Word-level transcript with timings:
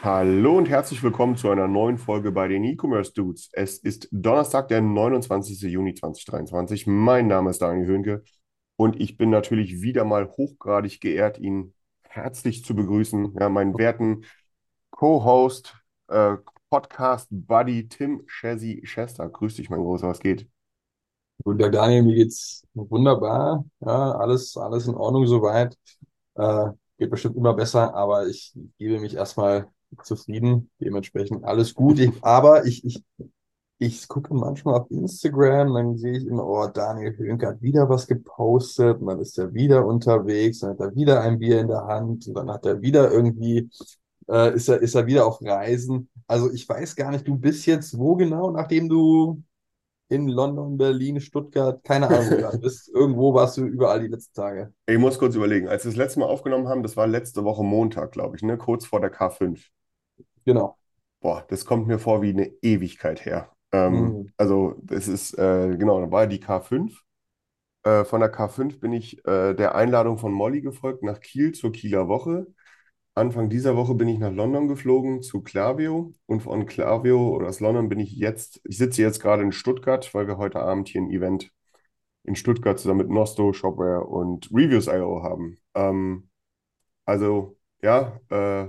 Hallo 0.00 0.56
und 0.56 0.68
herzlich 0.68 1.02
willkommen 1.02 1.36
zu 1.36 1.50
einer 1.50 1.66
neuen 1.66 1.98
Folge 1.98 2.30
bei 2.30 2.46
den 2.46 2.62
E-Commerce 2.62 3.12
Dudes. 3.12 3.50
Es 3.52 3.78
ist 3.78 4.08
Donnerstag, 4.12 4.68
der 4.68 4.80
29. 4.80 5.60
Juni 5.62 5.92
2023. 5.92 6.86
Mein 6.86 7.26
Name 7.26 7.50
ist 7.50 7.60
Daniel 7.60 7.86
Höhnke 7.88 8.22
und 8.76 9.00
ich 9.00 9.16
bin 9.16 9.30
natürlich 9.30 9.82
wieder 9.82 10.04
mal 10.04 10.30
hochgradig 10.30 11.00
geehrt, 11.00 11.38
ihn 11.38 11.74
herzlich 12.02 12.64
zu 12.64 12.76
begrüßen. 12.76 13.34
Ja, 13.40 13.48
meinen 13.48 13.76
werten 13.76 14.24
Co-Host, 14.90 15.74
äh, 16.06 16.36
Podcast-Buddy 16.70 17.88
Tim 17.88 18.24
Chessy 18.28 18.82
Chester. 18.84 19.28
Grüß 19.28 19.56
dich, 19.56 19.68
mein 19.68 19.80
Großer, 19.80 20.06
was 20.06 20.20
geht? 20.20 20.48
Guten 21.42 21.58
Tag, 21.58 21.72
Daniel, 21.72 22.04
mir 22.04 22.14
geht's 22.14 22.64
wunderbar. 22.72 23.64
Ja, 23.80 24.12
alles, 24.12 24.56
alles 24.56 24.86
in 24.86 24.94
Ordnung 24.94 25.26
soweit. 25.26 25.76
Äh, 26.36 26.68
geht 26.98 27.10
bestimmt 27.10 27.36
immer 27.36 27.54
besser, 27.54 27.94
aber 27.94 28.28
ich 28.28 28.54
gebe 28.78 29.00
mich 29.00 29.14
erstmal 29.14 29.68
zufrieden. 30.02 30.70
Dementsprechend 30.80 31.44
alles 31.44 31.74
gut. 31.74 31.98
Ich, 31.98 32.12
aber 32.22 32.66
ich, 32.66 32.84
ich, 32.84 33.02
ich 33.78 34.08
gucke 34.08 34.34
manchmal 34.34 34.80
auf 34.80 34.90
Instagram, 34.90 35.74
dann 35.74 35.96
sehe 35.96 36.18
ich 36.18 36.26
immer, 36.26 36.44
oh, 36.46 36.66
Daniel 36.66 37.16
Höhnke 37.16 37.46
hat 37.46 37.62
wieder 37.62 37.88
was 37.88 38.06
gepostet, 38.06 39.00
und 39.00 39.06
dann 39.06 39.20
ist 39.20 39.38
er 39.38 39.54
wieder 39.54 39.86
unterwegs, 39.86 40.60
dann 40.60 40.70
hat 40.70 40.80
er 40.80 40.94
wieder 40.96 41.20
ein 41.20 41.38
Bier 41.38 41.60
in 41.60 41.68
der 41.68 41.86
Hand, 41.86 42.26
und 42.26 42.34
dann 42.34 42.50
hat 42.50 42.66
er 42.66 42.80
wieder 42.82 43.10
irgendwie, 43.12 43.70
äh, 44.28 44.54
ist 44.54 44.68
er, 44.68 44.80
ist 44.82 44.94
er 44.94 45.06
wieder 45.06 45.26
auf 45.26 45.40
Reisen. 45.42 46.08
Also 46.26 46.50
ich 46.52 46.68
weiß 46.68 46.96
gar 46.96 47.10
nicht, 47.10 47.26
du 47.26 47.36
bist 47.36 47.66
jetzt 47.66 47.96
wo 47.98 48.16
genau, 48.16 48.50
nachdem 48.50 48.88
du 48.88 49.42
in 50.08 50.28
London, 50.28 50.76
Berlin, 50.78 51.20
Stuttgart, 51.20 51.82
keine 51.84 52.08
Ahnung, 52.10 52.26
wo 52.30 52.34
du 52.34 52.38
gerade 52.38 52.58
bist. 52.58 52.88
Irgendwo 52.88 53.34
warst 53.34 53.56
du 53.56 53.64
überall 53.66 54.00
die 54.00 54.08
letzten 54.08 54.34
Tage. 54.34 54.72
Ich 54.86 54.98
muss 54.98 55.20
kurz 55.20 55.36
überlegen, 55.36 55.68
als 55.68 55.84
wir 55.84 55.90
das 55.92 55.96
letzte 55.96 56.18
Mal 56.20 56.26
aufgenommen 56.26 56.66
haben, 56.68 56.82
das 56.82 56.96
war 56.96 57.06
letzte 57.06 57.44
Woche 57.44 57.62
Montag, 57.62 58.10
glaube 58.10 58.34
ich, 58.36 58.42
ne? 58.42 58.58
Kurz 58.58 58.86
vor 58.86 59.00
der 59.00 59.10
K5. 59.10 59.70
Genau. 60.44 60.78
Boah, 61.20 61.44
das 61.48 61.64
kommt 61.64 61.86
mir 61.88 61.98
vor 61.98 62.22
wie 62.22 62.30
eine 62.30 62.46
Ewigkeit 62.62 63.24
her. 63.24 63.52
Ähm, 63.72 64.20
Mhm. 64.20 64.32
also, 64.36 64.74
das 64.82 65.08
ist, 65.08 65.34
äh, 65.38 65.76
genau, 65.76 66.00
da 66.00 66.10
war 66.10 66.26
die 66.26 66.38
K5. 66.40 67.04
Äh, 67.84 68.04
von 68.04 68.20
der 68.20 68.30
K5 68.30 68.80
bin 68.80 68.92
ich 68.92 69.24
äh, 69.26 69.54
der 69.54 69.74
Einladung 69.74 70.18
von 70.18 70.32
Molly 70.32 70.60
gefolgt 70.62 71.02
nach 71.02 71.20
Kiel 71.20 71.52
zur 71.52 71.72
Kieler 71.72 72.08
Woche. 72.08 72.46
Anfang 73.18 73.50
dieser 73.50 73.76
Woche 73.76 73.94
bin 73.94 74.08
ich 74.08 74.18
nach 74.18 74.32
London 74.32 74.68
geflogen 74.68 75.22
zu 75.22 75.42
Klaviyo 75.42 76.12
und 76.26 76.40
von 76.40 76.66
Klaviyo 76.66 77.34
oder 77.34 77.48
aus 77.48 77.60
London 77.60 77.88
bin 77.88 78.00
ich 78.00 78.12
jetzt, 78.12 78.60
ich 78.64 78.78
sitze 78.78 79.02
jetzt 79.02 79.20
gerade 79.20 79.42
in 79.42 79.52
Stuttgart, 79.52 80.12
weil 80.14 80.26
wir 80.26 80.38
heute 80.38 80.60
Abend 80.60 80.88
hier 80.88 81.02
ein 81.02 81.10
Event 81.10 81.52
in 82.24 82.36
Stuttgart 82.36 82.78
zusammen 82.78 83.00
mit 83.00 83.10
Nosto, 83.10 83.52
Shopware 83.52 84.04
und 84.06 84.50
Reviews.io 84.52 85.22
haben. 85.22 85.58
Ähm, 85.74 86.30
also, 87.04 87.56
ja, 87.82 88.20
äh, 88.30 88.68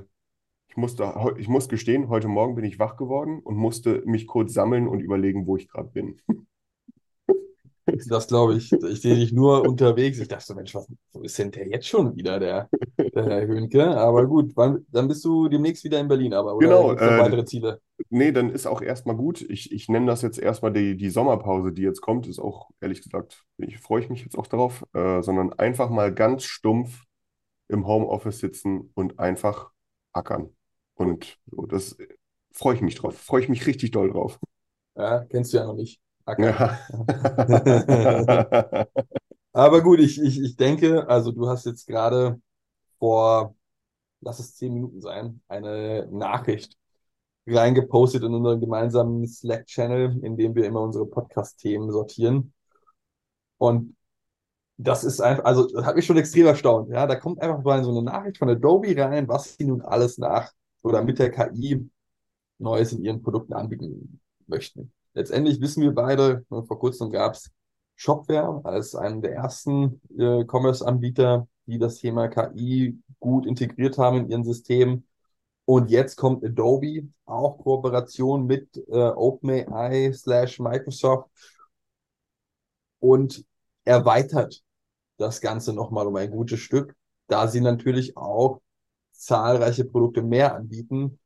ich 0.69 0.77
musste, 0.77 1.13
ich 1.37 1.47
muss 1.47 1.69
gestehen, 1.69 2.09
heute 2.09 2.27
Morgen 2.27 2.55
bin 2.55 2.65
ich 2.65 2.79
wach 2.79 2.97
geworden 2.97 3.39
und 3.39 3.57
musste 3.57 4.03
mich 4.05 4.27
kurz 4.27 4.53
sammeln 4.53 4.87
und 4.87 5.01
überlegen, 5.01 5.47
wo 5.47 5.57
ich 5.57 5.67
gerade 5.67 5.89
bin. 5.89 6.21
Das 8.07 8.27
glaube 8.27 8.55
ich. 8.55 8.71
Ich 8.71 9.01
sehe 9.01 9.15
dich 9.15 9.31
nur 9.31 9.67
unterwegs. 9.67 10.19
Ich 10.19 10.27
dachte 10.27 10.45
so, 10.45 10.55
Mensch, 10.55 10.73
was, 10.75 10.87
wo 11.13 11.21
ist 11.21 11.37
denn 11.37 11.51
der 11.51 11.67
jetzt 11.67 11.87
schon 11.87 12.15
wieder, 12.15 12.39
der, 12.39 12.69
der 12.97 13.25
Herr 13.25 13.47
Höhnke? 13.47 13.85
Aber 13.97 14.25
gut, 14.27 14.51
wann, 14.55 14.85
dann 14.89 15.07
bist 15.07 15.23
du 15.25 15.47
demnächst 15.47 15.83
wieder 15.83 15.99
in 15.99 16.07
Berlin, 16.07 16.33
aber, 16.33 16.55
oder 16.55 16.67
Genau, 16.67 16.93
äh, 16.93 17.19
weitere 17.19 17.45
Ziele? 17.45 17.81
Nee, 18.09 18.31
dann 18.31 18.49
ist 18.49 18.65
auch 18.67 18.81
erstmal 18.81 19.15
gut. 19.15 19.41
Ich, 19.41 19.71
ich 19.71 19.89
nenne 19.89 20.07
das 20.07 20.21
jetzt 20.21 20.39
erstmal 20.39 20.71
die, 20.71 20.95
die 20.97 21.09
Sommerpause, 21.09 21.71
die 21.71 21.81
jetzt 21.81 22.01
kommt. 22.01 22.27
Ist 22.27 22.39
auch, 22.39 22.69
ehrlich 22.81 23.01
gesagt, 23.01 23.43
ich 23.57 23.77
freue 23.79 24.01
ich 24.01 24.09
mich 24.09 24.23
jetzt 24.23 24.37
auch 24.37 24.47
darauf, 24.47 24.85
äh, 24.93 25.21
sondern 25.21 25.53
einfach 25.53 25.89
mal 25.89 26.13
ganz 26.13 26.43
stumpf 26.43 27.03
im 27.67 27.85
Homeoffice 27.87 28.39
sitzen 28.39 28.91
und 28.95 29.19
einfach 29.19 29.71
ackern. 30.13 30.49
Und 30.95 31.37
so, 31.51 31.65
das 31.65 31.97
freue 32.51 32.75
ich 32.75 32.81
mich 32.81 32.95
drauf. 32.95 33.17
Freue 33.17 33.41
ich 33.41 33.49
mich 33.49 33.65
richtig 33.67 33.91
doll 33.91 34.11
drauf. 34.11 34.39
Ja, 34.95 35.25
kennst 35.25 35.53
du 35.53 35.57
ja 35.57 35.65
noch 35.65 35.75
nicht. 35.75 35.99
Acker. 36.29 36.79
Ja. 36.89 38.87
Aber 39.53 39.81
gut, 39.81 39.99
ich, 39.99 40.21
ich, 40.21 40.41
ich 40.41 40.55
denke, 40.55 41.07
also 41.09 41.31
du 41.31 41.47
hast 41.49 41.65
jetzt 41.65 41.87
gerade 41.87 42.39
vor, 42.99 43.55
lass 44.21 44.39
es 44.39 44.55
zehn 44.55 44.73
Minuten 44.73 45.01
sein, 45.01 45.41
eine 45.47 46.07
Nachricht 46.11 46.77
reingepostet 47.47 48.23
in 48.23 48.33
unseren 48.33 48.59
gemeinsamen 48.59 49.27
Slack-Channel, 49.27 50.23
in 50.23 50.37
dem 50.37 50.55
wir 50.55 50.65
immer 50.65 50.81
unsere 50.81 51.05
Podcast-Themen 51.07 51.91
sortieren. 51.91 52.53
Und 53.57 53.95
das 54.77 55.03
ist 55.03 55.19
einfach, 55.19 55.43
also 55.45 55.67
das 55.67 55.85
hat 55.85 55.95
mich 55.95 56.05
schon 56.05 56.17
extrem 56.17 56.47
erstaunt. 56.47 56.89
Ja, 56.89 57.05
da 57.07 57.15
kommt 57.15 57.41
einfach 57.41 57.61
mal 57.63 57.83
so 57.83 57.91
eine 57.91 58.03
Nachricht 58.03 58.37
von 58.37 58.49
Adobe 58.49 58.95
rein, 58.97 59.27
was 59.27 59.55
sie 59.57 59.65
nun 59.65 59.81
alles 59.81 60.17
nach 60.17 60.51
oder 60.83 61.03
mit 61.03 61.19
der 61.19 61.31
KI 61.31 61.89
Neues 62.59 62.93
in 62.93 63.03
ihren 63.03 63.21
Produkten 63.21 63.53
anbieten 63.53 64.21
möchten. 64.47 64.91
Letztendlich 65.13 65.59
wissen 65.61 65.83
wir 65.83 65.93
beide, 65.93 66.45
ne, 66.49 66.63
vor 66.63 66.79
kurzem 66.79 67.09
gab 67.09 67.33
es 67.33 67.51
Shopware 67.95 68.61
als 68.63 68.95
einen 68.95 69.21
der 69.21 69.33
ersten 69.33 70.01
äh, 70.17 70.45
Commerce-Anbieter, 70.45 71.47
die 71.65 71.79
das 71.79 71.97
Thema 71.97 72.29
KI 72.29 72.97
gut 73.19 73.45
integriert 73.45 73.97
haben 73.97 74.17
in 74.17 74.29
ihren 74.29 74.43
Systemen. 74.43 75.05
Und 75.65 75.91
jetzt 75.91 76.15
kommt 76.15 76.43
Adobe, 76.43 77.09
auch 77.25 77.57
Kooperation 77.59 78.45
mit 78.45 78.75
äh, 78.87 79.09
OpenAI 79.09 80.11
slash 80.13 80.59
Microsoft 80.59 81.29
und 82.99 83.45
erweitert 83.85 84.61
das 85.17 85.41
Ganze 85.41 85.73
nochmal 85.73 86.07
um 86.07 86.15
ein 86.15 86.31
gutes 86.31 86.59
Stück, 86.59 86.95
da 87.27 87.47
sie 87.47 87.61
natürlich 87.61 88.15
auch 88.17 88.61
zahlreiche 89.11 89.85
Produkte 89.85 90.21
mehr 90.21 90.55
anbieten 90.55 91.19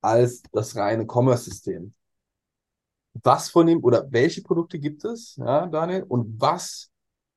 als 0.00 0.42
das 0.52 0.76
reine 0.76 1.06
Commerce-System. 1.06 1.94
Was 3.22 3.50
von 3.50 3.66
dem 3.66 3.82
oder 3.82 4.10
welche 4.10 4.42
Produkte 4.42 4.78
gibt 4.78 5.04
es, 5.04 5.36
ja, 5.36 5.66
Daniel? 5.66 6.04
Und 6.04 6.40
was 6.40 6.90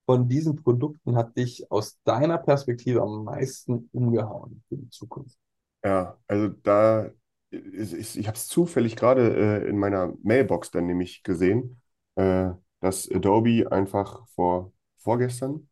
von 0.06 0.28
diesen 0.28 0.56
Produkten 0.56 1.16
hat 1.16 1.38
dich 1.38 1.70
aus 1.72 2.00
deiner 2.04 2.38
Perspektive 2.38 3.02
am 3.02 3.24
meisten 3.26 3.90
umgehauen 3.92 4.64
für 4.70 4.78
die 4.78 4.90
Zukunft? 4.90 5.38
Ja, 5.84 6.18
also 6.28 6.50
da, 6.50 7.12
ich, 7.50 7.94
ich, 7.94 8.18
ich 8.18 8.28
habe 8.28 8.38
es 8.38 8.48
zufällig 8.48 8.96
gerade 8.96 9.64
äh, 9.64 9.70
in 9.70 9.78
meiner 9.78 10.14
Mailbox 10.24 10.72
dann 10.72 10.88
nämlich 10.88 11.24
gesehen, 11.24 11.82
äh, 12.16 12.50
dass 12.80 13.10
Adobe 13.12 13.72
einfach 13.72 14.28
vor 14.30 14.74
vorgestern 14.98 15.70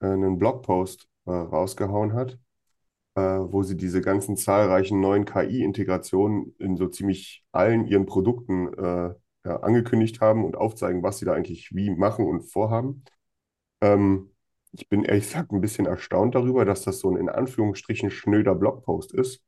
äh, 0.00 0.06
einen 0.06 0.38
Blogpost 0.38 1.08
äh, 1.26 1.30
rausgehauen 1.30 2.12
hat, 2.12 2.38
äh, 3.14 3.20
wo 3.20 3.62
sie 3.62 3.76
diese 3.76 4.00
ganzen 4.00 4.36
zahlreichen 4.36 5.00
neuen 5.00 5.24
KI-Integrationen 5.24 6.54
in 6.58 6.76
so 6.76 6.88
ziemlich 6.88 7.44
allen 7.52 7.86
ihren 7.86 8.06
Produkten 8.06 8.72
äh, 8.74 9.14
ja, 9.48 9.56
angekündigt 9.60 10.20
haben 10.20 10.44
und 10.44 10.56
aufzeigen, 10.56 11.02
was 11.02 11.18
sie 11.18 11.24
da 11.24 11.32
eigentlich 11.32 11.74
wie 11.74 11.90
machen 11.90 12.26
und 12.26 12.42
vorhaben. 12.42 13.04
Ähm, 13.80 14.30
ich 14.72 14.88
bin 14.88 15.04
ehrlich 15.04 15.24
gesagt 15.24 15.52
ein 15.52 15.60
bisschen 15.60 15.86
erstaunt 15.86 16.34
darüber, 16.34 16.64
dass 16.64 16.82
das 16.82 16.98
so 17.00 17.10
ein 17.10 17.16
in 17.16 17.28
Anführungsstrichen 17.28 18.10
schnöder 18.10 18.54
Blogpost 18.54 19.14
ist. 19.14 19.42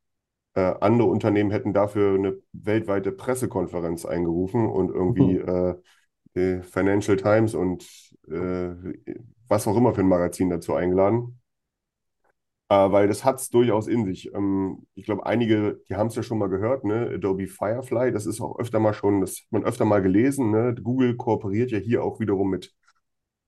Äh, 0.55 0.75
andere 0.81 1.09
Unternehmen 1.09 1.51
hätten 1.51 1.75
dafür 1.75 2.15
eine 2.15 2.39
weltweite 2.53 3.13
Pressekonferenz 3.13 4.07
eingerufen 4.07 4.67
und 4.67 4.91
irgendwie 4.91 5.37
äh, 5.37 5.75
die 6.35 6.63
Financial 6.63 7.17
Times 7.17 7.55
und 7.55 7.85
äh, 8.29 8.71
was 9.49 9.69
auch 9.69 9.77
immer 9.77 9.95
für 9.95 10.01
ein 10.01 10.09
Magazin 10.09 10.49
dazu 10.49 10.75
eingeladen. 10.75 11.40
Äh, 12.71 12.93
weil 12.93 13.09
das 13.09 13.25
hat 13.25 13.41
es 13.41 13.51
durchaus 13.51 13.89
in 13.89 14.07
sich. 14.07 14.33
Ähm, 14.35 14.87
ich 14.95 15.05
glaube, 15.05 15.27
einige, 15.27 15.81
die 15.91 15.97
haben 15.97 16.07
es 16.09 16.15
ja 16.17 16.23
schon 16.23 16.39
mal 16.39 16.49
gehört, 16.49 16.85
ne? 16.85 17.11
Adobe 17.15 17.49
Firefly, 17.49 18.13
das 18.13 18.27
ist 18.27 18.41
auch 18.41 18.59
öfter 18.61 18.81
mal 18.81 18.95
schon, 18.95 19.21
das 19.23 19.41
hat 19.41 19.53
man 19.53 19.65
öfter 19.65 19.85
mal 19.85 20.03
gelesen, 20.03 20.53
ne? 20.53 20.75
Google 20.83 21.17
kooperiert 21.17 21.73
ja 21.73 21.79
hier 21.79 22.05
auch 22.05 22.21
wiederum 22.21 22.51
mit, 22.51 22.75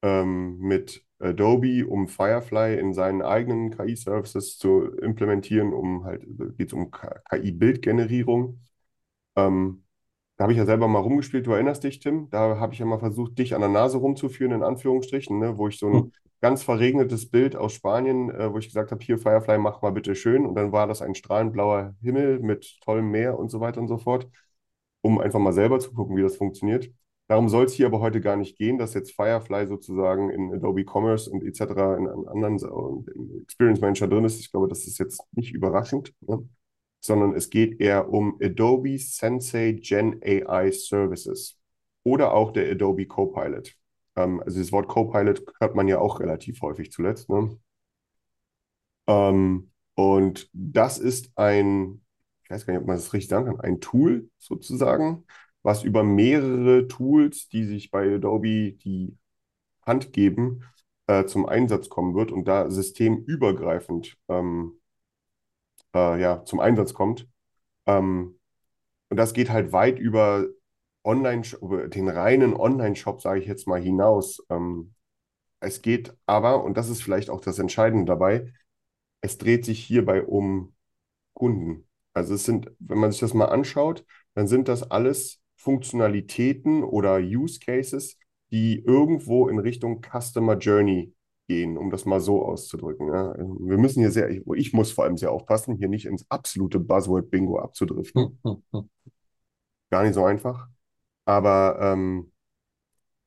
ähm, 0.03 0.59
mit 0.59 1.05
Adobe, 1.21 1.87
um 1.87 2.09
Firefly 2.09 2.79
in 2.79 2.95
seinen 2.95 3.23
eigenen 3.23 3.71
KI-Services 3.71 4.59
zu 4.59 4.87
implementieren, 4.99 5.73
um 5.73 6.05
halt, 6.05 6.25
geht 6.59 6.69
es 6.69 6.73
um 6.75 6.91
KI-Bildgenerierung. 6.91 8.61
Ähm, 9.37 9.85
da 10.37 10.45
habe 10.45 10.53
ich 10.53 10.59
ja 10.59 10.67
selber 10.67 10.89
mal 10.89 11.01
rumgespielt, 11.01 11.47
du 11.47 11.53
erinnerst 11.53 11.85
dich, 11.85 12.01
Tim? 12.01 12.29
Da 12.31 12.59
habe 12.59 12.75
ich 12.75 12.81
ja 12.81 12.87
mal 12.87 12.99
versucht, 12.99 13.39
dich 13.39 13.55
an 13.55 13.61
der 13.63 13.71
Nase 13.71 13.99
rumzuführen, 13.99 14.53
in 14.55 14.63
Anführungsstrichen, 14.65 15.39
ne? 15.39 15.59
Wo 15.59 15.69
ich 15.69 15.79
so 15.79 15.89
ein 15.89 16.13
ganz 16.43 16.63
verregnetes 16.65 17.31
Bild 17.31 17.57
aus 17.57 17.73
Spanien, 17.73 18.31
äh, 18.31 18.53
wo 18.53 18.59
ich 18.59 18.67
gesagt 18.67 18.91
habe, 18.91 19.03
hier 19.05 19.19
Firefly, 19.19 19.59
mach 19.59 19.81
mal 19.83 19.93
bitte 19.93 20.15
schön. 20.15 20.45
Und 20.45 20.57
dann 20.57 20.73
war 20.73 20.87
das 20.87 21.01
ein 21.03 21.15
strahlend 21.15 21.53
blauer 21.53 21.95
Himmel 22.03 22.41
mit 22.41 22.79
tollem 22.83 23.11
Meer 23.11 23.39
und 23.39 23.51
so 23.51 23.61
weiter 23.61 23.81
und 23.81 23.89
so 23.89 23.99
fort, 23.99 24.29
um 25.03 25.21
einfach 25.21 25.39
mal 25.39 25.53
selber 25.53 25.79
zu 25.81 25.93
gucken, 25.95 26.17
wie 26.17 26.23
das 26.23 26.37
funktioniert. 26.37 26.91
Darum 27.29 27.49
soll 27.49 27.65
es 27.67 27.75
hier 27.75 27.87
aber 27.87 28.01
heute 28.01 28.21
gar 28.21 28.37
nicht 28.37 28.59
gehen, 28.59 28.79
dass 28.79 28.95
jetzt 28.95 29.13
Firefly 29.15 29.67
sozusagen 29.69 30.31
in 30.31 30.53
Adobe 30.53 30.85
Commerce 30.85 31.31
und 31.31 31.45
etc. 31.45 31.97
in, 31.97 32.07
in 32.07 32.29
anderen 32.29 32.57
Experience 33.43 33.81
Manager 33.81 34.09
drin 34.09 34.25
ist. 34.25 34.41
Ich 34.41 34.51
glaube, 34.51 34.69
das 34.69 34.87
ist 34.87 34.99
jetzt 34.99 35.23
nicht 35.33 35.55
überraschend, 35.55 36.13
ne? 36.21 36.47
sondern 37.01 37.35
es 37.35 37.51
geht 37.51 37.81
eher 37.81 38.11
um 38.13 38.39
Adobe 38.43 38.99
Sensei 38.99 39.73
Gen 39.73 40.21
AI 40.23 40.73
Services 40.73 41.59
oder 42.05 42.35
auch 42.35 42.53
der 42.53 42.71
Adobe 42.71 43.07
Copilot. 43.07 43.77
Ähm, 44.17 44.41
also 44.41 44.59
das 44.61 44.73
Wort 44.73 44.89
Copilot 44.89 45.43
hört 45.61 45.75
man 45.75 45.89
ja 45.89 45.99
auch 45.99 46.21
relativ 46.21 46.61
häufig 46.63 46.93
zuletzt. 46.93 47.29
Ne? 47.31 47.59
Ähm, 49.07 49.71
und 49.95 50.49
das 50.53 50.99
ist 50.99 51.33
ein, 51.37 52.03
ich 52.45 52.51
weiß 52.51 52.67
gar 52.67 52.75
nicht, 52.75 52.83
ob 52.83 52.87
man 52.89 52.97
das 52.97 53.13
richtig 53.13 53.31
sagen 53.31 53.47
kann, 53.47 53.61
ein 53.61 53.81
Tool 53.81 54.31
sozusagen, 54.39 55.27
was 55.63 55.85
über 55.85 56.03
mehrere 56.03 56.89
Tools, 56.89 57.49
die 57.49 57.65
sich 57.65 57.91
bei 57.91 58.15
Adobe 58.17 58.73
die 58.73 59.17
Hand 59.87 60.13
geben, 60.13 60.65
äh, 61.09 61.27
zum 61.27 61.47
Einsatz 61.47 61.89
kommen 61.89 62.15
wird 62.15 62.33
und 62.33 62.47
da 62.49 62.71
systemübergreifend 62.71 64.17
ähm, 64.29 64.81
äh, 65.95 66.21
ja, 66.21 66.45
zum 66.45 66.61
Einsatz 66.61 66.95
kommt. 66.95 67.29
Ähm, 67.87 68.39
und 69.11 69.17
das 69.17 69.35
geht 69.35 69.51
halt 69.51 69.73
weit 69.73 69.99
über 69.99 70.47
Online, 71.05 71.43
den 71.89 72.09
reinen 72.09 72.55
Online-Shop, 72.55 73.21
sage 73.21 73.41
ich 73.41 73.47
jetzt 73.47 73.67
mal, 73.67 73.81
hinaus. 73.81 74.45
Ähm, 74.51 74.95
es 75.61 75.83
geht 75.83 76.17
aber, 76.27 76.65
und 76.65 76.77
das 76.77 76.89
ist 76.89 77.03
vielleicht 77.03 77.31
auch 77.31 77.41
das 77.41 77.59
Entscheidende 77.59 78.05
dabei, 78.05 78.53
es 79.21 79.39
dreht 79.39 79.65
sich 79.65 79.83
hierbei 79.83 80.25
um 80.25 80.75
Kunden. 81.35 81.89
Also 82.15 82.35
es 82.35 82.45
sind, 82.45 82.71
wenn 82.79 82.99
man 82.99 83.11
sich 83.11 83.21
das 83.21 83.35
mal 83.35 83.47
anschaut, 83.47 84.05
dann 84.35 84.47
sind 84.47 84.69
das 84.69 84.91
alles 84.91 85.41
Funktionalitäten 85.57 86.83
oder 86.83 87.19
Use 87.19 87.61
Cases, 87.61 88.19
die 88.51 88.83
irgendwo 88.85 89.49
in 89.49 89.59
Richtung 89.59 90.03
Customer 90.03 90.59
Journey 90.59 91.15
gehen, 91.49 91.79
um 91.79 91.91
das 91.91 92.05
mal 92.05 92.21
so 92.21 92.45
auszudrücken. 92.45 93.09
Ja. 93.09 93.35
Wir 93.37 93.79
müssen 93.79 94.01
hier 94.01 94.11
sehr, 94.11 94.29
ich 94.31 94.73
muss 94.73 94.93
vor 94.93 95.05
allem 95.05 95.17
sehr 95.17 95.31
aufpassen, 95.31 95.77
hier 95.77 95.89
nicht 95.89 96.07
ins 96.07 96.29
absolute 96.31 96.81
Buzzword-Bingo 96.81 97.59
abzudriften. 97.59 98.39
Gar 99.91 100.03
nicht 100.03 100.15
so 100.15 100.25
einfach. 100.25 100.69
Aber 101.25 101.79
ähm, 101.81 102.33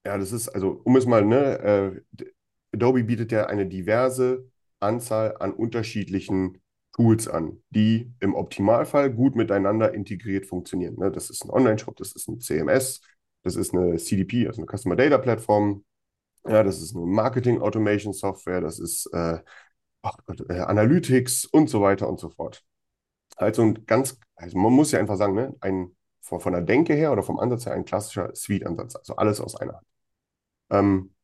ja, 0.05 0.17
das 0.17 0.31
ist, 0.31 0.49
also 0.49 0.81
um 0.83 0.95
es 0.95 1.05
mal, 1.05 1.25
ne, 1.25 1.59
äh, 1.59 2.25
Adobe 2.73 3.03
bietet 3.03 3.31
ja 3.31 3.47
eine 3.47 3.65
diverse 3.65 4.49
Anzahl 4.79 5.35
an 5.39 5.53
unterschiedlichen 5.53 6.61
Tools 6.93 7.27
an, 7.27 7.61
die 7.69 8.13
im 8.19 8.35
Optimalfall 8.35 9.11
gut 9.11 9.35
miteinander 9.35 9.93
integriert 9.93 10.45
funktionieren. 10.45 10.95
Ne? 10.97 11.11
Das 11.11 11.29
ist 11.29 11.43
ein 11.43 11.49
Online-Shop, 11.49 11.95
das 11.97 12.13
ist 12.13 12.27
ein 12.29 12.39
CMS, 12.39 13.01
das 13.43 13.55
ist 13.55 13.73
eine 13.73 13.97
CDP, 13.97 14.47
also 14.47 14.61
eine 14.61 14.67
Customer 14.77 14.95
Data 14.95 15.17
Plattform, 15.17 15.83
ja, 16.47 16.63
das 16.63 16.81
ist 16.81 16.95
eine 16.95 17.05
Marketing 17.05 17.61
Automation 17.61 18.13
Software, 18.13 18.61
das 18.61 18.79
ist 18.79 19.07
äh, 19.13 19.39
Gott, 20.01 20.49
äh, 20.49 20.59
Analytics 20.59 21.45
und 21.45 21.69
so 21.69 21.81
weiter 21.81 22.07
und 22.07 22.19
so 22.19 22.29
fort. 22.29 22.63
Also 23.37 23.63
ein 23.63 23.85
ganz, 23.85 24.19
also 24.35 24.57
man 24.57 24.73
muss 24.73 24.91
ja 24.91 24.99
einfach 24.99 25.17
sagen, 25.17 25.35
ne, 25.35 25.55
ein 25.61 25.95
von, 26.25 26.39
von 26.41 26.53
der 26.53 26.61
Denke 26.61 26.93
her 26.93 27.11
oder 27.11 27.23
vom 27.23 27.39
Ansatz 27.39 27.65
her 27.65 27.73
ein 27.73 27.85
klassischer 27.85 28.33
Suite-Ansatz, 28.35 28.95
also 28.95 29.15
alles 29.17 29.41
aus 29.41 29.55
einer 29.55 29.75
Hand. 29.75 29.87
Ähm, 30.71 31.15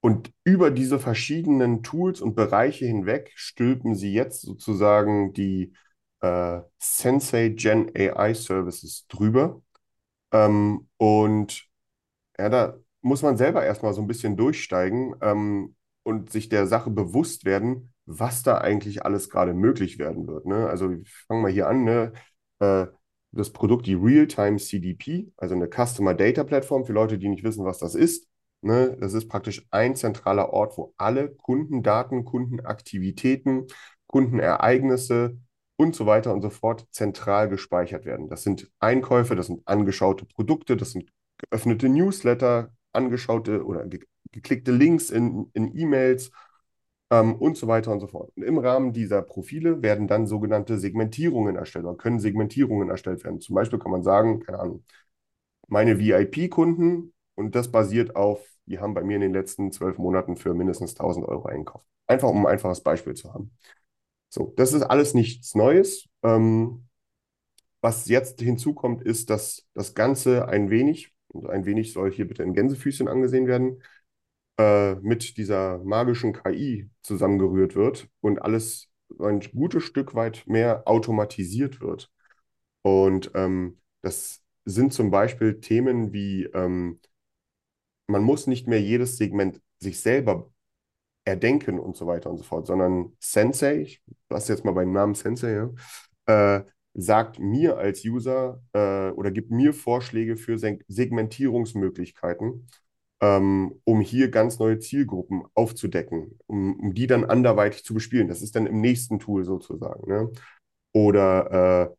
und 0.00 0.32
über 0.44 0.70
diese 0.70 0.98
verschiedenen 0.98 1.82
Tools 1.82 2.20
und 2.20 2.34
Bereiche 2.34 2.86
hinweg 2.86 3.32
stülpen 3.34 3.94
sie 3.94 4.12
jetzt 4.12 4.40
sozusagen 4.42 5.32
die 5.34 5.74
äh, 6.20 6.60
Sensei 6.78 7.50
Gen 7.50 7.90
AI 7.94 8.32
Services 8.34 9.06
drüber. 9.08 9.60
Ähm, 10.32 10.88
und 10.98 11.66
ja, 12.38 12.48
da 12.48 12.76
muss 13.02 13.22
man 13.22 13.36
selber 13.36 13.64
erstmal 13.64 13.94
so 13.94 14.02
ein 14.02 14.08
bisschen 14.08 14.36
durchsteigen 14.36 15.14
ähm, 15.22 15.76
und 16.04 16.30
sich 16.32 16.48
der 16.48 16.66
Sache 16.66 16.90
bewusst 16.90 17.44
werden, 17.44 17.92
was 18.06 18.42
da 18.42 18.58
eigentlich 18.58 19.04
alles 19.04 19.30
gerade 19.30 19.54
möglich 19.54 19.98
werden 19.98 20.26
wird. 20.26 20.46
Ne? 20.46 20.68
Also 20.68 20.88
fangen 21.28 21.44
wir 21.44 21.50
hier 21.50 21.68
an. 21.68 21.84
Ne? 21.84 22.12
Äh, 22.60 22.86
das 23.32 23.50
Produkt, 23.50 23.86
die 23.86 23.94
Real-Time 23.94 24.58
CDP, 24.58 25.32
also 25.36 25.54
eine 25.54 25.68
Customer 25.68 26.14
Data 26.14 26.44
Plattform 26.44 26.84
für 26.84 26.92
Leute, 26.92 27.18
die 27.18 27.28
nicht 27.28 27.44
wissen, 27.44 27.64
was 27.64 27.78
das 27.78 27.94
ist. 27.94 28.28
Ne? 28.62 28.96
Das 29.00 29.14
ist 29.14 29.28
praktisch 29.28 29.66
ein 29.70 29.96
zentraler 29.96 30.52
Ort, 30.52 30.76
wo 30.76 30.94
alle 30.96 31.30
Kundendaten, 31.30 32.24
Kundenaktivitäten, 32.24 33.66
Kundenereignisse 34.06 35.38
und 35.76 35.94
so 35.94 36.06
weiter 36.06 36.34
und 36.34 36.42
so 36.42 36.50
fort 36.50 36.86
zentral 36.90 37.48
gespeichert 37.48 38.04
werden. 38.04 38.28
Das 38.28 38.42
sind 38.42 38.70
Einkäufe, 38.80 39.36
das 39.36 39.46
sind 39.46 39.66
angeschaute 39.66 40.26
Produkte, 40.26 40.76
das 40.76 40.90
sind 40.92 41.10
geöffnete 41.38 41.88
Newsletter, 41.88 42.72
angeschaute 42.92 43.64
oder 43.64 43.86
ge 43.86 44.00
geklickte 44.32 44.70
Links 44.70 45.10
in, 45.10 45.50
in 45.54 45.76
E-Mails 45.76 46.30
ähm, 47.10 47.34
und 47.36 47.56
so 47.56 47.66
weiter 47.66 47.92
und 47.92 48.00
so 48.00 48.06
fort. 48.06 48.32
Und 48.36 48.42
im 48.42 48.58
Rahmen 48.58 48.92
dieser 48.92 49.22
Profile 49.22 49.82
werden 49.82 50.08
dann 50.08 50.26
sogenannte 50.26 50.78
Segmentierungen 50.78 51.56
erstellt 51.56 51.84
oder 51.84 51.96
können 51.96 52.20
Segmentierungen 52.20 52.90
erstellt 52.90 53.24
werden. 53.24 53.40
Zum 53.40 53.54
Beispiel 53.54 53.78
kann 53.78 53.92
man 53.92 54.02
sagen, 54.02 54.40
keine 54.40 54.60
Ahnung, 54.60 54.84
meine 55.68 55.98
VIP-Kunden 55.98 57.12
und 57.34 57.54
das 57.54 57.70
basiert 57.70 58.16
auf, 58.16 58.46
die 58.66 58.78
haben 58.78 58.94
bei 58.94 59.02
mir 59.02 59.16
in 59.16 59.22
den 59.22 59.32
letzten 59.32 59.72
zwölf 59.72 59.98
Monaten 59.98 60.36
für 60.36 60.54
mindestens 60.54 60.94
1000 60.94 61.26
Euro 61.26 61.46
einkauft. 61.46 61.86
Einfach 62.06 62.28
um 62.28 62.46
ein 62.46 62.52
einfaches 62.52 62.82
Beispiel 62.82 63.14
zu 63.14 63.32
haben. 63.32 63.52
So, 64.28 64.52
das 64.56 64.72
ist 64.72 64.82
alles 64.82 65.14
nichts 65.14 65.54
Neues. 65.54 66.06
Ähm, 66.22 66.86
was 67.80 68.08
jetzt 68.08 68.40
hinzukommt, 68.40 69.02
ist, 69.02 69.30
dass 69.30 69.66
das 69.74 69.94
Ganze 69.94 70.48
ein 70.48 70.70
wenig, 70.70 71.12
und 71.28 71.48
ein 71.48 71.64
wenig 71.64 71.92
soll 71.92 72.12
hier 72.12 72.28
bitte 72.28 72.42
in 72.42 72.52
Gänsefüßchen 72.54 73.08
angesehen 73.08 73.46
werden, 73.46 73.82
äh, 74.60 74.96
mit 74.96 75.38
dieser 75.38 75.78
magischen 75.78 76.34
KI 76.34 76.90
zusammengerührt 77.02 77.76
wird 77.76 78.08
und 78.20 78.42
alles 78.42 78.88
ein 79.18 79.40
gutes 79.40 79.84
Stück 79.84 80.14
weit 80.14 80.46
mehr 80.46 80.82
automatisiert 80.86 81.80
wird. 81.80 82.10
Und 82.82 83.30
ähm, 83.34 83.78
das 84.02 84.42
sind 84.66 84.92
zum 84.92 85.10
Beispiel 85.10 85.60
Themen 85.60 86.12
wie, 86.12 86.44
ähm, 86.44 87.00
man 88.06 88.22
muss 88.22 88.46
nicht 88.46 88.66
mehr 88.66 88.82
jedes 88.82 89.16
Segment 89.16 89.60
sich 89.78 90.00
selber 90.00 90.50
erdenken 91.24 91.78
und 91.78 91.96
so 91.96 92.06
weiter 92.06 92.30
und 92.30 92.38
so 92.38 92.44
fort, 92.44 92.66
sondern 92.66 93.16
Sensei, 93.18 93.80
ich 93.80 94.02
lasse 94.28 94.52
jetzt 94.52 94.64
mal 94.64 94.72
beim 94.72 94.92
Namen 94.92 95.14
Sensei, 95.14 95.52
ja, 95.52 95.70
äh, 96.58 96.64
sagt 96.94 97.38
mir 97.38 97.78
als 97.78 98.04
User 98.04 98.62
äh, 98.72 99.10
oder 99.12 99.30
gibt 99.30 99.50
mir 99.50 99.72
Vorschläge 99.72 100.36
für 100.36 100.58
Segmentierungsmöglichkeiten 100.58 102.66
ähm, 103.20 103.80
um 103.84 104.00
hier 104.00 104.30
ganz 104.30 104.58
neue 104.58 104.78
Zielgruppen 104.78 105.42
aufzudecken, 105.54 106.38
um, 106.46 106.80
um, 106.80 106.94
die 106.94 107.06
dann 107.06 107.24
anderweitig 107.24 107.84
zu 107.84 107.94
bespielen. 107.94 108.28
Das 108.28 108.42
ist 108.42 108.56
dann 108.56 108.66
im 108.66 108.80
nächsten 108.80 109.18
Tool 109.18 109.44
sozusagen. 109.44 110.08
Ne? 110.10 110.30
Oder 110.92 111.94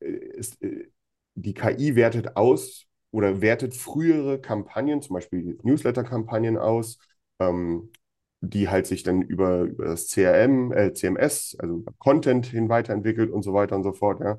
äh, 0.00 0.08
ist, 0.08 0.62
äh, 0.62 0.88
die 1.34 1.54
KI 1.54 1.96
wertet 1.96 2.36
aus 2.36 2.86
oder 3.10 3.40
wertet 3.40 3.74
frühere 3.74 4.40
Kampagnen, 4.40 5.02
zum 5.02 5.14
Beispiel 5.14 5.58
Newsletter-Kampagnen 5.62 6.56
aus, 6.58 6.98
ähm, 7.40 7.90
die 8.40 8.68
halt 8.68 8.86
sich 8.86 9.02
dann 9.02 9.22
über, 9.22 9.62
über 9.62 9.86
das 9.86 10.08
CRM, 10.08 10.72
äh, 10.72 10.92
CMS, 10.92 11.56
also 11.58 11.84
Content 11.98 12.46
hin 12.46 12.68
weiterentwickelt 12.68 13.30
und 13.30 13.42
so 13.42 13.52
weiter 13.54 13.76
und 13.76 13.82
so 13.82 13.92
fort, 13.92 14.20
ja. 14.20 14.38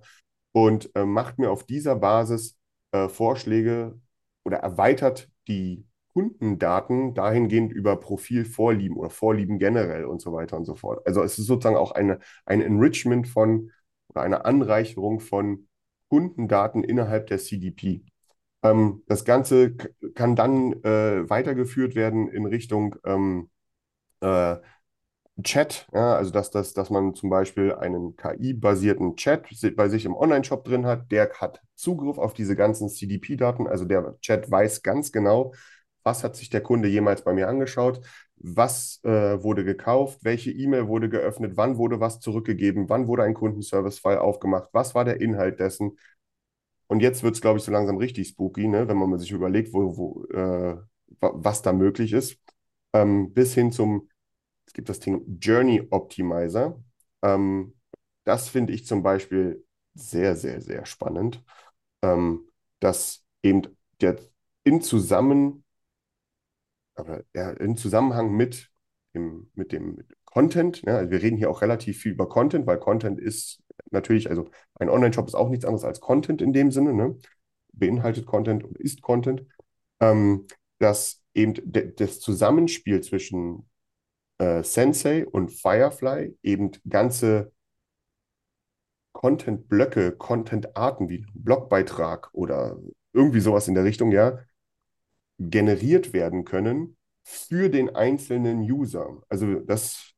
Und 0.53 0.89
äh, 0.95 1.05
macht 1.05 1.37
mir 1.39 1.51
auf 1.51 1.65
dieser 1.65 1.95
Basis 1.95 2.57
äh, 2.91 3.09
Vorschläge 3.09 3.99
oder 4.43 4.57
erweitert 4.57 5.29
die 5.47 5.85
Kundendaten 6.17 7.13
dahingehend 7.13 7.71
über 7.71 7.95
Profilvorlieben 7.99 8.97
oder 8.97 9.11
Vorlieben 9.11 9.59
generell 9.59 10.05
und 10.05 10.19
so 10.19 10.33
weiter 10.33 10.57
und 10.57 10.65
so 10.65 10.73
fort. 10.73 11.05
Also 11.05 11.21
es 11.21 11.37
ist 11.37 11.45
sozusagen 11.45 11.75
auch 11.75 11.91
eine, 11.91 12.17
ein 12.47 12.59
Enrichment 12.61 13.27
von 13.27 13.69
oder 14.09 14.21
eine 14.23 14.43
Anreicherung 14.43 15.19
von 15.19 15.67
Kundendaten 16.09 16.83
innerhalb 16.83 17.27
der 17.27 17.37
CDP. 17.37 18.03
Ähm, 18.63 19.03
das 19.05 19.25
Ganze 19.25 19.75
kann 20.15 20.35
dann 20.35 20.73
äh, 20.83 21.29
weitergeführt 21.29 21.93
werden 21.93 22.29
in 22.29 22.47
Richtung 22.47 22.95
ähm, 23.05 23.51
äh, 24.21 24.57
Chat, 25.43 25.87
ja, 25.93 26.15
also 26.15 26.31
dass, 26.31 26.49
dass, 26.49 26.73
dass 26.73 26.89
man 26.89 27.13
zum 27.13 27.29
Beispiel 27.29 27.73
einen 27.75 28.15
KI-basierten 28.15 29.15
Chat 29.17 29.47
bei 29.75 29.87
sich 29.87 30.05
im 30.05 30.15
Online-Shop 30.15 30.63
drin 30.65 30.87
hat, 30.87 31.11
der 31.11 31.29
hat 31.39 31.61
Zugriff 31.75 32.17
auf 32.17 32.33
diese 32.33 32.55
ganzen 32.55 32.89
CDP-Daten, 32.89 33.67
also 33.67 33.85
der 33.85 34.17
Chat 34.21 34.49
weiß 34.49 34.81
ganz 34.81 35.11
genau, 35.11 35.53
was 36.07 36.23
hat 36.23 36.35
sich 36.37 36.49
der 36.49 36.61
Kunde 36.63 36.87
jemals 36.87 37.23
bei 37.23 37.33
mir 37.33 37.49
angeschaut, 37.49 38.01
was 38.37 39.01
äh, 39.03 39.43
wurde 39.43 39.65
gekauft, 39.65 40.19
welche 40.23 40.51
E-Mail 40.51 40.87
wurde 40.87 41.09
geöffnet, 41.09 41.53
wann 41.57 41.77
wurde 41.77 41.99
was 41.99 42.21
zurückgegeben, 42.21 42.89
wann 42.89 43.07
wurde 43.07 43.23
ein 43.23 43.33
Kundenservice-Fall 43.35 44.17
aufgemacht, 44.19 44.69
was 44.71 44.95
war 44.95 45.05
der 45.05 45.21
Inhalt 45.21 45.59
dessen. 45.59 45.97
Und 46.87 47.01
jetzt 47.01 47.23
wird 47.23 47.35
es, 47.35 47.41
glaube 47.41 47.59
ich, 47.59 47.65
so 47.65 47.71
langsam 47.71 47.97
richtig 47.97 48.29
spooky, 48.29 48.67
ne? 48.67 48.87
wenn 48.87 48.97
man 48.97 49.19
sich 49.19 49.31
überlegt, 49.31 49.73
wo, 49.73 49.97
wo, 49.97 50.25
äh, 50.33 50.77
was 51.19 51.61
da 51.61 51.73
möglich 51.73 52.13
ist. 52.13 52.37
ähm, 52.93 53.33
bis 53.33 53.53
hin 53.53 53.71
zum, 53.71 54.09
es 54.67 54.73
gibt 54.73 54.89
das 54.89 54.99
Ding 54.99 55.23
Journey 55.41 55.87
Optimizer. 55.91 56.81
Ähm, 57.23 57.75
das 58.25 58.49
finde 58.49 58.73
ich 58.73 58.85
zum 58.85 59.03
Beispiel 59.03 59.65
sehr, 59.95 60.35
sehr, 60.35 60.61
sehr 60.61 60.85
spannend, 60.85 61.43
ähm, 62.03 62.47
dass 62.79 63.25
eben 63.43 63.63
der 64.01 64.17
in 64.63 64.81
Zusammen, 64.81 65.63
aber 66.97 67.23
ja, 67.33 67.51
in 67.51 67.77
Zusammenhang 67.77 68.31
mit 68.31 68.69
dem, 69.13 69.49
mit 69.53 69.71
dem 69.71 70.03
Content, 70.25 70.81
ja, 70.83 70.97
also 70.97 71.11
wir 71.11 71.21
reden 71.21 71.37
hier 71.37 71.49
auch 71.49 71.61
relativ 71.61 71.99
viel 71.99 72.11
über 72.11 72.27
Content, 72.29 72.67
weil 72.67 72.79
Content 72.79 73.19
ist 73.19 73.61
natürlich, 73.91 74.29
also 74.29 74.49
ein 74.75 74.89
Online-Shop 74.89 75.27
ist 75.27 75.35
auch 75.35 75.49
nichts 75.49 75.65
anderes 75.65 75.85
als 75.85 75.99
Content 75.99 76.41
in 76.41 76.53
dem 76.53 76.71
Sinne, 76.71 76.93
ne? 76.93 77.17
beinhaltet 77.71 78.25
Content 78.25 78.63
und 78.63 78.77
ist 78.77 79.01
Content, 79.01 79.45
ähm, 79.99 80.47
dass 80.79 81.21
eben 81.33 81.53
das 81.95 82.19
Zusammenspiel 82.19 83.01
zwischen 83.01 83.69
äh, 84.39 84.63
Sensei 84.63 85.25
und 85.25 85.51
Firefly 85.51 86.37
eben 86.43 86.71
ganze 86.89 87.51
Content-Blöcke, 89.13 90.11
Content-Arten 90.11 91.09
wie 91.09 91.25
Blogbeitrag 91.33 92.29
oder 92.33 92.77
irgendwie 93.13 93.39
sowas 93.39 93.67
in 93.67 93.73
der 93.73 93.83
Richtung, 93.83 94.11
ja, 94.11 94.39
generiert 95.39 96.13
werden 96.13 96.45
können 96.45 96.97
für 97.23 97.69
den 97.69 97.95
einzelnen 97.95 98.59
User. 98.61 99.21
Also 99.29 99.55
das, 99.55 100.13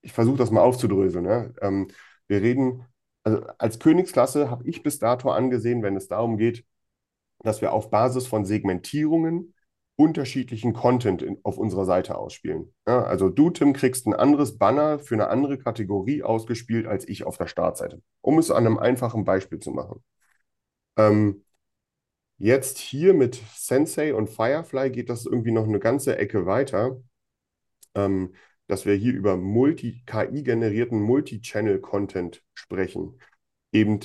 ich 0.00 0.12
versuche 0.12 0.38
das 0.38 0.50
mal 0.50 0.62
aufzudröseln. 0.62 1.24
Ja. 1.24 1.50
Ähm, 1.60 1.88
wir 2.28 2.42
reden, 2.42 2.84
also 3.24 3.42
als 3.58 3.78
Königsklasse 3.78 4.50
habe 4.50 4.66
ich 4.68 4.82
bis 4.82 4.98
dato 4.98 5.30
angesehen, 5.30 5.82
wenn 5.82 5.96
es 5.96 6.08
darum 6.08 6.36
geht, 6.36 6.64
dass 7.40 7.60
wir 7.60 7.72
auf 7.72 7.90
Basis 7.90 8.26
von 8.26 8.44
Segmentierungen 8.44 9.54
unterschiedlichen 9.96 10.72
Content 10.72 11.22
in, 11.22 11.38
auf 11.42 11.58
unserer 11.58 11.84
Seite 11.84 12.16
ausspielen. 12.16 12.74
Ja, 12.86 13.04
also 13.04 13.28
du, 13.28 13.50
Tim, 13.50 13.72
kriegst 13.72 14.06
ein 14.06 14.14
anderes 14.14 14.58
Banner 14.58 14.98
für 14.98 15.14
eine 15.14 15.28
andere 15.28 15.58
Kategorie 15.58 16.22
ausgespielt 16.22 16.86
als 16.86 17.06
ich 17.06 17.24
auf 17.24 17.36
der 17.36 17.46
Startseite, 17.46 18.02
um 18.20 18.38
es 18.38 18.50
an 18.50 18.66
einem 18.66 18.78
einfachen 18.78 19.24
Beispiel 19.24 19.60
zu 19.60 19.70
machen. 19.70 20.02
Ähm, 20.96 21.44
jetzt 22.38 22.78
hier 22.78 23.14
mit 23.14 23.40
Sensei 23.54 24.14
und 24.14 24.28
Firefly 24.28 24.90
geht 24.90 25.10
das 25.10 25.26
irgendwie 25.26 25.52
noch 25.52 25.66
eine 25.66 25.78
ganze 25.78 26.16
Ecke 26.18 26.46
weiter, 26.46 27.00
ähm, 27.94 28.34
dass 28.66 28.86
wir 28.86 28.94
hier 28.94 29.12
über 29.12 29.36
Multi-KI-generierten 29.36 31.00
Multi-Channel-Content 31.00 32.42
sprechen. 32.54 33.18
Eben 33.72 34.00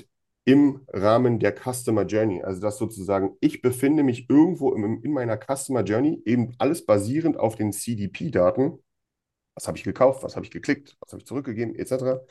im 0.47 0.85
Rahmen 0.93 1.39
der 1.39 1.53
Customer 1.53 2.05
Journey. 2.05 2.41
Also 2.41 2.61
dass 2.61 2.77
sozusagen 2.77 3.35
ich 3.41 3.61
befinde 3.61 4.03
mich 4.03 4.29
irgendwo 4.29 4.73
im, 4.73 5.03
in 5.03 5.11
meiner 5.11 5.37
Customer 5.37 5.83
Journey, 5.83 6.21
eben 6.25 6.55
alles 6.57 6.85
basierend 6.85 7.37
auf 7.37 7.55
den 7.57 7.73
CDP-Daten. 7.73 8.79
Was 9.55 9.67
habe 9.67 9.77
ich 9.77 9.83
gekauft, 9.83 10.23
was 10.23 10.35
habe 10.37 10.45
ich 10.45 10.51
geklickt, 10.51 10.95
was 11.01 11.11
habe 11.11 11.21
ich 11.21 11.27
zurückgegeben, 11.27 11.75
etc. 11.75 12.21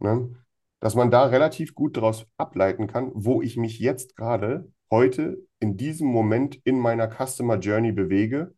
Ne? 0.00 0.34
Dass 0.82 0.96
man 0.96 1.12
da 1.12 1.26
relativ 1.26 1.76
gut 1.76 1.96
daraus 1.96 2.26
ableiten 2.38 2.88
kann, 2.88 3.12
wo 3.14 3.40
ich 3.40 3.56
mich 3.56 3.78
jetzt 3.78 4.16
gerade 4.16 4.68
heute 4.90 5.38
in 5.60 5.76
diesem 5.76 6.08
Moment 6.08 6.56
in 6.64 6.76
meiner 6.76 7.08
Customer 7.08 7.56
Journey 7.56 7.92
bewege, 7.92 8.52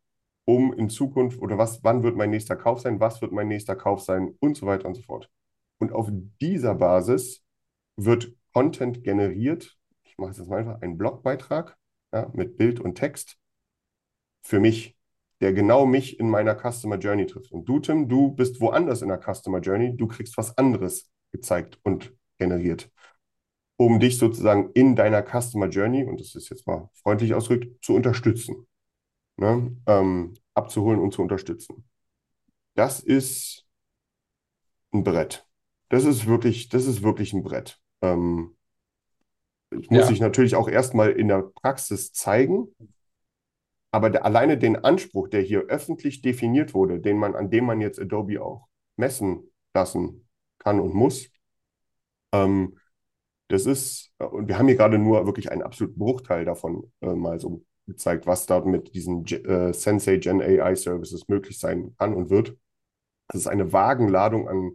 um 0.47 0.73
in 0.73 0.88
Zukunft 0.88 1.38
oder 1.43 1.59
was, 1.59 1.85
wann 1.85 2.02
wird 2.02 2.16
mein 2.16 2.31
nächster 2.31 2.57
Kauf 2.57 2.81
sein, 2.81 2.99
was 2.99 3.21
wird 3.21 3.33
mein 3.33 3.49
nächster 3.49 3.76
Kauf 3.76 4.00
sein 4.00 4.35
und 4.40 4.57
so 4.57 4.64
weiter 4.64 4.88
und 4.88 4.95
so 4.95 5.02
fort. 5.02 5.28
Und 5.78 5.93
auf 5.93 6.09
dieser 6.40 6.75
Basis 6.75 7.45
wird 7.97 8.33
Content 8.54 9.04
generiert. 9.04 9.76
Ich 10.04 10.16
mache 10.16 10.31
es 10.31 10.38
jetzt 10.38 10.49
mal 10.49 10.61
einfach, 10.61 10.81
einen 10.81 10.97
Blogbeitrag 10.97 11.76
ja, 12.14 12.31
mit 12.33 12.57
Bild 12.57 12.81
und 12.81 12.95
Text 12.95 13.37
für 14.40 14.61
mich, 14.61 14.97
der 15.43 15.52
genau 15.52 15.85
mich 15.85 16.19
in 16.19 16.31
meiner 16.31 16.57
Customer 16.57 16.97
Journey 16.97 17.26
trifft. 17.26 17.52
Und 17.52 17.69
du, 17.69 17.81
Tim, 17.81 18.09
du 18.09 18.31
bist 18.31 18.62
woanders 18.62 19.02
in 19.02 19.09
der 19.09 19.21
Customer 19.21 19.61
Journey, 19.61 19.95
du 19.95 20.07
kriegst 20.07 20.38
was 20.38 20.57
anderes 20.57 21.11
gezeigt 21.35 21.81
und 21.85 22.14
generiert, 22.38 22.91
um 23.76 24.00
dich 24.00 24.19
sozusagen 24.19 24.71
in 24.75 24.97
deiner 24.97 25.23
Customer 25.25 25.69
Journey, 25.69 26.05
und 26.05 26.21
das 26.21 26.35
ist 26.37 26.50
jetzt 26.50 26.67
mal 26.67 26.91
freundlich 27.03 27.35
ausgedrückt, 27.35 27.85
zu 27.85 27.95
unterstützen, 27.95 28.67
ne? 29.37 29.76
ähm, 29.87 30.35
abzuholen 30.55 31.00
und 31.00 31.12
zu 31.14 31.23
unterstützen. 31.23 31.85
Das 32.75 33.00
ist 33.00 33.67
ein 34.93 35.05
Brett. 35.05 35.47
Das 35.91 36.05
ist 36.05 36.26
wirklich, 36.26 36.69
das 36.71 36.87
ist 36.87 37.03
wirklich 37.03 37.33
ein 37.35 37.43
Brett. 37.43 37.79
Ähm, 38.03 38.57
ich 39.79 39.91
muss 39.91 40.09
Ja. 40.09 40.17
natürlich 40.21 40.55
auch 40.55 40.69
erstmal 40.69 41.11
in 41.12 41.29
der 41.29 41.43
Praxis 41.43 42.12
zeigen, 42.12 42.69
aber 43.93 44.11
der, 44.11 44.25
alleine 44.25 44.59
den 44.59 44.76
Anspruch, 44.76 45.29
der 45.29 45.41
hier 45.41 45.61
öffentlich 45.69 46.21
definiert 46.23 46.75
wurde, 46.75 47.00
den 47.00 47.17
man, 47.17 47.35
an 47.35 47.50
dem 47.50 47.64
man 47.64 47.81
jetzt 47.81 48.00
Adobe 48.00 48.43
auch 48.43 48.67
messen 48.97 49.50
lassen 49.75 50.24
kann 50.64 50.80
und 50.80 50.94
muss, 50.94 51.30
ähm, 52.33 52.76
das 53.49 53.66
ist, 53.66 54.12
und 54.18 54.49
wir 54.49 54.59
haben 54.59 54.68
hier 54.68 54.76
gerade 54.76 54.99
nur 54.99 55.26
wirklich 55.26 55.52
einen 55.52 55.62
absoluten 55.62 55.99
Bruchteil 55.99 56.44
davon 56.44 56.92
äh, 57.02 57.14
mal 57.14 57.40
so 57.40 57.64
gezeigt, 57.87 58.26
was 58.26 58.47
dort 58.47 58.66
mit 58.66 58.94
diesen 58.94 59.25
Ge- 59.25 59.42
äh, 59.44 59.73
Sensei 59.75 60.18
Gen 60.18 60.42
AI 60.42 60.76
Services 60.76 61.28
möglich 61.28 61.59
sein 61.59 61.94
kann 61.99 62.14
und 62.14 62.30
wird. 62.30 62.56
Das 63.28 63.42
ist 63.42 63.49
eine 63.49 63.73
Wagenladung 63.73 64.49
an, 64.49 64.73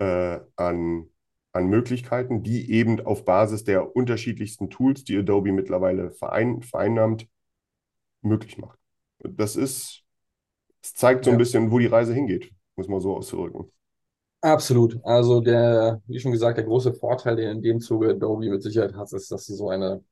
äh, 0.00 0.40
an 0.56 1.08
an 1.54 1.68
Möglichkeiten, 1.68 2.42
die 2.44 2.70
eben 2.72 3.00
auf 3.06 3.24
Basis 3.24 3.64
der 3.64 3.96
unterschiedlichsten 3.96 4.70
Tools, 4.70 5.04
die 5.04 5.18
Adobe 5.18 5.52
mittlerweile 5.52 6.12
verein, 6.12 6.62
vereinnahmt, 6.62 7.28
möglich 8.22 8.58
macht. 8.58 8.78
Das 9.20 9.56
ist, 9.56 10.04
es 10.82 10.94
zeigt 10.94 11.24
so 11.24 11.32
ein 11.32 11.36
Ja. 11.36 11.38
bisschen, 11.38 11.70
wo 11.72 11.78
die 11.80 11.86
Reise 11.86 12.14
hingeht, 12.14 12.52
muss 12.76 12.88
man 12.88 13.00
so 13.00 13.16
ausdrücken. 13.16 13.72
Absolut. 14.40 15.00
Also 15.04 15.40
der, 15.40 16.00
wie 16.06 16.20
schon 16.20 16.30
gesagt, 16.32 16.58
der 16.58 16.64
große 16.64 16.94
Vorteil, 16.94 17.34
den 17.36 17.50
in 17.50 17.62
dem 17.62 17.80
Zuge 17.80 18.10
Adobe 18.10 18.48
mit 18.48 18.62
Sicherheit 18.62 18.94
hat, 18.94 19.12
ist, 19.12 19.32
dass 19.32 19.46
sie 19.46 19.54
so 19.56 19.68
eine 19.68 20.02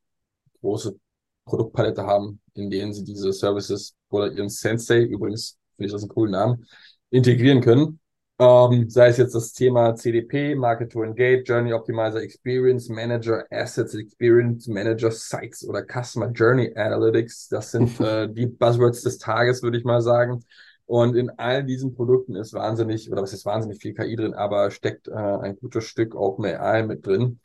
große 0.60 0.96
Produktpalette 1.44 2.04
haben, 2.04 2.40
in 2.54 2.70
denen 2.70 2.92
sie 2.92 3.04
diese 3.04 3.32
Services 3.32 3.94
oder 4.10 4.32
ihren 4.32 4.48
Sensei, 4.48 5.02
übrigens 5.02 5.58
finde 5.76 5.86
ich 5.88 5.92
das 5.92 6.02
einen 6.02 6.10
coolen 6.10 6.32
Namen, 6.32 6.66
integrieren 7.10 7.60
können. 7.60 8.00
Ähm, 8.38 8.90
sei 8.90 9.08
es 9.08 9.18
jetzt 9.18 9.34
das 9.34 9.52
Thema 9.52 9.94
CDP, 9.96 10.54
Market 10.56 10.92
to 10.92 11.02
Engage, 11.04 11.42
Journey 11.44 11.72
Optimizer 11.72 12.22
Experience 12.22 12.88
Manager, 12.90 13.46
Assets 13.50 13.94
Experience 13.94 14.68
Manager, 14.68 15.10
Sites 15.10 15.66
oder 15.66 15.84
Customer 15.84 16.30
Journey 16.32 16.72
Analytics. 16.76 17.48
Das 17.48 17.70
sind 17.70 17.98
äh, 18.00 18.28
die 18.32 18.46
Buzzwords 18.46 19.02
des 19.02 19.18
Tages, 19.18 19.62
würde 19.62 19.78
ich 19.78 19.84
mal 19.84 20.02
sagen. 20.02 20.44
Und 20.86 21.16
in 21.16 21.30
all 21.30 21.64
diesen 21.64 21.94
Produkten 21.94 22.36
ist 22.36 22.52
wahnsinnig, 22.54 23.10
oder 23.10 23.22
was 23.22 23.32
ist 23.32 23.44
wahnsinnig 23.44 23.80
viel 23.80 23.94
KI 23.94 24.16
drin, 24.16 24.34
aber 24.34 24.70
steckt 24.70 25.08
äh, 25.08 25.12
ein 25.12 25.56
gutes 25.56 25.84
Stück 25.84 26.14
OpenAI 26.14 26.84
mit 26.84 27.04
drin. 27.04 27.40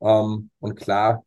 Ähm, 0.00 0.50
und 0.60 0.76
klar, 0.76 1.24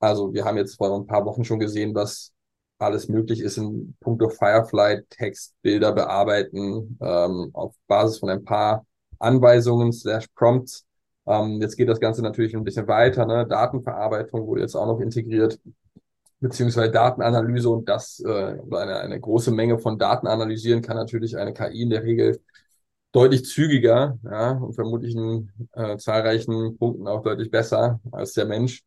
also 0.00 0.32
wir 0.32 0.44
haben 0.44 0.56
jetzt 0.56 0.76
vor 0.76 0.94
ein 0.96 1.06
paar 1.06 1.24
Wochen 1.26 1.44
schon 1.44 1.58
gesehen, 1.60 1.94
was 1.94 2.32
alles 2.78 3.08
möglich 3.08 3.40
ist 3.40 3.58
in 3.58 3.96
puncto 4.00 4.28
Firefly, 4.28 5.02
Text, 5.10 5.54
Bilder 5.62 5.92
bearbeiten, 5.92 6.98
ähm, 7.00 7.50
auf 7.52 7.74
Basis 7.86 8.18
von 8.18 8.30
ein 8.30 8.44
paar 8.44 8.84
Anweisungen 9.18 9.92
slash 9.92 10.26
Prompts. 10.34 10.84
Ähm, 11.26 11.60
jetzt 11.60 11.76
geht 11.76 11.88
das 11.88 12.00
Ganze 12.00 12.22
natürlich 12.22 12.56
ein 12.56 12.64
bisschen 12.64 12.88
weiter, 12.88 13.24
ne? 13.26 13.46
Datenverarbeitung 13.46 14.46
wurde 14.46 14.62
jetzt 14.62 14.74
auch 14.74 14.86
noch 14.86 15.00
integriert, 15.00 15.60
beziehungsweise 16.42 16.90
Datenanalyse 16.90 17.70
und 17.70 17.88
das, 17.88 18.20
äh, 18.20 18.28
oder 18.58 18.80
eine, 18.80 18.98
eine 18.98 19.20
große 19.20 19.52
Menge 19.52 19.78
von 19.78 19.98
Daten 19.98 20.26
analysieren 20.26 20.82
kann 20.82 20.96
natürlich 20.96 21.36
eine 21.36 21.54
KI 21.54 21.82
in 21.82 21.90
der 21.90 22.02
Regel 22.02 22.40
deutlich 23.12 23.44
zügiger, 23.44 24.18
ja, 24.24 24.52
und 24.52 24.74
vermutlich 24.74 25.14
in 25.14 25.50
äh, 25.72 25.96
zahlreichen 25.98 26.76
Punkten 26.78 27.06
auch 27.06 27.22
deutlich 27.22 27.50
besser 27.50 28.00
als 28.10 28.32
der 28.32 28.46
Mensch. 28.46 28.82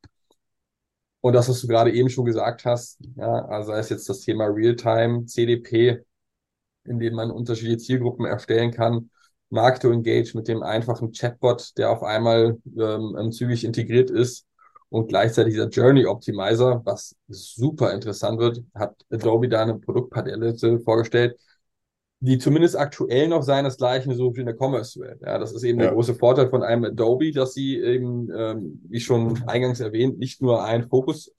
Und 1.22 1.34
das, 1.34 1.50
was 1.50 1.62
du 1.62 1.68
gerade 1.68 1.92
eben 1.92 2.10
schon 2.10 2.26
gesagt 2.26 2.66
hast, 2.66 3.00
ja, 3.16 3.46
also 3.46 3.72
sei 3.72 3.80
es 3.80 3.90
jetzt 3.90 4.10
das 4.10 4.20
Thema 4.20 4.46
Realtime, 4.46 5.26
CDP, 5.26 6.04
in 6.84 7.00
dem 7.00 7.16
man 7.16 7.32
unterschiedliche 7.32 7.78
Zielgruppen 7.80 8.26
erstellen 8.26 8.72
kann, 8.72 9.10
Market 9.50 9.84
to 9.84 9.92
Engage 9.92 10.34
mit 10.36 10.48
dem 10.48 10.62
einfachen 10.62 11.12
Chatbot, 11.14 11.78
der 11.78 11.92
auf 11.92 12.04
einmal 12.04 12.58
ähm, 12.78 13.32
zügig 13.32 13.64
integriert 13.64 14.10
ist 14.12 14.45
und 14.90 15.08
gleichzeitig 15.08 15.54
dieser 15.54 15.70
Journey 15.70 16.06
Optimizer, 16.06 16.82
was 16.86 17.16
super 17.28 17.94
interessant 17.94 18.40
wird, 18.40 18.64
hat 18.74 18.96
Adobe 19.12 19.50
da 19.50 19.64
eine 19.64 19.76
Produktpalette 19.80 20.80
vorgestellt, 20.80 21.38
die 22.22 22.38
zumindest 22.38 22.78
aktuell 22.78 23.28
noch 23.28 23.44
seinesgleichen 23.44 24.16
sucht 24.16 24.38
in 24.38 24.46
der 24.46 24.56
Commerce-Welt. 24.56 25.22
Ja, 25.22 25.38
das 25.38 25.52
ist 25.52 25.64
eben 25.64 25.80
der 25.80 25.90
Ja. 25.90 25.94
große 25.94 26.16
Vorteil 26.16 26.50
von 26.50 26.64
einem 26.64 26.86
Adobe, 26.86 27.32
dass 27.32 27.54
sie 27.54 27.78
eben, 27.78 28.30
ähm, 28.36 28.82
wie 28.88 29.00
schon 29.00 29.44
eingangs 29.48 29.80
erwähnt, 29.80 30.18
nicht 30.18 30.42
nur 30.42 30.64
ein 30.64 30.88
Fokus, 30.88 31.32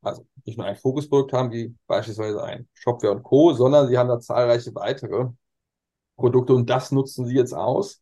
also 0.00 0.26
nicht 0.44 0.58
nur 0.58 0.66
ein 0.66 0.76
Fokusprodukt 0.76 1.32
haben, 1.32 1.52
wie 1.52 1.74
beispielsweise 1.86 2.42
ein 2.42 2.66
Shopware 2.74 3.12
und 3.14 3.22
Co., 3.22 3.52
sondern 3.52 3.88
sie 3.88 3.98
haben 3.98 4.08
da 4.08 4.18
zahlreiche 4.18 4.74
weitere 4.74 5.28
Produkte 6.16 6.54
und 6.54 6.70
das 6.70 6.92
nutzen 6.92 7.26
sie 7.26 7.34
jetzt 7.36 7.54
aus, 7.54 8.00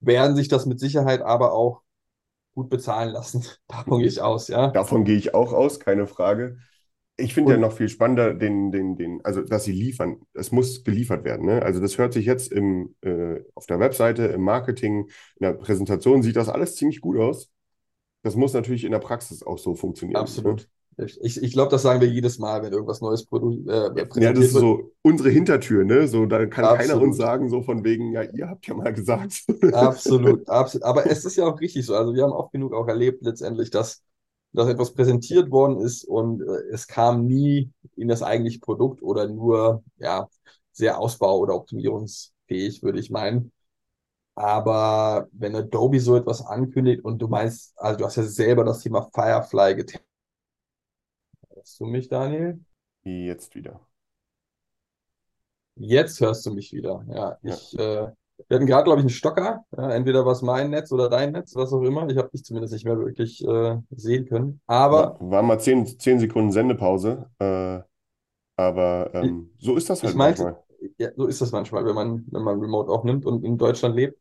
werden 0.00 0.36
sich 0.36 0.48
das 0.48 0.66
mit 0.66 0.80
Sicherheit 0.80 1.22
aber 1.22 1.54
auch 1.54 1.83
gut 2.54 2.70
bezahlen 2.70 3.12
lassen. 3.12 3.44
Davon 3.68 3.98
gehe 3.98 4.08
ich 4.08 4.20
aus, 4.20 4.48
ja. 4.48 4.68
Davon 4.68 5.04
gehe 5.04 5.16
ich 5.16 5.34
auch 5.34 5.52
aus, 5.52 5.80
keine 5.80 6.06
Frage. 6.06 6.58
Ich 7.16 7.32
finde 7.32 7.52
ja 7.52 7.58
noch 7.58 7.72
viel 7.72 7.88
spannender, 7.88 8.34
den, 8.34 8.72
den, 8.72 8.96
den, 8.96 9.20
also 9.22 9.42
dass 9.42 9.62
sie 9.62 9.72
liefern. 9.72 10.22
Es 10.32 10.50
muss 10.50 10.82
geliefert 10.82 11.24
werden. 11.24 11.46
Ne? 11.46 11.62
Also 11.62 11.80
das 11.80 11.96
hört 11.96 12.12
sich 12.12 12.26
jetzt 12.26 12.50
im, 12.50 12.96
äh, 13.02 13.40
auf 13.54 13.66
der 13.66 13.78
Webseite, 13.78 14.24
im 14.24 14.42
Marketing, 14.42 15.02
in 15.36 15.46
der 15.46 15.52
Präsentation 15.52 16.22
sieht 16.22 16.34
das 16.34 16.48
alles 16.48 16.74
ziemlich 16.74 17.00
gut 17.00 17.16
aus. 17.18 17.52
Das 18.22 18.34
muss 18.34 18.52
natürlich 18.52 18.84
in 18.84 18.90
der 18.90 18.98
Praxis 18.98 19.44
auch 19.44 19.58
so 19.58 19.76
funktionieren. 19.76 20.20
Absolut. 20.20 20.68
Ich, 21.22 21.42
ich 21.42 21.52
glaube, 21.52 21.70
das 21.70 21.82
sagen 21.82 22.00
wir 22.00 22.08
jedes 22.08 22.38
Mal, 22.38 22.62
wenn 22.62 22.72
irgendwas 22.72 23.00
Neues 23.00 23.24
Produkt, 23.26 23.68
äh, 23.68 23.90
Ne? 23.90 23.96
Ja, 23.96 24.04
präsentiert 24.06 24.36
das 24.38 24.46
ist 24.46 24.54
wird. 24.54 24.62
so 24.62 24.92
unsere 25.02 25.30
Hintertür, 25.30 25.84
ne? 25.84 26.06
So, 26.08 26.26
da 26.26 26.46
kann 26.46 26.70
keiner 26.70 26.96
Absolut. 26.96 27.02
uns 27.02 27.16
sagen, 27.16 27.48
so 27.48 27.62
von 27.62 27.84
wegen, 27.84 28.12
ja, 28.12 28.22
ihr 28.22 28.48
habt 28.48 28.66
ja 28.66 28.74
mal 28.74 28.92
gesagt. 28.92 29.44
Absolut, 29.70 30.48
absolut. 30.48 30.84
Aber 30.84 31.06
es 31.10 31.24
ist 31.24 31.36
ja 31.36 31.46
auch 31.46 31.60
richtig 31.60 31.86
so. 31.86 31.94
Also 31.96 32.14
wir 32.14 32.22
haben 32.24 32.32
oft 32.32 32.52
genug 32.52 32.74
auch 32.74 32.86
erlebt 32.88 33.22
letztendlich, 33.22 33.70
dass, 33.70 34.02
dass 34.52 34.68
etwas 34.68 34.94
präsentiert 34.94 35.50
worden 35.50 35.80
ist 35.80 36.04
und 36.04 36.42
äh, 36.42 36.70
es 36.72 36.86
kam 36.86 37.26
nie 37.26 37.70
in 37.96 38.08
das 38.08 38.22
eigentliche 38.22 38.60
Produkt 38.60 39.02
oder 39.02 39.28
nur 39.28 39.82
ja 39.98 40.28
sehr 40.72 40.98
ausbau- 40.98 41.38
oder 41.38 41.54
optimierungsfähig, 41.54 42.82
würde 42.82 43.00
ich 43.00 43.10
meinen. 43.10 43.52
Aber 44.36 45.28
wenn 45.32 45.56
Adobe 45.56 46.00
so 46.00 46.16
etwas 46.16 46.44
ankündigt 46.46 47.04
und 47.04 47.18
du 47.20 47.28
meinst, 47.28 47.74
also 47.78 47.98
du 47.98 48.04
hast 48.06 48.16
ja 48.16 48.24
selber 48.24 48.64
das 48.64 48.80
Thema 48.80 49.08
Firefly 49.14 49.76
getestet. 49.76 50.04
Hörst 51.64 51.80
du 51.80 51.86
mich, 51.86 52.08
Daniel? 52.08 52.60
Jetzt 53.04 53.54
wieder. 53.54 53.80
Jetzt 55.76 56.20
hörst 56.20 56.46
du 56.46 56.52
mich 56.54 56.72
wieder. 56.72 57.04
Ja, 57.08 57.38
Ja. 57.42 57.60
ich, 57.60 57.76
äh, 57.78 58.08
wir 58.48 58.56
hatten 58.56 58.66
gerade, 58.66 58.84
glaube 58.84 59.00
ich, 59.00 59.04
einen 59.04 59.10
Stocker. 59.10 59.64
Ja, 59.76 59.90
entweder 59.90 60.24
war 60.24 60.32
es 60.32 60.42
mein 60.42 60.70
Netz 60.70 60.92
oder 60.92 61.08
dein 61.08 61.32
Netz, 61.32 61.54
was 61.54 61.72
auch 61.72 61.82
immer. 61.82 62.08
Ich 62.08 62.16
habe 62.16 62.30
dich 62.30 62.44
zumindest 62.44 62.72
nicht 62.74 62.84
mehr 62.84 62.98
wirklich 62.98 63.44
äh, 63.46 63.78
sehen 63.90 64.26
können. 64.26 64.60
Aber 64.66 65.14
War, 65.18 65.18
war 65.20 65.42
mal 65.42 65.58
zehn, 65.60 65.86
zehn 65.98 66.18
Sekunden 66.20 66.52
Sendepause. 66.52 67.30
Äh, 67.38 67.80
aber 68.56 69.10
ähm, 69.14 69.52
so 69.58 69.76
ist 69.76 69.90
das 69.90 70.04
halt 70.04 70.14
ich 70.14 70.16
meinte, 70.16 70.46
manchmal. 70.46 70.62
ja, 70.98 71.10
so 71.16 71.26
ist 71.26 71.40
das 71.40 71.52
manchmal, 71.52 71.84
wenn 71.86 71.94
man, 71.94 72.24
wenn 72.30 72.42
man 72.42 72.60
Remote 72.60 72.90
aufnimmt 72.90 73.26
und 73.26 73.44
in 73.44 73.58
Deutschland 73.58 73.96
lebt. 73.96 74.18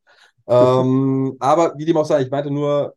Ähm, 0.48 1.36
aber 1.40 1.74
wie 1.78 1.86
dem 1.86 1.98
auch 1.98 2.06
sei, 2.06 2.22
ich 2.24 2.32
meinte 2.32 2.52
nur, 2.52 2.96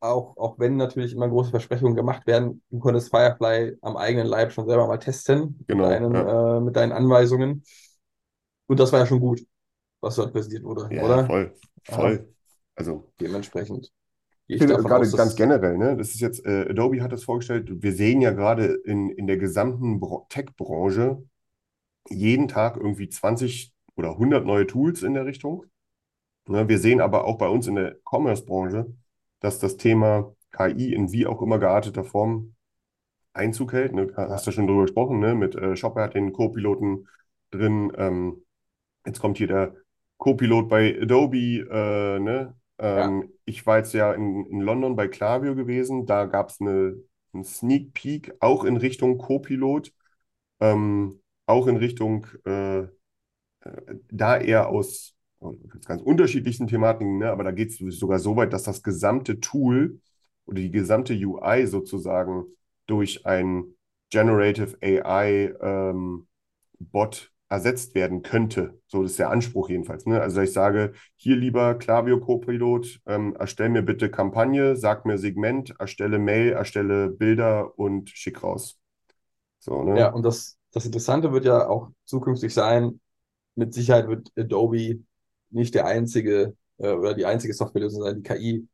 auch, 0.00 0.36
auch 0.36 0.58
wenn 0.58 0.76
natürlich 0.76 1.12
immer 1.12 1.28
große 1.28 1.50
Versprechungen 1.50 1.96
gemacht 1.96 2.26
werden, 2.26 2.62
du 2.70 2.78
konntest 2.78 3.10
Firefly 3.10 3.76
am 3.82 3.96
eigenen 3.96 4.26
Leib 4.26 4.52
schon 4.52 4.66
selber 4.68 4.86
mal 4.86 4.98
testen 4.98 5.64
mit 5.68 5.68
Genau, 5.68 5.84
deinen, 5.84 6.14
ja. 6.14 6.58
äh, 6.58 6.60
mit 6.60 6.76
deinen 6.76 6.92
Anweisungen. 6.92 7.64
Und 8.66 8.80
das 8.80 8.92
war 8.92 9.00
ja 9.00 9.06
schon 9.06 9.20
gut, 9.20 9.46
was 10.00 10.16
dort 10.16 10.32
präsentiert 10.32 10.64
wurde, 10.64 10.92
Ja, 10.94 11.02
oder? 11.02 11.26
voll, 11.26 11.54
voll. 11.84 12.34
Also 12.74 13.12
Dementsprechend 13.20 13.92
Ich 14.46 14.58
finde 14.58 14.76
gerade 14.76 14.96
aus, 14.96 15.14
ganz 15.16 15.36
generell, 15.36 15.78
ne, 15.78 15.96
das 15.96 16.10
ist 16.14 16.20
jetzt, 16.20 16.44
äh, 16.44 16.66
Adobe 16.70 17.02
hat 17.02 17.12
das 17.12 17.24
vorgestellt, 17.24 17.82
wir 17.82 17.92
sehen 17.94 18.20
ja 18.20 18.30
gerade 18.32 18.66
in, 18.84 19.10
in 19.10 19.26
der 19.26 19.38
gesamten 19.38 20.00
Tech-Branche 20.28 21.22
jeden 22.10 22.48
Tag 22.48 22.76
irgendwie 22.78 23.08
20 23.08 23.74
oder 23.96 24.16
100 24.16 24.46
neue 24.46 24.66
Tools 24.66 25.02
in 25.04 25.14
der 25.14 25.26
Richtung. 25.26 25.66
Ne, 26.48 26.68
wir 26.68 26.78
sehen 26.78 27.00
aber 27.00 27.24
auch 27.26 27.38
bei 27.38 27.48
uns 27.48 27.66
in 27.68 27.76
der 27.76 27.96
Commerce-Branche, 28.04 28.94
dass 29.44 29.58
das 29.60 29.76
Thema 29.76 30.34
KI 30.52 30.94
in 30.94 31.12
wie 31.12 31.26
auch 31.26 31.42
immer 31.42 31.58
gearteter 31.58 32.04
Form 32.04 32.54
Einzug 33.32 33.72
hält. 33.72 33.92
Ne? 33.94 34.12
Hast 34.16 34.46
du 34.46 34.52
schon 34.52 34.66
drüber 34.66 34.82
gesprochen, 34.82 35.18
ne? 35.20 35.34
Mit 35.34 35.54
äh, 35.56 35.76
Shopper 35.76 36.02
hat 36.02 36.14
den 36.14 36.32
Co-Piloten 36.32 37.08
drin. 37.50 37.92
Ähm, 37.96 38.44
jetzt 39.06 39.20
kommt 39.20 39.38
hier 39.38 39.48
der 39.48 39.74
Co-Pilot 40.18 40.68
bei 40.68 41.00
Adobe. 41.00 41.38
Äh, 41.38 42.20
ne? 42.20 42.56
Ähm, 42.78 43.32
Ich 43.44 43.66
war 43.66 43.78
jetzt 43.78 43.94
ja 43.94 44.12
in, 44.12 44.46
in 44.46 44.60
London 44.60 44.96
bei 44.96 45.08
Klaviyo 45.08 45.54
gewesen. 45.54 46.06
Da 46.06 46.26
gab 46.26 46.50
es 46.50 46.60
eine, 46.60 46.96
einen 47.32 47.44
Sneak 47.44 47.92
Peek 47.94 48.34
auch 48.40 48.64
in 48.64 48.76
Richtung 48.76 49.18
Co-Pilot. 49.18 49.92
Ähm, 50.60 51.20
auch 51.46 51.66
in 51.66 51.76
Richtung, 51.76 52.26
äh, 52.46 52.80
äh, 52.82 52.88
da 54.10 54.38
eher 54.38 54.68
aus 54.68 55.13
ganz 55.84 56.02
unterschiedlichsten 56.02 56.66
Thematiken, 56.66 57.18
ne? 57.18 57.30
Aber 57.30 57.44
da 57.44 57.50
geht 57.50 57.70
es 57.70 57.98
sogar 57.98 58.18
so 58.18 58.36
weit, 58.36 58.52
dass 58.52 58.62
das 58.64 58.82
gesamte 58.82 59.40
Tool 59.40 60.00
oder 60.46 60.60
die 60.60 60.70
gesamte 60.70 61.14
UI 61.14 61.66
sozusagen 61.66 62.44
durch 62.86 63.26
ein 63.26 63.64
Generative 64.10 64.76
AI 64.82 65.54
ähm, 65.60 66.26
Bot 66.78 67.32
ersetzt 67.48 67.94
werden 67.94 68.22
könnte. 68.22 68.80
So 68.86 69.02
ist 69.02 69.18
der 69.18 69.30
Anspruch 69.30 69.68
jedenfalls. 69.68 70.06
Ne? 70.06 70.20
Also 70.20 70.40
ich 70.40 70.52
sage, 70.52 70.92
hier 71.16 71.36
lieber 71.36 71.74
Klaviyo 71.76 72.18
Copilot, 72.20 73.00
ähm, 73.06 73.36
erstell 73.38 73.68
mir 73.68 73.82
bitte 73.82 74.10
Kampagne, 74.10 74.76
sag 74.76 75.04
mir 75.06 75.18
Segment, 75.18 75.74
erstelle 75.78 76.18
Mail, 76.18 76.52
erstelle 76.52 77.10
Bilder 77.10 77.78
und 77.78 78.10
schick 78.10 78.42
raus. 78.42 78.78
So, 79.60 79.82
ne? 79.82 79.98
Ja, 79.98 80.12
und 80.12 80.24
das, 80.24 80.58
das 80.72 80.86
Interessante 80.86 81.32
wird 81.32 81.44
ja 81.44 81.68
auch 81.68 81.90
zukünftig 82.04 82.52
sein, 82.52 83.00
mit 83.54 83.72
Sicherheit 83.72 84.08
wird 84.08 84.32
Adobe 84.36 85.00
nicht 85.54 85.74
der 85.74 85.86
einzige 85.86 86.54
äh, 86.78 86.90
oder 86.92 87.14
die 87.14 87.26
einzige 87.26 87.54
Softwarelösung 87.54 88.02
sein, 88.02 88.16
die 88.16 88.22
KI, 88.22 88.68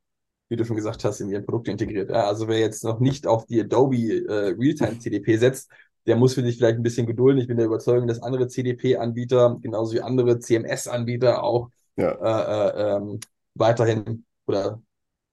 wie 0.49 0.57
du 0.57 0.65
schon 0.65 0.77
gesagt 0.77 1.05
hast, 1.05 1.21
in 1.21 1.29
ihren 1.31 1.45
Produkte 1.45 1.71
integriert. 1.71 2.11
Ja, 2.11 2.27
also 2.27 2.49
wer 2.49 2.59
jetzt 2.59 2.85
noch 2.85 3.01
nicht 3.01 3.27
auf 3.27 3.47
die 3.47 3.61
Adobe 3.61 3.97
äh, 3.97 4.55
Realtime 4.59 4.99
CDP 4.99 5.37
setzt, 5.37 5.71
der 6.07 6.17
muss 6.17 6.35
für 6.35 6.43
sich 6.43 6.57
vielleicht 6.57 6.77
ein 6.77 6.83
bisschen 6.83 7.07
gedulden. 7.07 7.41
Ich 7.41 7.47
bin 7.47 7.57
der 7.57 7.67
Überzeugung, 7.67 8.09
dass 8.09 8.23
andere 8.23 8.49
CDP-Anbieter, 8.49 9.59
genauso 9.61 9.95
wie 9.95 10.01
andere 10.01 10.39
CMS-Anbieter 10.39 11.43
auch 11.43 11.71
Ja. 11.97 12.13
äh, 12.13 12.95
äh, 12.95 12.97
ähm, 12.97 13.21
weiterhin 13.55 14.25
oder 14.47 14.81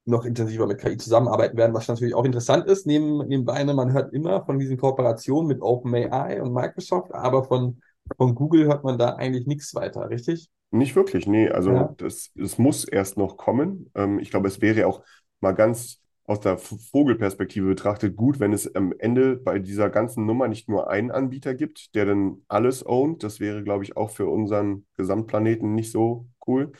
noch 0.05 0.25
intensiver 0.25 0.67
mit 0.67 0.79
KI 0.79 0.97
zusammenarbeiten 0.97 1.57
werden, 1.57 1.73
was 1.73 1.87
natürlich 1.87 2.15
auch 2.15 2.25
interessant 2.25 2.65
ist. 2.67 2.85
Neben, 2.87 3.27
nebenbei, 3.27 3.63
ne, 3.63 3.73
man 3.73 3.91
hört 3.93 4.13
immer 4.13 4.45
von 4.45 4.57
diesen 4.59 4.77
Kooperationen 4.77 5.47
mit 5.47 5.61
OpenAI 5.61 6.41
und 6.41 6.53
Microsoft, 6.53 7.13
aber 7.13 7.43
von, 7.43 7.81
von 8.17 8.35
Google 8.35 8.65
hört 8.67 8.83
man 8.83 8.97
da 8.97 9.15
eigentlich 9.15 9.47
nichts 9.47 9.73
weiter, 9.75 10.09
richtig? 10.09 10.49
Nicht 10.71 10.95
wirklich, 10.95 11.27
nee. 11.27 11.49
Also 11.49 11.73
Ja. 11.73 11.95
das, 11.97 12.31
das 12.35 12.57
muss 12.57 12.83
erst 12.85 13.17
noch 13.17 13.37
kommen. 13.37 13.89
Ähm, 13.95 14.19
ich 14.19 14.29
glaube, 14.31 14.47
es 14.47 14.61
wäre 14.61 14.85
auch 14.87 15.01
mal 15.39 15.53
ganz 15.53 16.01
aus 16.25 16.41
der 16.41 16.57
Vogelperspektive 16.57 17.67
betrachtet 17.67 18.17
gut, 18.17 18.39
wenn 18.41 18.51
es 18.51 18.75
am 18.75 18.93
Ende 18.99 19.37
bei 19.37 19.59
dieser 19.59 19.89
ganzen 19.89 20.25
Nummer 20.25 20.49
nicht 20.49 20.67
nur 20.67 20.89
einen 20.89 21.09
Anbieter 21.09 21.55
gibt, 21.55 21.95
der 21.95 22.05
dann 22.05 22.43
alles 22.49 22.85
ownt. 22.85 23.23
Das 23.23 23.39
wäre, 23.39 23.63
glaube 23.63 23.85
ich, 23.85 23.95
auch 23.95 24.09
für 24.11 24.27
unseren 24.27 24.85
Gesamtplaneten 24.97 25.73
nicht 25.73 25.91
so 25.91 26.27
cool. 26.45 26.73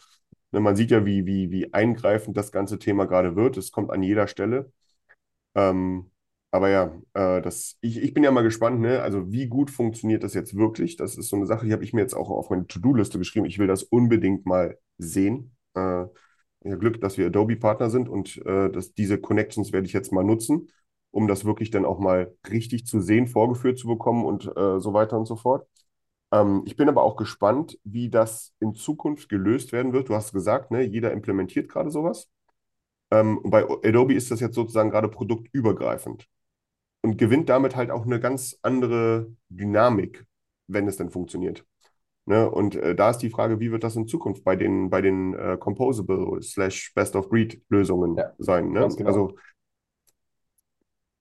Man 0.51 0.75
sieht 0.75 0.91
ja, 0.91 1.05
wie, 1.05 1.25
wie, 1.25 1.49
wie 1.51 1.73
eingreifend 1.73 2.35
das 2.35 2.51
ganze 2.51 2.77
Thema 2.79 3.05
gerade 3.05 3.35
wird. 3.37 3.55
Es 3.57 3.71
kommt 3.71 3.91
an 3.91 4.03
jeder 4.03 4.27
Stelle. 4.27 4.71
Ähm, 5.55 6.11
aber 6.57 6.69
ja, 6.69 6.91
äh, 7.13 7.41
das, 7.41 7.77
ich, 7.81 8.01
ich 8.01 8.13
bin 8.15 8.23
ja 8.23 8.31
mal 8.31 8.41
gespannt, 8.41 8.79
ne? 8.81 9.01
Also 9.03 9.31
wie 9.31 9.47
gut 9.47 9.69
funktioniert 9.69 10.23
das 10.23 10.33
jetzt 10.33 10.57
wirklich? 10.57 10.95
Das 10.97 11.15
ist 11.15 11.29
so 11.29 11.35
eine 11.35 11.45
Sache, 11.45 11.67
die 11.67 11.71
habe 11.73 11.83
ich 11.83 11.93
mir 11.93 12.01
jetzt 12.01 12.15
auch 12.15 12.29
auf 12.31 12.49
meine 12.49 12.65
To-Do-Liste 12.65 13.19
geschrieben. 13.19 13.45
Ich 13.45 13.59
will 13.59 13.67
das 13.67 13.83
unbedingt 13.83 14.45
mal 14.47 14.77
sehen. 14.97 15.55
Äh, 15.75 15.79
ja, 15.79 16.75
Glück, 16.77 16.99
dass 16.99 17.17
wir 17.19 17.27
Adobe-Partner 17.27 17.89
sind 17.91 18.09
und 18.09 18.37
äh, 18.45 18.71
dass 18.71 18.93
diese 18.95 19.19
Connections 19.19 19.71
werde 19.71 19.85
ich 19.85 19.93
jetzt 19.93 20.11
mal 20.11 20.23
nutzen, 20.23 20.69
um 21.11 21.27
das 21.27 21.45
wirklich 21.45 21.69
dann 21.69 21.85
auch 21.85 21.99
mal 21.99 22.35
richtig 22.49 22.87
zu 22.87 23.01
sehen, 23.01 23.27
vorgeführt 23.27 23.77
zu 23.77 23.87
bekommen 23.87 24.25
und 24.25 24.47
äh, 24.57 24.79
so 24.79 24.93
weiter 24.93 25.17
und 25.17 25.27
so 25.27 25.35
fort. 25.35 25.67
Ähm, 26.31 26.63
ich 26.65 26.75
bin 26.75 26.89
aber 26.89 27.03
auch 27.03 27.17
gespannt, 27.17 27.79
wie 27.83 28.09
das 28.09 28.53
in 28.59 28.73
Zukunft 28.75 29.29
gelöst 29.29 29.71
werden 29.73 29.93
wird. 29.93 30.09
Du 30.09 30.15
hast 30.15 30.33
gesagt, 30.33 30.71
ne, 30.71 30.81
jeder 30.83 31.11
implementiert 31.11 31.69
gerade 31.69 31.91
sowas. 31.91 32.29
Ähm, 33.11 33.41
bei 33.45 33.65
Adobe 33.85 34.13
ist 34.15 34.31
das 34.31 34.39
jetzt 34.39 34.55
sozusagen 34.55 34.89
gerade 34.91 35.09
produktübergreifend 35.09 36.27
und 37.07 37.17
gewinnt 37.17 37.47
damit 37.49 37.75
halt 37.77 37.89
auch 37.89 38.05
eine 38.05 38.19
ganz 38.19 38.59
andere 38.61 39.31
Dynamik, 39.49 40.25
wenn 40.67 40.87
es 40.87 40.97
denn 40.97 41.09
funktioniert. 41.09 41.65
Ne? 42.25 42.49
Und 42.51 42.75
äh, 42.75 42.95
da 42.95 43.11
ist 43.11 43.19
die 43.19 43.29
Frage, 43.29 43.61
wie 43.61 43.71
wird 43.71 43.83
das 43.85 43.95
in 43.95 44.07
Zukunft 44.07 44.43
bei 44.43 44.57
den, 44.57 44.89
bei 44.89 45.01
den 45.01 45.33
äh, 45.33 45.57
Composable 45.57 46.41
slash 46.41 46.93
Best-of-Breed-Lösungen 46.95 48.17
Ja, 48.17 48.33
sein? 48.39 48.71
Ne? 48.71 48.81
genau. 48.97 49.07
Also 49.09 49.35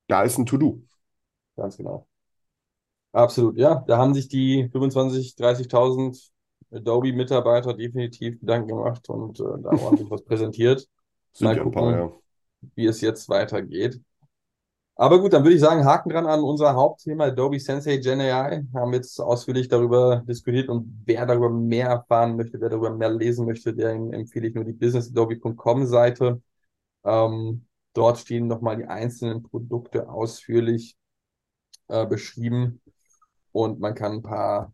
da 0.09 0.23
ist 0.23 0.39
ein 0.39 0.47
To-Do. 0.47 0.83
Ganz 1.57 1.77
genau. 1.77 2.07
Absolut, 3.13 3.57
ja. 3.57 3.85
Da 3.87 3.97
haben 3.99 4.15
sich 4.15 4.29
die 4.29 4.69
25.000, 4.71 5.37
30.000 5.37 6.31
Adobe-Mitarbeiter 6.71 7.75
definitiv 7.75 8.41
Gedanken 8.41 8.69
gemacht 8.69 9.09
und 9.09 9.41
äh, 9.41 9.45
da 9.63 9.71
ordentlich 9.71 10.11
was 10.11 10.23
präsentiert. 10.25 10.89
Sind 11.33 11.47
Mal 11.47 11.57
ja 11.57 11.63
ein 11.63 11.71
paar, 11.71 11.93
gucken. 11.93 11.99
ja. 11.99 12.13
wie 12.75 12.87
es 12.87 13.01
jetzt 13.01 13.29
weitergeht. 13.29 14.01
Aber 14.99 15.21
gut, 15.21 15.33
dann 15.35 15.45
würde 15.45 15.55
ich 15.55 15.61
sagen, 15.61 15.85
Haken 15.85 16.09
dran 16.11 16.27
an 16.27 16.41
unser 16.41 16.75
Hauptthema 16.75 17.27
Adobe 17.27 17.61
Sensei 17.61 17.99
Gen 17.99 18.21
AI. 18.21 18.65
Haben 18.75 18.95
jetzt 18.95 19.21
ausführlich 19.21 19.69
darüber 19.69 20.23
diskutiert 20.27 20.69
und 20.71 21.03
wer 21.05 21.27
darüber 21.27 21.51
mehr 21.51 21.89
erfahren 21.89 22.37
möchte, 22.37 22.59
wer 22.61 22.71
darüber 22.71 22.91
mehr 22.91 23.11
lesen 23.11 23.45
möchte, 23.47 23.75
dem 23.75 24.13
empfehle 24.13 24.49
ich 24.49 24.55
nur 24.55 24.65
die 24.65 24.73
businessadobe.com 24.73 25.87
Seite. 25.87 26.41
Ähm, 27.05 27.67
dort 27.95 28.19
stehen 28.19 28.49
nochmal 28.49 28.77
die 28.79 28.87
einzelnen 28.87 29.43
Produkte 29.43 30.09
ausführlich 30.09 30.97
äh, 31.89 32.07
beschrieben 32.07 32.81
und 33.53 33.81
man 33.81 33.95
kann 33.95 34.13
ein 34.15 34.23
paar 34.23 34.73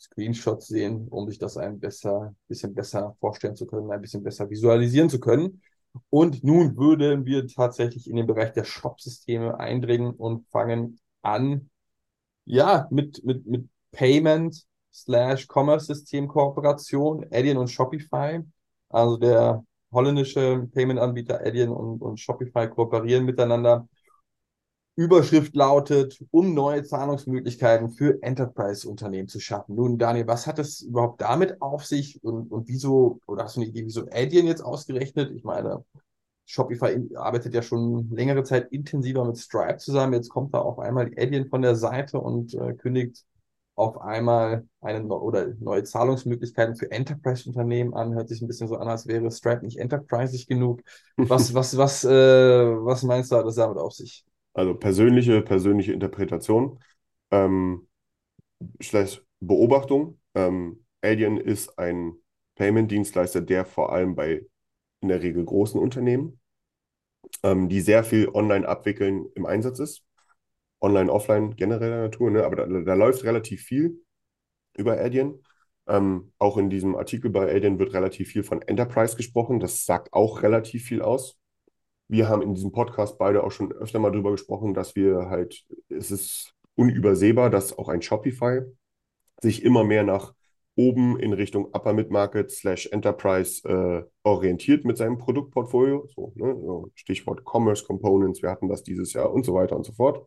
Screenshots 0.00 0.68
sehen, 0.68 1.08
um 1.08 1.28
sich 1.28 1.38
das 1.38 1.56
ein 1.56 1.80
besser, 1.80 2.34
bisschen 2.48 2.74
besser 2.74 3.16
vorstellen 3.20 3.56
zu 3.56 3.66
können, 3.66 3.90
ein 3.92 4.00
bisschen 4.00 4.22
besser 4.22 4.48
visualisieren 4.50 5.10
zu 5.10 5.20
können. 5.20 5.62
Und 6.08 6.44
nun 6.44 6.76
würden 6.76 7.24
wir 7.24 7.46
tatsächlich 7.46 8.08
in 8.08 8.16
den 8.16 8.26
Bereich 8.26 8.52
der 8.52 8.64
Shop-Systeme 8.64 9.58
eindringen 9.58 10.12
und 10.12 10.46
fangen 10.48 11.00
an 11.22 11.70
ja, 12.44 12.86
mit, 12.90 13.24
mit, 13.24 13.46
mit 13.46 13.68
Payment 13.92 14.64
slash 14.92 15.46
Commerce-System 15.46 16.28
Kooperation, 16.28 17.24
Adyen 17.30 17.58
und 17.58 17.68
Shopify. 17.68 18.40
Also 18.88 19.16
der 19.16 19.64
holländische 19.92 20.68
Payment-Anbieter 20.72 21.40
Adyen 21.40 21.70
und, 21.70 22.02
und 22.02 22.18
Shopify 22.18 22.68
kooperieren 22.68 23.24
miteinander. 23.24 23.88
Überschrift 25.00 25.56
lautet, 25.56 26.22
um 26.30 26.52
neue 26.52 26.84
Zahlungsmöglichkeiten 26.84 27.88
für 27.88 28.22
Enterprise-Unternehmen 28.22 29.28
zu 29.28 29.40
schaffen. 29.40 29.74
Nun, 29.74 29.96
Daniel, 29.96 30.26
was 30.26 30.46
hat 30.46 30.58
es 30.58 30.82
überhaupt 30.82 31.22
damit 31.22 31.62
auf 31.62 31.86
sich 31.86 32.22
und, 32.22 32.52
und 32.52 32.68
wieso, 32.68 33.18
oder 33.26 33.44
hast 33.44 33.56
du 33.56 33.60
eine 33.62 33.70
Idee, 33.70 33.86
wieso 33.86 34.02
Adyen 34.12 34.46
jetzt 34.46 34.60
ausgerechnet? 34.60 35.30
Ich 35.34 35.42
meine, 35.42 35.86
Shopify 36.44 37.00
arbeitet 37.14 37.54
ja 37.54 37.62
schon 37.62 38.10
längere 38.10 38.42
Zeit 38.44 38.70
intensiver 38.72 39.24
mit 39.24 39.38
Stripe 39.38 39.78
zusammen. 39.78 40.12
Jetzt 40.12 40.28
kommt 40.28 40.52
da 40.52 40.58
auf 40.58 40.78
einmal 40.78 41.08
die 41.08 41.16
Adyen 41.16 41.48
von 41.48 41.62
der 41.62 41.76
Seite 41.76 42.20
und 42.20 42.52
äh, 42.52 42.74
kündigt 42.74 43.24
auf 43.76 44.02
einmal 44.02 44.68
eine 44.82 45.06
oder 45.06 45.54
neue 45.60 45.84
Zahlungsmöglichkeiten 45.84 46.76
für 46.76 46.90
Enterprise-Unternehmen 46.90 47.94
an. 47.94 48.12
Hört 48.12 48.28
sich 48.28 48.42
ein 48.42 48.48
bisschen 48.48 48.68
so 48.68 48.76
an, 48.76 48.88
als 48.88 49.06
wäre 49.06 49.30
Stripe 49.30 49.64
nicht 49.64 49.78
enterprisig 49.78 50.46
genug. 50.46 50.82
Was, 51.16 51.54
was, 51.54 51.74
was, 51.78 52.04
äh, 52.04 52.10
was 52.10 53.02
meinst 53.02 53.32
du, 53.32 53.36
hat 53.36 53.46
das 53.46 53.54
damit 53.54 53.78
auf 53.78 53.94
sich? 53.94 54.26
Also 54.60 54.74
persönliche, 54.74 55.40
persönliche 55.40 55.94
Interpretation, 55.94 56.80
ähm, 57.30 57.88
slash 58.82 59.22
Beobachtung. 59.40 60.20
Ähm, 60.34 60.84
Adyen 61.00 61.38
ist 61.38 61.78
ein 61.78 62.12
Payment-Dienstleister, 62.56 63.40
der 63.40 63.64
vor 63.64 63.90
allem 63.90 64.14
bei 64.14 64.44
in 65.00 65.08
der 65.08 65.22
Regel 65.22 65.46
großen 65.46 65.80
Unternehmen, 65.80 66.40
ähm, 67.42 67.70
die 67.70 67.80
sehr 67.80 68.04
viel 68.04 68.28
online 68.28 68.68
abwickeln, 68.68 69.30
im 69.34 69.46
Einsatz 69.46 69.78
ist. 69.78 70.04
Online, 70.82 71.10
offline 71.10 71.56
genereller 71.56 72.02
Natur, 72.02 72.30
ne? 72.30 72.44
aber 72.44 72.56
da, 72.56 72.66
da 72.66 72.92
läuft 72.92 73.24
relativ 73.24 73.62
viel 73.62 74.04
über 74.76 75.00
Adyen. 75.00 75.42
Ähm, 75.86 76.34
auch 76.36 76.58
in 76.58 76.68
diesem 76.68 76.96
Artikel 76.96 77.30
bei 77.30 77.50
Adyen 77.50 77.78
wird 77.78 77.94
relativ 77.94 78.28
viel 78.28 78.42
von 78.42 78.60
Enterprise 78.60 79.16
gesprochen. 79.16 79.58
Das 79.58 79.86
sagt 79.86 80.12
auch 80.12 80.42
relativ 80.42 80.84
viel 80.84 81.00
aus. 81.00 81.39
Wir 82.10 82.28
haben 82.28 82.42
in 82.42 82.54
diesem 82.54 82.72
Podcast 82.72 83.18
beide 83.18 83.44
auch 83.44 83.52
schon 83.52 83.70
öfter 83.70 84.00
mal 84.00 84.10
drüber 84.10 84.32
gesprochen, 84.32 84.74
dass 84.74 84.96
wir 84.96 85.30
halt, 85.30 85.64
es 85.88 86.10
ist 86.10 86.54
unübersehbar, 86.74 87.50
dass 87.50 87.78
auch 87.78 87.88
ein 87.88 88.02
Shopify 88.02 88.62
sich 89.40 89.62
immer 89.62 89.84
mehr 89.84 90.02
nach 90.02 90.34
oben 90.74 91.20
in 91.20 91.32
Richtung 91.32 91.66
Upper 91.66 91.92
Mid 91.92 92.10
Market 92.10 92.50
slash 92.50 92.88
Enterprise 92.90 93.62
äh, 93.68 94.02
orientiert 94.24 94.84
mit 94.84 94.96
seinem 94.96 95.18
Produktportfolio. 95.18 96.08
So, 96.12 96.32
ne? 96.34 96.56
so, 96.60 96.90
Stichwort 96.96 97.44
Commerce 97.44 97.84
Components, 97.84 98.42
wir 98.42 98.50
hatten 98.50 98.68
das 98.68 98.82
dieses 98.82 99.12
Jahr 99.12 99.32
und 99.32 99.44
so 99.44 99.54
weiter 99.54 99.76
und 99.76 99.84
so 99.86 99.92
fort. 99.92 100.26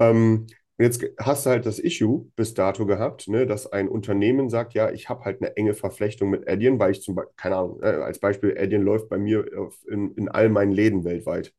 Ähm, 0.00 0.46
jetzt 0.78 1.04
hast 1.18 1.46
du 1.46 1.50
halt 1.50 1.66
das 1.66 1.78
Issue 1.78 2.26
bis 2.36 2.54
dato 2.54 2.86
gehabt, 2.86 3.28
ne, 3.28 3.46
dass 3.46 3.66
ein 3.72 3.88
Unternehmen 3.88 4.48
sagt, 4.50 4.74
ja, 4.74 4.90
ich 4.90 5.08
habe 5.08 5.24
halt 5.24 5.40
eine 5.42 5.56
enge 5.56 5.74
Verflechtung 5.74 6.30
mit 6.30 6.48
Adyen, 6.48 6.78
weil 6.78 6.92
ich 6.92 7.02
zum 7.02 7.14
Beispiel, 7.14 7.34
keine 7.36 7.56
Ahnung, 7.56 7.82
äh, 7.82 7.86
als 7.86 8.18
Beispiel, 8.20 8.56
Adyen 8.58 8.82
läuft 8.82 9.08
bei 9.08 9.18
mir 9.18 9.46
auf, 9.58 9.78
in, 9.88 10.14
in 10.16 10.28
all 10.28 10.48
meinen 10.48 10.72
Läden 10.72 11.04
weltweit. 11.04 11.54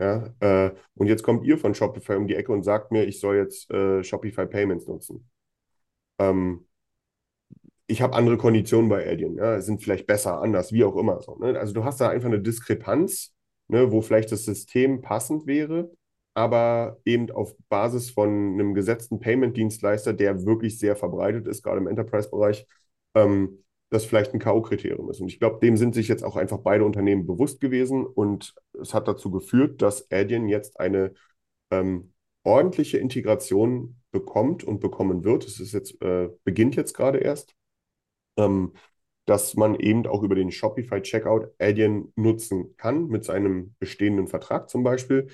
Ja, 0.00 0.34
äh, 0.40 0.72
und 0.96 1.08
jetzt 1.08 1.22
kommt 1.22 1.44
ihr 1.46 1.58
von 1.58 1.74
Shopify 1.74 2.14
um 2.16 2.26
die 2.26 2.36
Ecke 2.36 2.52
und 2.52 2.64
sagt 2.64 2.92
mir, 2.92 3.04
ich 3.04 3.20
soll 3.20 3.36
jetzt 3.36 3.70
äh, 3.70 4.02
Shopify 4.04 4.46
Payments 4.46 4.86
nutzen. 4.88 5.30
Ähm, 6.18 6.66
ich 7.86 8.02
habe 8.02 8.14
andere 8.14 8.36
Konditionen 8.38 8.88
bei 8.88 9.06
Adyen, 9.10 9.36
ja, 9.36 9.60
sind 9.60 9.82
vielleicht 9.82 10.06
besser, 10.06 10.40
anders, 10.40 10.72
wie 10.72 10.84
auch 10.84 10.96
immer. 10.96 11.20
So, 11.22 11.36
ne? 11.36 11.58
Also 11.58 11.72
du 11.74 11.84
hast 11.84 12.00
da 12.00 12.08
einfach 12.08 12.28
eine 12.28 12.40
Diskrepanz, 12.40 13.34
ne, 13.68 13.90
wo 13.90 14.00
vielleicht 14.00 14.30
das 14.32 14.44
System 14.44 15.02
passend 15.02 15.46
wäre, 15.46 15.90
aber 16.34 16.98
eben 17.04 17.30
auf 17.30 17.56
Basis 17.68 18.10
von 18.10 18.28
einem 18.28 18.74
gesetzten 18.74 19.20
Payment-Dienstleister, 19.20 20.12
der 20.12 20.44
wirklich 20.44 20.78
sehr 20.78 20.96
verbreitet 20.96 21.46
ist, 21.46 21.62
gerade 21.62 21.78
im 21.78 21.86
Enterprise-Bereich, 21.86 22.66
ähm, 23.14 23.64
das 23.90 24.04
vielleicht 24.04 24.32
ein 24.32 24.38
K.O.-Kriterium 24.38 25.10
ist. 25.10 25.20
Und 25.20 25.28
ich 25.28 25.40
glaube, 25.40 25.58
dem 25.60 25.76
sind 25.76 25.94
sich 25.94 26.06
jetzt 26.08 26.22
auch 26.22 26.36
einfach 26.36 26.58
beide 26.58 26.84
Unternehmen 26.84 27.26
bewusst 27.26 27.60
gewesen 27.60 28.06
und 28.06 28.54
es 28.80 28.94
hat 28.94 29.08
dazu 29.08 29.30
geführt, 29.30 29.82
dass 29.82 30.10
Adyen 30.12 30.48
jetzt 30.48 30.78
eine 30.78 31.12
ähm, 31.70 32.12
ordentliche 32.44 32.98
Integration 32.98 34.00
bekommt 34.12 34.64
und 34.64 34.80
bekommen 34.80 35.24
wird. 35.24 35.44
Es 35.44 35.58
ist 35.60 35.72
jetzt, 35.72 36.00
äh, 36.02 36.28
beginnt 36.44 36.76
jetzt 36.76 36.94
gerade 36.94 37.18
erst 37.18 37.54
ähm, 38.36 38.72
dass 39.26 39.54
man 39.54 39.76
eben 39.76 40.06
auch 40.06 40.22
über 40.22 40.34
den 40.34 40.50
Shopify 40.50 41.02
Checkout 41.02 41.52
Adyen 41.58 42.12
nutzen 42.16 42.74
kann, 42.76 43.06
mit 43.08 43.24
seinem 43.24 43.74
bestehenden 43.78 44.26
Vertrag 44.26 44.68
zum 44.68 44.82
Beispiel. 44.82 45.28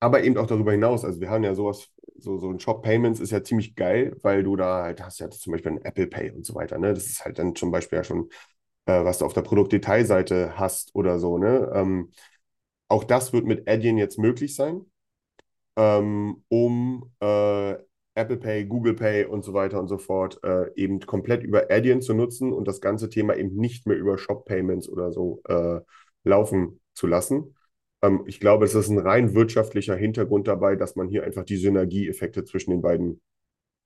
Aber 0.00 0.22
eben 0.22 0.36
auch 0.36 0.46
darüber 0.46 0.72
hinaus. 0.72 1.04
Also 1.04 1.20
wir 1.20 1.30
haben 1.30 1.44
ja 1.44 1.54
sowas, 1.54 1.88
so, 2.18 2.38
so 2.38 2.50
ein 2.50 2.60
Shop 2.60 2.82
Payments 2.82 3.20
ist 3.20 3.30
ja 3.30 3.42
ziemlich 3.42 3.74
geil, 3.76 4.16
weil 4.22 4.42
du 4.42 4.56
da 4.56 4.82
halt 4.82 5.02
hast 5.02 5.20
ja 5.20 5.30
zum 5.30 5.52
Beispiel 5.52 5.72
ein 5.72 5.84
Apple 5.84 6.06
Pay 6.06 6.30
und 6.32 6.44
so 6.44 6.54
weiter. 6.54 6.78
Ne? 6.78 6.92
Das 6.94 7.06
ist 7.06 7.24
halt 7.24 7.38
dann 7.38 7.54
zum 7.54 7.70
Beispiel 7.70 7.98
ja 7.98 8.04
schon, 8.04 8.28
äh, 8.86 9.04
was 9.04 9.18
du 9.18 9.24
auf 9.24 9.32
der 9.32 9.42
Produktdetailseite 9.42 10.58
hast 10.58 10.94
oder 10.94 11.18
so. 11.18 11.38
Ne? 11.38 11.70
Ähm, 11.74 12.12
auch 12.88 13.04
das 13.04 13.32
wird 13.32 13.46
mit 13.46 13.68
Adyen 13.68 13.98
jetzt 13.98 14.18
möglich 14.18 14.54
sein, 14.54 14.86
ähm, 15.76 16.44
um 16.48 17.12
äh, 17.20 17.74
Apple 18.14 18.38
Pay, 18.38 18.64
Google 18.66 18.94
Pay 18.94 19.26
und 19.26 19.44
so 19.44 19.52
weiter 19.52 19.78
und 19.80 19.88
so 19.88 19.98
fort 19.98 20.40
äh, 20.42 20.72
eben 20.74 21.00
komplett 21.00 21.42
über 21.42 21.70
Adyen 21.70 22.00
zu 22.00 22.14
nutzen 22.14 22.52
und 22.52 22.66
das 22.66 22.80
ganze 22.80 23.10
Thema 23.10 23.36
eben 23.36 23.56
nicht 23.56 23.86
mehr 23.86 23.96
über 23.96 24.18
Shop 24.18 24.46
Payments 24.46 24.88
oder 24.88 25.12
so 25.12 25.42
äh, 25.48 25.80
laufen 26.24 26.80
zu 26.94 27.06
lassen. 27.06 27.55
Ähm, 28.02 28.24
ich 28.26 28.40
glaube, 28.40 28.64
es 28.64 28.74
ist 28.74 28.88
ein 28.88 28.98
rein 28.98 29.34
wirtschaftlicher 29.34 29.96
Hintergrund 29.96 30.48
dabei, 30.48 30.76
dass 30.76 30.96
man 30.96 31.08
hier 31.08 31.24
einfach 31.24 31.44
die 31.44 31.56
Synergieeffekte 31.56 32.44
zwischen 32.44 32.70
den 32.70 32.82
beiden 32.82 33.20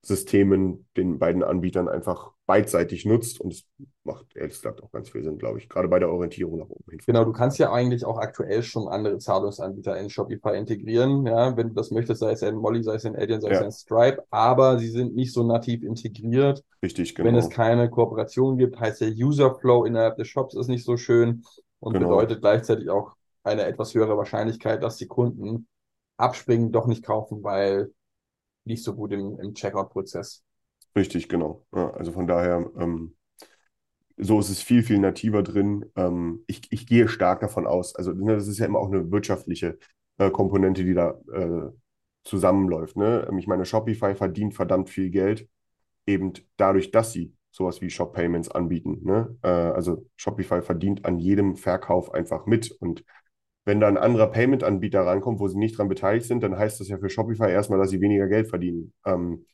Systemen, 0.02 0.86
den 0.96 1.18
beiden 1.18 1.42
Anbietern 1.42 1.86
einfach 1.86 2.32
beidseitig 2.46 3.04
nutzt 3.04 3.38
und 3.38 3.52
es 3.52 3.64
macht 4.02 4.34
ehrlich 4.34 4.54
gesagt 4.54 4.82
auch 4.82 4.90
ganz 4.90 5.10
viel 5.10 5.22
Sinn, 5.22 5.36
glaube 5.36 5.58
ich, 5.58 5.68
gerade 5.68 5.88
bei 5.88 5.98
der 5.98 6.10
Orientierung 6.10 6.58
nach 6.58 6.70
oben 6.70 6.90
hin. 6.90 7.00
Genau, 7.06 7.24
du 7.24 7.32
kannst 7.32 7.58
ja 7.58 7.70
eigentlich 7.70 8.06
auch 8.06 8.16
aktuell 8.16 8.62
schon 8.62 8.88
andere 8.88 9.18
Zahlungsanbieter 9.18 9.98
in 9.98 10.08
Shopify 10.08 10.56
integrieren, 10.56 11.26
ja, 11.26 11.54
wenn 11.56 11.68
du 11.68 11.74
das 11.74 11.90
möchtest, 11.90 12.20
sei 12.20 12.32
es 12.32 12.42
ein 12.42 12.56
Molly, 12.56 12.82
sei 12.82 12.94
es 12.94 13.04
ein 13.04 13.14
Adyen, 13.14 13.42
sei 13.42 13.50
es 13.50 13.60
ein 13.60 13.72
Stripe, 13.72 14.24
aber 14.30 14.78
sie 14.78 14.88
sind 14.88 15.14
nicht 15.14 15.34
so 15.34 15.44
nativ 15.44 15.82
integriert. 15.82 16.64
Richtig, 16.82 17.14
genau. 17.14 17.28
Wenn 17.28 17.36
es 17.36 17.50
keine 17.50 17.90
Kooperation 17.90 18.56
gibt, 18.56 18.80
heißt 18.80 19.02
der 19.02 19.10
User 19.10 19.54
Flow 19.54 19.84
innerhalb 19.84 20.16
des 20.16 20.28
Shops 20.28 20.54
ist 20.54 20.68
nicht 20.68 20.84
so 20.84 20.96
schön 20.96 21.44
und 21.78 21.92
genau. 21.92 22.08
bedeutet 22.08 22.40
gleichzeitig 22.40 22.88
auch 22.88 23.16
eine 23.42 23.64
etwas 23.64 23.94
höhere 23.94 24.16
Wahrscheinlichkeit, 24.16 24.82
dass 24.82 24.96
die 24.96 25.06
Kunden 25.06 25.66
abspringen, 26.16 26.72
doch 26.72 26.86
nicht 26.86 27.04
kaufen, 27.04 27.42
weil 27.42 27.92
nicht 28.64 28.84
so 28.84 28.94
gut 28.94 29.12
im, 29.12 29.38
im 29.40 29.54
Checkout-Prozess. 29.54 30.42
Richtig, 30.94 31.28
genau. 31.28 31.64
Ja, 31.74 31.90
also 31.92 32.12
von 32.12 32.26
daher, 32.26 32.70
ähm, 32.78 33.16
so 34.16 34.38
ist 34.38 34.50
es 34.50 34.62
viel, 34.62 34.82
viel 34.82 34.98
nativer 34.98 35.42
drin. 35.42 35.86
Ähm, 35.96 36.44
ich, 36.46 36.60
ich 36.70 36.86
gehe 36.86 37.08
stark 37.08 37.40
davon 37.40 37.66
aus. 37.66 37.94
Also 37.96 38.12
ne, 38.12 38.34
das 38.34 38.48
ist 38.48 38.58
ja 38.58 38.66
immer 38.66 38.78
auch 38.78 38.90
eine 38.92 39.10
wirtschaftliche 39.10 39.78
äh, 40.18 40.30
Komponente, 40.30 40.84
die 40.84 40.94
da 40.94 41.18
äh, 41.32 41.70
zusammenläuft. 42.24 42.96
Ne? 42.96 43.26
Ähm, 43.30 43.38
ich 43.38 43.46
meine, 43.46 43.64
Shopify 43.64 44.14
verdient 44.14 44.54
verdammt 44.54 44.90
viel 44.90 45.10
Geld, 45.10 45.48
eben 46.06 46.32
dadurch, 46.56 46.90
dass 46.90 47.12
sie 47.12 47.32
sowas 47.50 47.80
wie 47.80 47.90
Shop 47.90 48.12
Payments 48.12 48.50
anbieten. 48.50 49.00
Ne? 49.04 49.36
Äh, 49.42 49.48
also 49.48 50.06
Shopify 50.16 50.60
verdient 50.60 51.04
an 51.04 51.18
jedem 51.18 51.56
Verkauf 51.56 52.12
einfach 52.12 52.46
mit. 52.46 52.70
Und 52.70 53.04
wenn 53.70 53.78
da 53.78 53.86
ein 53.86 53.96
anderer 53.96 54.26
Payment-Anbieter 54.26 55.06
rankommt, 55.06 55.38
wo 55.38 55.46
sie 55.46 55.56
nicht 55.56 55.78
dran 55.78 55.88
beteiligt 55.88 56.26
sind, 56.26 56.42
dann 56.42 56.58
heißt 56.58 56.80
das 56.80 56.88
ja 56.88 56.98
für 56.98 57.08
Shopify 57.08 57.52
erstmal, 57.52 57.78
dass 57.78 57.90
sie 57.90 58.00
weniger 58.00 58.26
Geld 58.26 58.48
verdienen. 58.48 58.92
Ähm, 59.06 59.46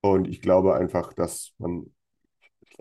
und 0.00 0.28
ich 0.28 0.40
glaube 0.40 0.74
einfach, 0.74 1.12
dass 1.12 1.52
man, 1.58 1.92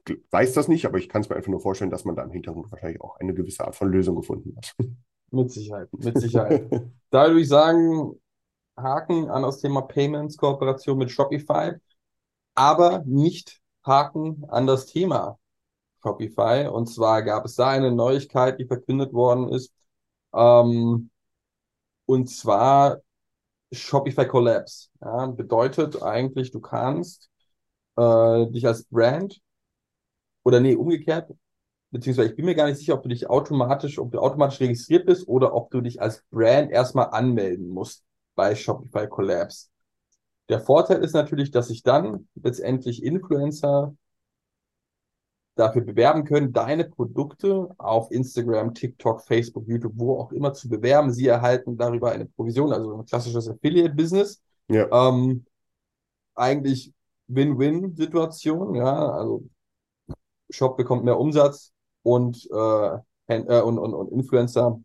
ich 0.08 0.16
weiß 0.32 0.54
das 0.54 0.70
nicht, 0.70 0.86
aber 0.86 0.98
ich 0.98 1.10
kann 1.10 1.20
es 1.20 1.28
mir 1.28 1.36
einfach 1.36 1.52
nur 1.52 1.60
vorstellen, 1.60 1.92
dass 1.92 2.06
man 2.06 2.16
da 2.16 2.24
im 2.24 2.32
Hintergrund 2.32 2.72
wahrscheinlich 2.72 3.02
auch 3.02 3.18
eine 3.18 3.34
gewisse 3.34 3.66
Art 3.66 3.76
von 3.76 3.92
Lösung 3.92 4.16
gefunden 4.16 4.56
hat. 4.56 4.74
Mit 5.32 5.52
Sicherheit, 5.52 5.90
mit 5.92 6.18
Sicherheit. 6.18 6.72
da 7.12 7.28
würde 7.28 7.42
ich 7.42 7.50
sagen, 7.50 8.14
Haken 8.76 9.30
an 9.30 9.44
das 9.44 9.60
Thema 9.60 9.82
Payments, 9.82 10.38
Kooperation 10.38 10.98
mit 10.98 11.12
Shopify, 11.12 11.74
aber 12.56 13.04
nicht 13.06 13.62
Haken 13.86 14.44
an 14.48 14.66
das 14.66 14.88
Thema 14.88 15.38
Shopify. 16.02 16.68
Und 16.68 16.88
zwar 16.88 17.22
gab 17.22 17.46
es 17.46 17.54
da 17.54 17.70
eine 17.70 17.92
Neuigkeit, 17.92 18.60
die 18.60 18.66
verkündet 18.66 19.14
worden 19.14 19.50
ist, 19.50 19.72
ähm, 20.34 21.10
und 22.06 22.30
zwar 22.30 23.02
Shopify 23.72 24.28
Collapse. 24.28 24.90
Ja, 25.02 25.28
bedeutet 25.28 26.02
eigentlich, 26.02 26.52
du 26.52 26.60
kannst 26.60 27.30
äh, 27.98 28.48
dich 28.48 28.66
als 28.66 28.86
Brand 28.86 29.42
oder 30.44 30.60
nee, 30.60 30.76
umgekehrt, 30.76 31.32
beziehungsweise 31.92 32.30
ich 32.30 32.36
bin 32.36 32.46
mir 32.46 32.56
gar 32.56 32.68
nicht 32.68 32.78
sicher, 32.78 32.96
ob 32.96 33.04
du 33.04 33.10
dich 33.10 33.30
automatisch, 33.30 34.00
ob 34.00 34.12
du 34.12 34.20
automatisch 34.20 34.60
registriert 34.60 35.06
bist 35.06 35.28
oder 35.28 35.54
ob 35.54 35.72
du 35.72 35.82
dich 35.82 36.02
als 36.02 36.24
Brand 36.32 36.72
erstmal 36.72 37.10
anmelden 37.12 37.70
musst 37.70 38.04
bei 38.36 38.56
Shopify 38.56 39.08
Collapse. 39.08 39.68
Der 40.50 40.60
Vorteil 40.60 41.04
ist 41.04 41.14
natürlich, 41.14 41.52
dass 41.52 41.68
sich 41.68 41.84
dann 41.84 42.28
letztendlich 42.36 43.04
Influencer 43.04 43.96
dafür 45.60 45.82
bewerben 45.82 46.24
können, 46.24 46.54
deine 46.54 46.86
Produkte 46.86 47.70
auf 47.78 48.12
Instagram, 48.12 48.74
TikTok, 48.74 49.22
Facebook, 49.22 49.68
YouTube, 49.68 49.94
wo 49.96 50.20
auch 50.20 50.32
immer 50.32 50.54
zu 50.54 50.70
bewerben. 50.70 51.12
Sie 51.12 51.28
erhalten 51.28 51.78
darüber 51.78 52.12
eine 52.12 52.26
Provision, 52.26 52.72
also 52.72 52.98
ein 52.98 53.06
klassisches 53.06 53.50
Affiliate-Business. 53.50 54.42
Ja. 54.70 54.88
Ähm, 54.92 55.46
eigentlich 56.36 56.94
Win-Win-Situation, 57.28 58.76
ja, 58.76 59.10
also 59.12 59.44
Shop 60.50 60.78
bekommt 60.78 61.04
mehr 61.04 61.20
Umsatz 61.20 61.74
und, 62.04 62.48
äh, 62.52 62.98
äh, 63.28 63.62
und, 63.62 63.78
und, 63.78 63.94
und 63.94 64.12
Influencer 64.12 64.80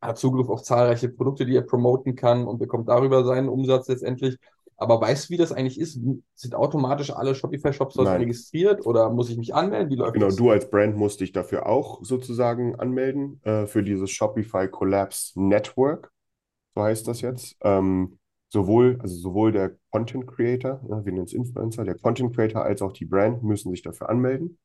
hat 0.00 0.18
Zugriff 0.18 0.48
auf 0.48 0.62
zahlreiche 0.62 1.08
Produkte, 1.08 1.46
die 1.46 1.56
er 1.56 1.62
promoten 1.62 2.14
kann 2.14 2.46
und 2.46 2.58
bekommt 2.58 2.88
darüber 2.88 3.24
seinen 3.24 3.48
Umsatz 3.48 3.88
letztendlich. 3.88 4.36
Aber 4.78 5.00
weißt 5.00 5.28
du, 5.28 5.30
wie 5.34 5.36
das 5.36 5.52
eigentlich 5.52 5.78
ist? 5.78 5.98
Sind 6.34 6.54
automatisch 6.54 7.10
alle 7.10 7.34
Shopify-Shops 7.34 7.94
dort 7.96 8.06
Nein. 8.06 8.20
registriert 8.22 8.86
oder 8.86 9.10
muss 9.10 9.28
ich 9.28 9.36
mich 9.36 9.54
anmelden? 9.54 9.90
Wie 9.90 9.96
läuft 9.96 10.14
Genau, 10.14 10.26
das? 10.26 10.36
du 10.36 10.50
als 10.50 10.70
Brand 10.70 10.96
musst 10.96 11.20
dich 11.20 11.32
dafür 11.32 11.66
auch 11.66 12.04
sozusagen 12.04 12.76
anmelden, 12.76 13.40
äh, 13.42 13.66
für 13.66 13.82
dieses 13.82 14.10
Shopify 14.10 14.68
Collabs 14.68 15.32
Network, 15.36 16.12
so 16.74 16.82
heißt 16.82 17.08
das 17.08 17.20
jetzt. 17.20 17.56
Ähm, 17.62 18.18
sowohl, 18.50 18.98
also 19.00 19.16
sowohl 19.16 19.52
der 19.52 19.76
Content 19.90 20.26
Creator, 20.28 20.80
ja, 20.88 21.04
wir 21.04 21.12
nennen 21.12 21.24
es 21.26 21.32
Influencer, 21.32 21.84
der 21.84 21.96
Content 21.96 22.34
Creator 22.34 22.62
als 22.62 22.80
auch 22.80 22.92
die 22.92 23.04
Brand 23.04 23.42
müssen 23.42 23.70
sich 23.72 23.82
dafür 23.82 24.08
anmelden. 24.08 24.58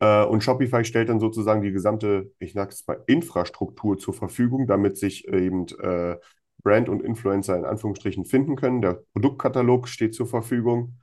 Äh, 0.00 0.24
und 0.24 0.42
Shopify 0.42 0.84
stellt 0.84 1.08
dann 1.08 1.20
sozusagen 1.20 1.62
die 1.62 1.72
gesamte, 1.72 2.32
ich 2.38 2.52
sage 2.52 2.70
es 2.70 2.86
mal, 2.86 3.02
Infrastruktur 3.06 3.98
zur 3.98 4.14
Verfügung, 4.14 4.66
damit 4.66 4.98
sich 4.98 5.26
eben 5.28 5.66
äh, 5.80 6.16
Brand 6.62 6.88
und 6.88 7.02
Influencer 7.02 7.56
in 7.56 7.64
Anführungsstrichen 7.64 8.24
finden 8.24 8.56
können. 8.56 8.82
Der 8.82 9.02
Produktkatalog 9.12 9.88
steht 9.88 10.14
zur 10.14 10.26
Verfügung. 10.26 10.98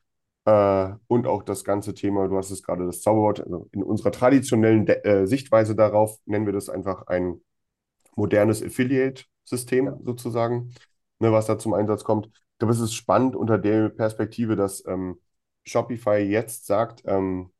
Äh, 0.45 0.93
und 1.07 1.27
auch 1.27 1.43
das 1.43 1.63
ganze 1.63 1.93
Thema, 1.93 2.27
du 2.27 2.37
hast 2.37 2.51
es 2.51 2.63
gerade 2.63 2.85
das 2.85 3.01
Zauberwort, 3.01 3.41
also 3.41 3.67
in 3.71 3.83
unserer 3.83 4.11
traditionellen 4.11 4.85
De 4.85 5.03
äh, 5.03 5.25
Sichtweise 5.27 5.75
darauf 5.75 6.17
nennen 6.25 6.45
wir 6.45 6.53
das 6.53 6.69
einfach 6.69 7.07
ein 7.07 7.41
modernes 8.15 8.63
Affiliate-System 8.63 9.99
sozusagen, 10.03 10.73
ne, 11.19 11.31
was 11.31 11.47
da 11.47 11.57
zum 11.57 11.73
Einsatz 11.73 12.03
kommt. 12.03 12.27
Ich 12.27 12.59
glaube, 12.59 12.73
es 12.73 12.79
ist 12.79 12.93
spannend 12.93 13.35
unter 13.35 13.57
der 13.57 13.89
Perspektive, 13.89 14.55
dass 14.55 14.83
ähm, 14.87 15.19
Shopify 15.65 16.17
jetzt 16.19 16.65
sagt, 16.65 17.03
ähm, 17.05 17.51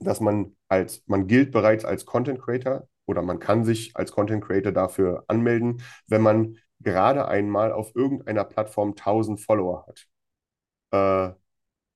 dass 0.00 0.20
man 0.20 0.56
als, 0.68 1.02
man 1.06 1.26
gilt 1.26 1.52
bereits 1.52 1.84
als 1.84 2.04
Content 2.06 2.40
Creator 2.40 2.88
oder 3.06 3.22
man 3.22 3.38
kann 3.38 3.64
sich 3.64 3.96
als 3.96 4.12
Content 4.12 4.44
Creator 4.44 4.72
dafür 4.72 5.24
anmelden, 5.28 5.82
wenn 6.08 6.22
man 6.22 6.58
gerade 6.84 7.26
einmal 7.28 7.72
auf 7.72 7.94
irgendeiner 7.96 8.44
Plattform 8.44 8.94
1000 8.94 9.40
Follower 9.40 9.86
hat. 9.88 10.08
Äh, 10.92 11.34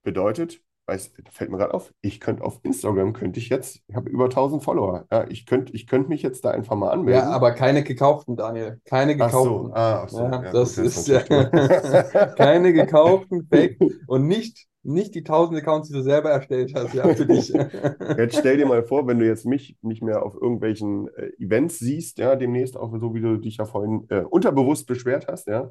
bedeutet, 0.03 0.62
weiß, 0.88 1.12
da 1.14 1.31
fällt 1.31 1.51
mir 1.51 1.59
gerade 1.59 1.74
auf, 1.74 1.92
ich 2.01 2.20
könnte 2.20 2.44
auf 2.44 2.61
Instagram, 2.64 3.12
könnte 3.12 3.38
ich 3.40 3.48
jetzt, 3.51 3.83
ich 3.88 3.94
habe 3.96 4.11
über 4.11 4.29
1000 4.29 4.62
Follower, 4.62 5.07
ja, 5.12 5.27
ich 5.29 5.46
könnte 5.46 5.72
ich 5.74 5.87
könnt 5.87 6.09
mich 6.09 6.22
jetzt 6.22 6.44
da 6.44 6.51
einfach 6.51 6.77
mal 6.77 6.90
anmelden. 6.90 7.31
Ja, 7.31 7.31
aber 7.31 7.53
keine 7.53 7.85
gekauften, 7.85 8.37
Daniel. 8.37 8.81
Keine 8.85 9.16
Ach 9.18 9.33
so, 9.33 9.44
gekauften. 9.44 9.72
ah, 9.74 10.03
ach 10.05 10.09
so, 10.09 10.22
Ja, 10.22 10.42
ja, 10.42 10.53
das 10.53 10.70
gut, 10.70 10.79
das 10.79 10.96
ist 10.96 10.96
ist 10.96 11.09
natürlich 11.09 11.51
keine 12.35 12.72
gekauften 12.72 13.46
Fake 13.51 13.79
und 14.07 14.27
nicht, 14.27 14.66
nicht 14.83 15.14
die 15.14 15.24
tausend 15.24 15.59
Accounts, 15.59 15.88
die 15.88 15.94
du 15.94 16.03
selber 16.03 16.31
erstellt 16.31 16.72
hast, 16.74 16.94
ja, 16.94 17.11
für 17.11 17.27
dich. 17.27 17.48
Jetzt 18.16 18.38
stell 18.38 18.57
dir 18.57 18.66
mal 18.66 18.83
vor, 18.85 19.07
wenn 19.07 19.18
du 19.18 19.27
jetzt 19.27 19.46
mich 19.46 19.77
nicht 19.83 20.03
mehr 20.03 20.22
auf 20.24 20.35
irgendwelchen 20.35 21.09
äh, 21.16 21.31
Events 21.38 21.79
siehst, 21.79 22.18
ja, 22.18 22.37
demnächst 22.37 22.77
auch 22.77 22.92
so, 22.98 23.14
wie 23.14 23.20
du 23.20 23.37
dich 23.38 23.59
ja 23.59 23.64
vorhin 23.64 24.07
äh, 24.11 24.22
unterbewusst 24.22 24.87
beschwert 24.87 25.27
hast, 25.29 25.48
ja, 25.48 25.70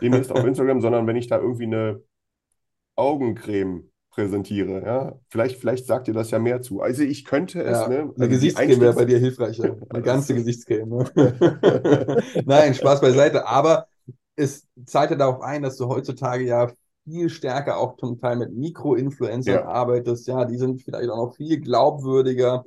demnächst 0.00 0.32
auf 0.32 0.44
Instagram, 0.44 0.80
sondern 0.80 1.06
wenn 1.06 1.16
ich 1.16 1.26
da 1.28 1.38
irgendwie 1.38 1.64
eine 1.64 2.02
Augencreme 2.96 3.90
präsentiere, 4.14 4.82
ja, 4.84 5.18
vielleicht, 5.28 5.58
vielleicht 5.60 5.86
sagt 5.86 6.06
dir 6.08 6.14
das 6.14 6.30
ja 6.30 6.38
mehr 6.38 6.62
zu. 6.62 6.80
Also 6.80 7.02
ich 7.02 7.24
könnte 7.24 7.62
es, 7.62 7.70
Ja, 7.72 7.88
ne? 7.88 8.12
eine 8.16 8.28
Also 8.28 8.28
Gesichtscreme 8.28 8.80
wäre 8.80 8.92
bei 8.94 9.04
dir 9.04 9.18
hilfreicher. 9.18 9.76
Eine 9.90 10.02
ganze 10.02 10.34
Gesichtscreme. 10.34 10.88
Ne? 10.88 11.04
Nein, 12.46 12.74
Spaß 12.74 13.00
beiseite. 13.00 13.46
Aber 13.46 13.86
es 14.36 14.66
zahlt 14.86 15.10
ja 15.10 15.16
darauf 15.16 15.40
ein, 15.42 15.62
dass 15.62 15.76
du 15.76 15.88
heutzutage 15.88 16.44
ja 16.44 16.70
viel 17.04 17.28
stärker 17.30 17.78
auch 17.78 17.96
zum 17.96 18.18
Teil 18.18 18.36
mit 18.36 18.52
Mikro-Influencern 18.52 19.62
Ja. 19.62 19.64
arbeitest. 19.64 20.26
Ja, 20.26 20.44
die 20.44 20.56
sind 20.58 20.82
vielleicht 20.82 21.10
auch 21.10 21.16
noch 21.16 21.36
viel 21.36 21.60
glaubwürdiger. 21.60 22.64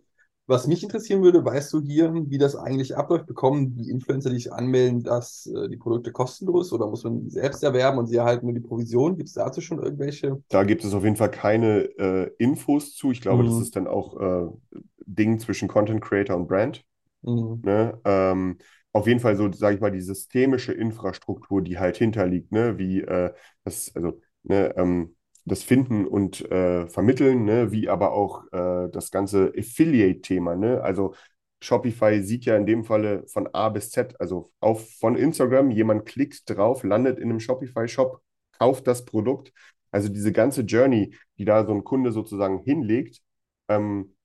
Was 0.47 0.65
mich 0.67 0.81
interessieren 0.83 1.21
würde, 1.23 1.43
weißt 1.43 1.73
du 1.73 1.81
hier, 1.81 2.13
wie 2.29 2.37
das 2.37 2.55
eigentlich 2.55 2.95
abläuft? 2.97 3.27
Bekommen 3.27 3.75
die 3.75 3.89
Influencer, 3.89 4.29
die 4.29 4.37
sich 4.37 4.53
anmelden, 4.53 5.03
dass 5.03 5.45
äh, 5.47 5.67
die 5.69 5.77
Produkte 5.77 6.11
kostenlos 6.13 6.71
oder 6.73 6.87
muss 6.87 7.03
man 7.03 7.21
die 7.25 7.29
selbst 7.29 7.63
erwerben 7.63 7.97
und 7.99 8.07
sie 8.07 8.15
erhalten 8.15 8.45
nur 8.45 8.55
die 8.55 8.61
Provision? 8.61 9.17
Gibt 9.17 9.27
es 9.29 9.35
dazu 9.35 9.59
schon 9.61 9.79
irgendwelche? 9.83 10.41
Da 10.49 10.63
gibt 10.63 10.83
es 10.85 10.93
auf 10.93 11.03
jeden 11.03 11.17
Fall 11.17 11.31
keine 11.31 11.81
äh, 11.99 12.31
Infos 12.37 12.95
zu. 12.95 13.11
Ich 13.11 13.21
glaube, 13.21 13.43
das 13.43 13.59
Mhm. 13.59 13.59
ist 13.59 13.75
dann 13.75 13.87
auch 13.87 14.19
äh, 14.19 14.79
Ding 15.05 15.39
zwischen 15.39 15.67
Content 15.67 16.01
Creator 16.01 16.37
und 16.37 16.47
Brand. 16.47 16.85
Mhm. 17.23 17.63
Ne? 17.63 17.99
Ähm, 18.05 18.59
auf 18.93 19.07
jeden 19.07 19.21
Fall 19.21 19.37
so, 19.37 19.51
sage 19.53 19.75
ich 19.77 19.81
mal, 19.81 19.91
die 19.91 20.01
systemische 20.01 20.73
Infrastruktur, 20.73 21.63
die 21.63 21.79
halt 21.79 21.97
hinterliegt, 21.97 22.53
ne? 22.53 22.79
Wie 22.79 23.01
äh, 23.01 23.33
das, 23.65 23.91
also, 23.95 24.21
ne, 24.43 24.75
ähm, 24.77 25.16
das 25.47 25.63
Finden 25.63 26.05
und 26.05 26.49
äh, 26.51 26.87
Vermitteln, 26.87 27.45
ne? 27.45 27.71
Wie 27.71 27.89
aber 27.89 28.11
auch 28.13 28.43
äh, 28.51 28.89
das 28.91 29.11
ganze 29.11 29.53
Affiliate-Thema, 29.57 30.55
ne? 30.55 30.81
Also 30.81 31.15
Shopify 31.61 32.21
sieht 32.21 32.45
ja 32.45 32.55
in 32.57 32.65
dem 32.65 32.83
Falle 32.83 33.25
von 33.27 33.47
A 33.53 33.69
bis 33.69 33.89
Z, 33.91 34.19
also 34.19 34.51
auf 34.59 34.89
von 34.99 35.15
Instagram, 35.15 35.71
jemand 35.71 36.05
klickt 36.05 36.49
drauf, 36.49 36.83
landet 36.83 37.17
in 37.19 37.29
einem 37.29 37.39
Shopify-Shop, 37.39 38.21
kauft 38.59 38.87
das 38.87 39.05
Produkt. 39.05 39.53
Also 39.91 40.09
diese 40.09 40.31
ganze 40.31 40.61
Journey, 40.61 41.15
die 41.37 41.45
da 41.45 41.65
so 41.65 41.73
ein 41.73 41.83
Kunde 41.83 42.11
sozusagen 42.11 42.59
hinlegt, 42.59 43.21
ähm, 43.69 44.15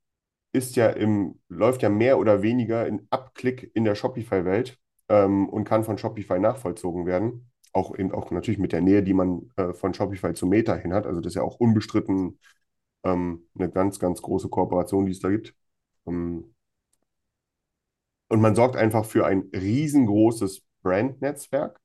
ist 0.52 0.76
ja 0.76 0.90
im, 0.90 1.40
läuft 1.48 1.82
ja 1.82 1.88
mehr 1.88 2.18
oder 2.18 2.42
weniger 2.42 2.86
in 2.86 3.06
Abklick 3.10 3.70
in 3.74 3.84
der 3.84 3.94
Shopify-Welt 3.94 4.78
ähm, 5.08 5.48
und 5.48 5.64
kann 5.64 5.84
von 5.84 5.98
Shopify 5.98 6.38
nachvollzogen 6.38 7.06
werden. 7.06 7.51
Auch 7.72 7.98
eben 7.98 8.12
auch 8.12 8.30
natürlich 8.30 8.58
mit 8.58 8.72
der 8.72 8.82
Nähe, 8.82 9.02
die 9.02 9.14
man 9.14 9.50
äh, 9.56 9.72
von 9.72 9.94
Shopify 9.94 10.34
zu 10.34 10.46
Meta 10.46 10.74
hin 10.74 10.92
hat. 10.92 11.06
Also 11.06 11.20
das 11.20 11.32
ist 11.32 11.36
ja 11.36 11.42
auch 11.42 11.58
unbestritten 11.58 12.38
ähm, 13.04 13.48
eine 13.54 13.70
ganz, 13.70 13.98
ganz 13.98 14.22
große 14.22 14.48
Kooperation, 14.48 15.06
die 15.06 15.12
es 15.12 15.20
da 15.20 15.30
gibt. 15.30 15.54
Ähm, 16.06 16.54
und 18.28 18.40
man 18.40 18.54
sorgt 18.54 18.76
einfach 18.76 19.04
für 19.04 19.26
ein 19.26 19.50
riesengroßes 19.54 20.62
Brand-Netzwerk 20.82 21.78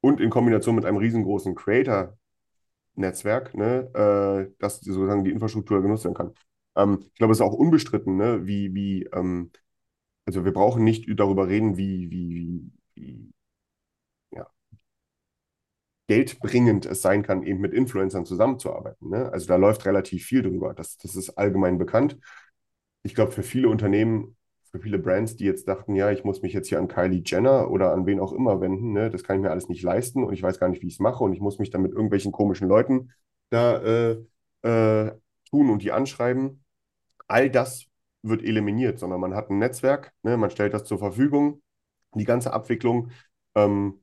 und 0.00 0.20
in 0.20 0.30
Kombination 0.30 0.74
mit 0.74 0.84
einem 0.84 0.96
riesengroßen 0.98 1.54
Creator-Netzwerk, 1.54 3.54
ne, 3.54 3.90
äh, 3.94 4.52
dass 4.58 4.80
sozusagen 4.80 5.24
die 5.24 5.30
Infrastruktur 5.30 5.82
genutzt 5.82 6.04
werden 6.04 6.14
kann. 6.14 6.34
Ähm, 6.76 6.98
ich 7.02 7.14
glaube, 7.14 7.32
es 7.32 7.38
ist 7.38 7.46
auch 7.46 7.54
unbestritten, 7.54 8.16
ne, 8.16 8.46
wie, 8.46 8.74
wie, 8.74 9.04
ähm, 9.12 9.50
also 10.26 10.44
wir 10.44 10.52
brauchen 10.52 10.84
nicht 10.84 11.06
darüber 11.18 11.48
reden, 11.48 11.76
wie, 11.76 12.10
wie, 12.10 12.34
wie, 12.34 12.70
wie 12.94 13.32
geldbringend 16.10 16.86
es 16.86 17.02
sein 17.02 17.22
kann, 17.22 17.44
eben 17.44 17.60
mit 17.60 17.72
Influencern 17.72 18.26
zusammenzuarbeiten. 18.26 19.10
Ne? 19.10 19.30
Also 19.32 19.46
da 19.46 19.54
läuft 19.54 19.86
relativ 19.86 20.24
viel 20.24 20.42
drüber. 20.42 20.74
Das, 20.74 20.98
das 20.98 21.14
ist 21.14 21.38
allgemein 21.38 21.78
bekannt. 21.78 22.18
Ich 23.04 23.14
glaube, 23.14 23.30
für 23.30 23.44
viele 23.44 23.68
Unternehmen, 23.68 24.36
für 24.72 24.80
viele 24.80 24.98
Brands, 24.98 25.36
die 25.36 25.44
jetzt 25.44 25.68
dachten, 25.68 25.94
ja, 25.94 26.10
ich 26.10 26.24
muss 26.24 26.42
mich 26.42 26.52
jetzt 26.52 26.66
hier 26.68 26.80
an 26.80 26.88
Kylie 26.88 27.22
Jenner 27.24 27.70
oder 27.70 27.92
an 27.92 28.06
wen 28.06 28.18
auch 28.18 28.32
immer 28.32 28.60
wenden, 28.60 28.92
ne? 28.92 29.08
Das 29.08 29.22
kann 29.22 29.36
ich 29.36 29.42
mir 29.42 29.52
alles 29.52 29.68
nicht 29.68 29.84
leisten 29.84 30.24
und 30.24 30.32
ich 30.32 30.42
weiß 30.42 30.58
gar 30.58 30.68
nicht, 30.68 30.82
wie 30.82 30.88
ich 30.88 30.94
es 30.94 30.98
mache 30.98 31.22
und 31.22 31.32
ich 31.32 31.40
muss 31.40 31.60
mich 31.60 31.70
dann 31.70 31.82
mit 31.82 31.92
irgendwelchen 31.92 32.32
komischen 32.32 32.66
Leuten 32.66 33.12
da 33.50 33.80
äh, 33.80 34.16
äh, 34.62 35.12
tun 35.48 35.70
und 35.70 35.80
die 35.80 35.92
anschreiben. 35.92 36.64
All 37.28 37.50
das 37.50 37.86
wird 38.22 38.42
eliminiert, 38.42 38.98
sondern 38.98 39.20
man 39.20 39.36
hat 39.36 39.48
ein 39.50 39.58
Netzwerk, 39.58 40.12
ne? 40.24 40.36
Man 40.36 40.50
stellt 40.50 40.74
das 40.74 40.82
zur 40.82 40.98
Verfügung. 40.98 41.62
Die 42.14 42.24
ganze 42.24 42.52
Abwicklung 42.52 43.12
ähm, 43.54 44.00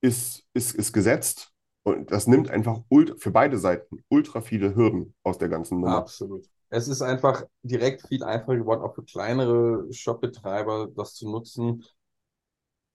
ist, 0.00 0.44
ist, 0.54 0.74
ist 0.74 0.92
gesetzt 0.92 1.52
und 1.82 2.10
das 2.10 2.26
nimmt 2.26 2.50
einfach 2.50 2.80
für 3.16 3.30
beide 3.30 3.58
Seiten 3.58 4.04
ultra 4.08 4.40
viele 4.40 4.74
Hürden 4.74 5.14
aus 5.22 5.38
der 5.38 5.48
ganzen 5.48 5.80
Nummer. 5.80 5.96
Absolut. 5.96 6.46
Es 6.70 6.86
ist 6.86 7.00
einfach 7.00 7.44
direkt 7.62 8.06
viel 8.06 8.22
einfacher 8.22 8.56
geworden, 8.56 8.82
auch 8.82 8.94
für 8.94 9.04
kleinere 9.04 9.90
Shopbetreiber 9.92 10.88
das 10.94 11.14
zu 11.14 11.30
nutzen, 11.30 11.82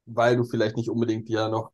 weil 0.06 0.38
du 0.38 0.44
vielleicht 0.44 0.78
nicht 0.78 0.90
unbedingt 0.90 1.28
ja 1.30 1.50
noch, 1.50 1.72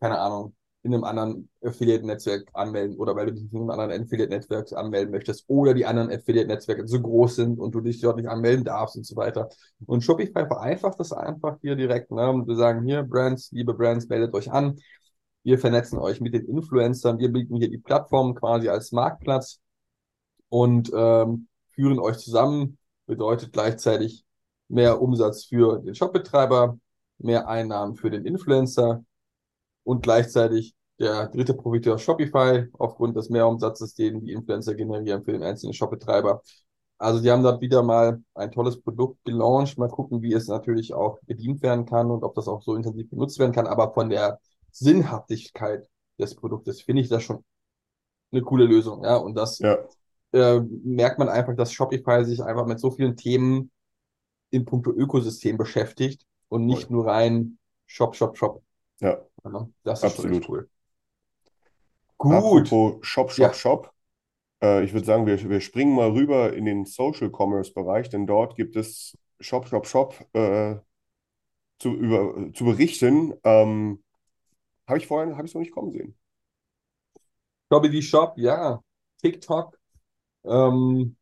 keine 0.00 0.18
Ahnung, 0.18 0.56
in 0.84 0.92
einem 0.92 1.04
anderen 1.04 1.48
Affiliate-Netzwerk 1.62 2.46
anmelden 2.52 2.98
oder 2.98 3.16
weil 3.16 3.26
du 3.26 3.32
dich 3.32 3.50
in 3.50 3.58
einem 3.58 3.70
anderen 3.70 4.02
Affiliate-Netzwerk 4.02 4.70
anmelden 4.74 5.10
möchtest 5.10 5.44
oder 5.48 5.72
die 5.72 5.86
anderen 5.86 6.12
Affiliate-Netzwerke 6.12 6.86
so 6.86 7.00
groß 7.00 7.36
sind 7.36 7.58
und 7.58 7.74
du 7.74 7.80
dich 7.80 8.02
dort 8.02 8.18
nicht 8.18 8.28
anmelden 8.28 8.64
darfst 8.64 8.96
und 8.96 9.06
so 9.06 9.16
weiter. 9.16 9.48
Und 9.86 10.04
Shopify 10.04 10.46
vereinfacht 10.46 11.00
das 11.00 11.12
einfach 11.12 11.56
hier 11.62 11.74
direkt. 11.74 12.10
Ne? 12.10 12.42
Wir 12.46 12.56
sagen 12.56 12.84
hier, 12.86 13.02
Brands, 13.02 13.50
liebe 13.50 13.72
Brands, 13.72 14.08
meldet 14.08 14.34
euch 14.34 14.52
an. 14.52 14.78
Wir 15.42 15.58
vernetzen 15.58 15.98
euch 15.98 16.20
mit 16.20 16.34
den 16.34 16.44
Influencern. 16.46 17.18
Wir 17.18 17.32
bieten 17.32 17.56
hier 17.56 17.70
die 17.70 17.78
Plattform 17.78 18.34
quasi 18.34 18.68
als 18.68 18.92
Marktplatz 18.92 19.60
und 20.50 20.92
ähm, 20.94 21.48
führen 21.72 21.98
euch 21.98 22.18
zusammen. 22.18 22.76
Bedeutet 23.06 23.52
gleichzeitig 23.52 24.22
mehr 24.68 25.00
Umsatz 25.00 25.46
für 25.46 25.78
den 25.78 25.94
Shopbetreiber, 25.94 26.78
mehr 27.18 27.48
Einnahmen 27.48 27.96
für 27.96 28.10
den 28.10 28.26
Influencer 28.26 29.02
und 29.84 30.02
gleichzeitig 30.02 30.74
der 30.98 31.28
dritte 31.28 31.54
Profiteur 31.54 31.98
Shopify 31.98 32.66
aufgrund 32.78 33.16
des 33.16 33.28
Mehrumsatzes, 33.30 33.94
den 33.94 34.20
die 34.20 34.32
Influencer 34.32 34.74
generieren 34.74 35.24
für 35.24 35.32
den 35.32 35.42
einzelnen 35.42 35.74
Shopbetreiber. 35.74 36.42
Also 36.98 37.20
die 37.20 37.30
haben 37.30 37.42
dort 37.42 37.60
wieder 37.60 37.82
mal 37.82 38.22
ein 38.34 38.52
tolles 38.52 38.80
Produkt 38.80 39.24
gelauncht. 39.24 39.76
Mal 39.78 39.88
gucken, 39.88 40.22
wie 40.22 40.32
es 40.32 40.46
natürlich 40.48 40.94
auch 40.94 41.18
bedient 41.26 41.62
werden 41.62 41.84
kann 41.86 42.10
und 42.10 42.22
ob 42.22 42.34
das 42.34 42.48
auch 42.48 42.62
so 42.62 42.76
intensiv 42.76 43.10
benutzt 43.10 43.38
werden 43.38 43.52
kann. 43.52 43.66
Aber 43.66 43.92
von 43.92 44.08
der 44.08 44.38
Sinnhaftigkeit 44.70 45.88
des 46.18 46.34
Produktes, 46.36 46.80
finde 46.82 47.02
ich 47.02 47.08
das 47.08 47.22
schon 47.24 47.44
eine 48.32 48.42
coole 48.42 48.66
Lösung. 48.66 49.04
Ja, 49.04 49.16
und 49.16 49.34
das 49.34 49.58
Ja, 49.58 49.78
äh, 50.32 50.60
merkt 50.60 51.18
man 51.18 51.28
einfach, 51.28 51.54
dass 51.56 51.72
Shopify 51.72 52.24
sich 52.24 52.42
einfach 52.42 52.66
mit 52.66 52.80
so 52.80 52.90
vielen 52.90 53.16
Themen 53.16 53.70
in 54.50 54.64
puncto 54.64 54.90
Ökosystem 54.92 55.56
beschäftigt 55.56 56.24
und 56.48 56.66
nicht 56.66 56.90
nur 56.90 57.06
rein 57.06 57.58
Shop, 57.86 58.14
Shop, 58.14 58.36
Shop. 58.36 58.62
ja. 59.00 59.18
Ja, 59.44 59.68
das 59.84 60.04
ist 60.04 60.16
Absolut. 60.16 60.48
cool. 60.48 60.68
Gut. 62.18 62.32
Apropos 62.36 62.96
Shop, 63.06 63.30
Shop, 63.32 63.40
Ja. 63.42 63.54
Shop. 63.54 63.92
Äh, 64.62 64.84
ich 64.84 64.92
würde 64.94 65.06
sagen, 65.06 65.26
wir, 65.26 65.42
wir 65.50 65.60
springen 65.60 65.94
mal 65.96 66.10
rüber 66.12 66.54
in 66.54 66.64
den 66.66 66.86
Social 66.86 67.30
Commerce 67.30 67.72
Bereich, 67.74 68.10
denn 68.10 68.26
dort 68.26 68.56
gibt 68.56 68.76
es 68.76 69.18
Shop, 69.40 69.68
Shop, 69.68 69.86
Shop 69.86 70.14
äh, 70.34 70.76
zu, 71.78 71.90
über, 71.94 72.52
zu 72.54 72.64
berichten. 72.64 73.34
Ähm, 73.44 74.02
habe 74.88 74.98
ich 74.98 75.06
vorhin, 75.08 75.36
habe 75.36 75.46
ich 75.46 75.52
es 75.52 75.54
noch 75.54 75.62
nicht 75.62 75.72
kommen 75.74 75.92
sehen. 75.92 76.16
Comedy 77.70 78.00
Shop, 78.02 78.38
ja. 78.38 78.80
TikTok, 79.22 79.78
ähm, 80.44 81.16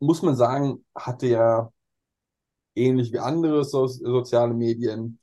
muss 0.00 0.20
man 0.22 0.36
sagen, 0.36 0.84
hatte 0.94 1.26
ja 1.28 1.72
ähnlich 2.74 3.12
wie 3.12 3.18
andere 3.18 3.64
so 3.64 3.86
soziale 3.86 4.54
Medien 4.54 5.18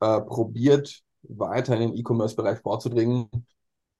äh, 0.00 0.20
probiert, 0.20 1.02
weiter 1.22 1.74
in 1.74 1.80
den 1.80 1.96
E-Commerce-Bereich 1.96 2.60
vorzudringen. 2.60 3.28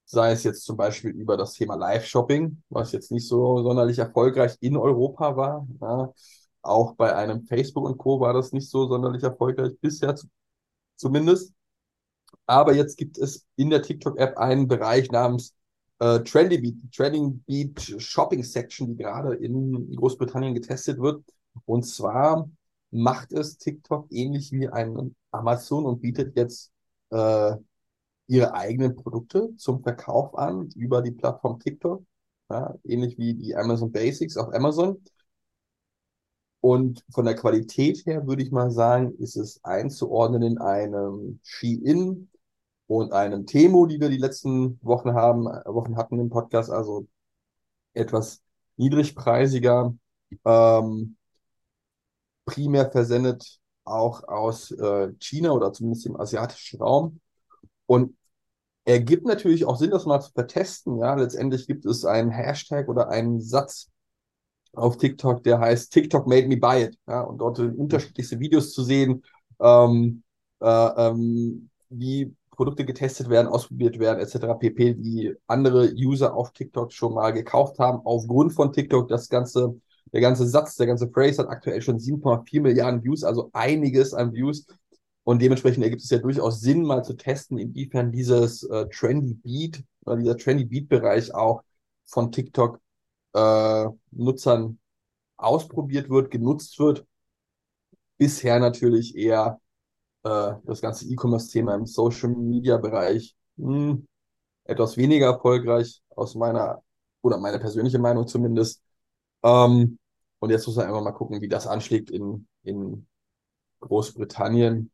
Sei 0.04 0.32
es 0.32 0.44
jetzt 0.44 0.64
zum 0.64 0.76
Beispiel 0.76 1.10
über 1.10 1.36
das 1.36 1.54
Thema 1.54 1.74
Live-Shopping, 1.74 2.62
was 2.68 2.92
jetzt 2.92 3.10
nicht 3.10 3.26
so 3.26 3.62
sonderlich 3.62 3.98
erfolgreich 3.98 4.56
in 4.60 4.76
Europa 4.76 5.36
war. 5.36 5.66
Ja. 5.80 6.12
Auch 6.62 6.94
bei 6.94 7.14
einem 7.14 7.42
Facebook 7.42 7.84
und 7.84 7.98
Co. 7.98 8.20
war 8.20 8.32
das 8.32 8.52
nicht 8.52 8.68
so 8.68 8.88
sonderlich 8.88 9.22
erfolgreich 9.22 9.72
bisher 9.80 10.14
zu, 10.14 10.28
zumindest. 10.96 11.52
Aber 12.46 12.74
jetzt 12.74 12.96
gibt 12.96 13.18
es 13.18 13.46
in 13.56 13.70
der 13.70 13.82
TikTok-App 13.82 14.36
einen 14.38 14.68
Bereich 14.68 15.10
namens 15.10 15.54
äh, 15.98 16.20
Trendy 16.20 16.58
Beat, 16.58 16.76
Trending 16.94 17.42
Beat 17.46 18.00
Shopping 18.00 18.42
Section, 18.42 18.88
die 18.88 18.96
gerade 18.96 19.34
in 19.34 19.94
Großbritannien 19.96 20.54
getestet 20.54 20.98
wird. 20.98 21.24
Und 21.64 21.84
zwar 21.84 22.48
macht 22.90 23.32
es 23.32 23.58
TikTok 23.58 24.06
ähnlich 24.10 24.52
wie 24.52 24.68
ein 24.68 25.14
Amazon 25.30 25.86
und 25.86 26.00
bietet 26.00 26.36
jetzt 26.36 26.72
äh, 27.10 27.56
ihre 28.28 28.54
eigenen 28.54 28.96
Produkte 28.96 29.54
zum 29.56 29.82
Verkauf 29.82 30.36
an 30.36 30.70
über 30.74 31.02
die 31.02 31.12
Plattform 31.12 31.60
TikTok. 31.60 32.04
Ja, 32.50 32.74
ähnlich 32.84 33.18
wie 33.18 33.34
die 33.34 33.56
Amazon 33.56 33.90
Basics 33.92 34.36
auf 34.36 34.52
Amazon. 34.54 35.02
Und 36.60 37.04
von 37.10 37.24
der 37.24 37.36
Qualität 37.36 38.04
her 38.06 38.26
würde 38.26 38.42
ich 38.42 38.50
mal 38.50 38.70
sagen, 38.70 39.14
ist 39.18 39.36
es 39.36 39.62
einzuordnen 39.64 40.42
in 40.42 40.58
einem 40.58 41.38
Shein 41.44 42.28
und 42.86 43.12
einem 43.12 43.46
Temo, 43.46 43.86
die 43.86 44.00
wir 44.00 44.08
die 44.08 44.16
letzten 44.16 44.78
Wochen 44.82 45.14
haben, 45.14 45.46
äh, 45.46 45.62
Wochen 45.66 45.96
hatten 45.96 46.18
im 46.18 46.28
Podcast, 46.28 46.70
also 46.70 47.06
etwas 47.94 48.42
niedrigpreisiger, 48.76 49.94
ähm, 50.44 51.16
primär 52.46 52.90
versendet 52.90 53.58
auch 53.84 54.26
aus 54.26 54.70
äh, 54.70 55.12
China 55.20 55.50
oder 55.52 55.72
zumindest 55.72 56.06
im 56.06 56.18
asiatischen 56.18 56.80
Raum. 56.80 57.20
Und 57.86 58.16
ergibt 58.84 59.26
natürlich 59.26 59.64
auch 59.66 59.76
Sinn, 59.76 59.90
das 59.90 60.06
mal 60.06 60.20
zu 60.20 60.32
vertesten. 60.32 60.98
Ja, 60.98 61.14
letztendlich 61.14 61.66
gibt 61.66 61.84
es 61.84 62.04
einen 62.04 62.30
Hashtag 62.30 62.88
oder 62.88 63.10
einen 63.10 63.40
Satz 63.40 63.90
auf 64.72 64.96
TikTok, 64.96 65.42
der 65.42 65.58
heißt 65.58 65.92
TikTok 65.92 66.26
made 66.26 66.48
me 66.48 66.56
buy 66.56 66.84
it. 66.84 66.98
Ja, 67.06 67.22
und 67.22 67.38
dort 67.38 67.56
sind 67.56 67.76
unterschiedlichste 67.78 68.38
Videos 68.38 68.72
zu 68.72 68.82
sehen, 68.82 69.24
ähm, 69.60 70.22
äh, 70.60 70.66
ähm, 70.66 71.70
wie 71.88 72.34
Produkte 72.50 72.84
getestet 72.84 73.28
werden, 73.28 73.48
ausprobiert 73.48 73.98
werden, 73.98 74.20
etc. 74.20 74.54
pp, 74.58 74.94
die 74.94 75.34
andere 75.46 75.92
User 75.92 76.34
auf 76.34 76.52
TikTok 76.52 76.92
schon 76.92 77.14
mal 77.14 77.32
gekauft 77.32 77.78
haben, 77.78 78.00
aufgrund 78.04 78.52
von 78.52 78.72
TikTok. 78.72 79.08
Das 79.08 79.28
ganze, 79.28 79.78
der 80.16 80.22
ganze 80.22 80.46
Satz, 80.46 80.76
der 80.76 80.86
ganze 80.86 81.10
Phrase 81.10 81.42
hat 81.42 81.50
aktuell 81.50 81.82
schon 81.82 81.98
7,4 81.98 82.62
Milliarden 82.62 83.04
Views, 83.04 83.22
also 83.22 83.50
einiges 83.52 84.14
an 84.14 84.32
Views. 84.32 84.64
Und 85.24 85.42
dementsprechend 85.42 85.84
ergibt 85.84 86.00
es 86.00 86.08
ja 86.08 86.16
durchaus 86.16 86.62
Sinn, 86.62 86.84
mal 86.84 87.04
zu 87.04 87.18
testen, 87.18 87.58
inwiefern 87.58 88.12
dieses 88.12 88.62
äh, 88.62 88.86
Trendy 88.88 89.34
Beat 89.34 89.84
oder 90.06 90.16
dieser 90.16 90.38
Trendy 90.38 90.64
Beat-Bereich 90.64 91.34
auch 91.34 91.64
von 92.06 92.32
TikTok 92.32 92.80
äh, 93.34 93.84
ausprobiert 95.36 96.08
wird, 96.08 96.30
genutzt 96.30 96.78
wird. 96.78 97.04
Bisher 98.16 98.58
natürlich 98.58 99.14
eher 99.16 99.60
äh, 100.22 100.54
das 100.64 100.80
ganze 100.80 101.04
E-Commerce-Thema 101.08 101.74
im 101.74 101.84
Social-Media-Bereich 101.84 103.36
hm, 103.58 104.06
etwas 104.64 104.96
weniger 104.96 105.26
erfolgreich, 105.26 106.00
aus 106.08 106.34
meiner 106.36 106.82
oder 107.20 107.36
meiner 107.36 107.58
persönlichen 107.58 108.00
Meinung 108.00 108.26
zumindest. 108.26 108.80
Ähm, 109.42 109.98
und 110.38 110.50
jetzt 110.50 110.66
muss 110.66 110.76
man 110.76 110.86
einfach 110.86 111.02
mal 111.02 111.12
gucken, 111.12 111.40
wie 111.40 111.48
das 111.48 111.66
anschlägt 111.66 112.10
in, 112.10 112.46
in 112.62 113.06
Großbritannien 113.80 114.90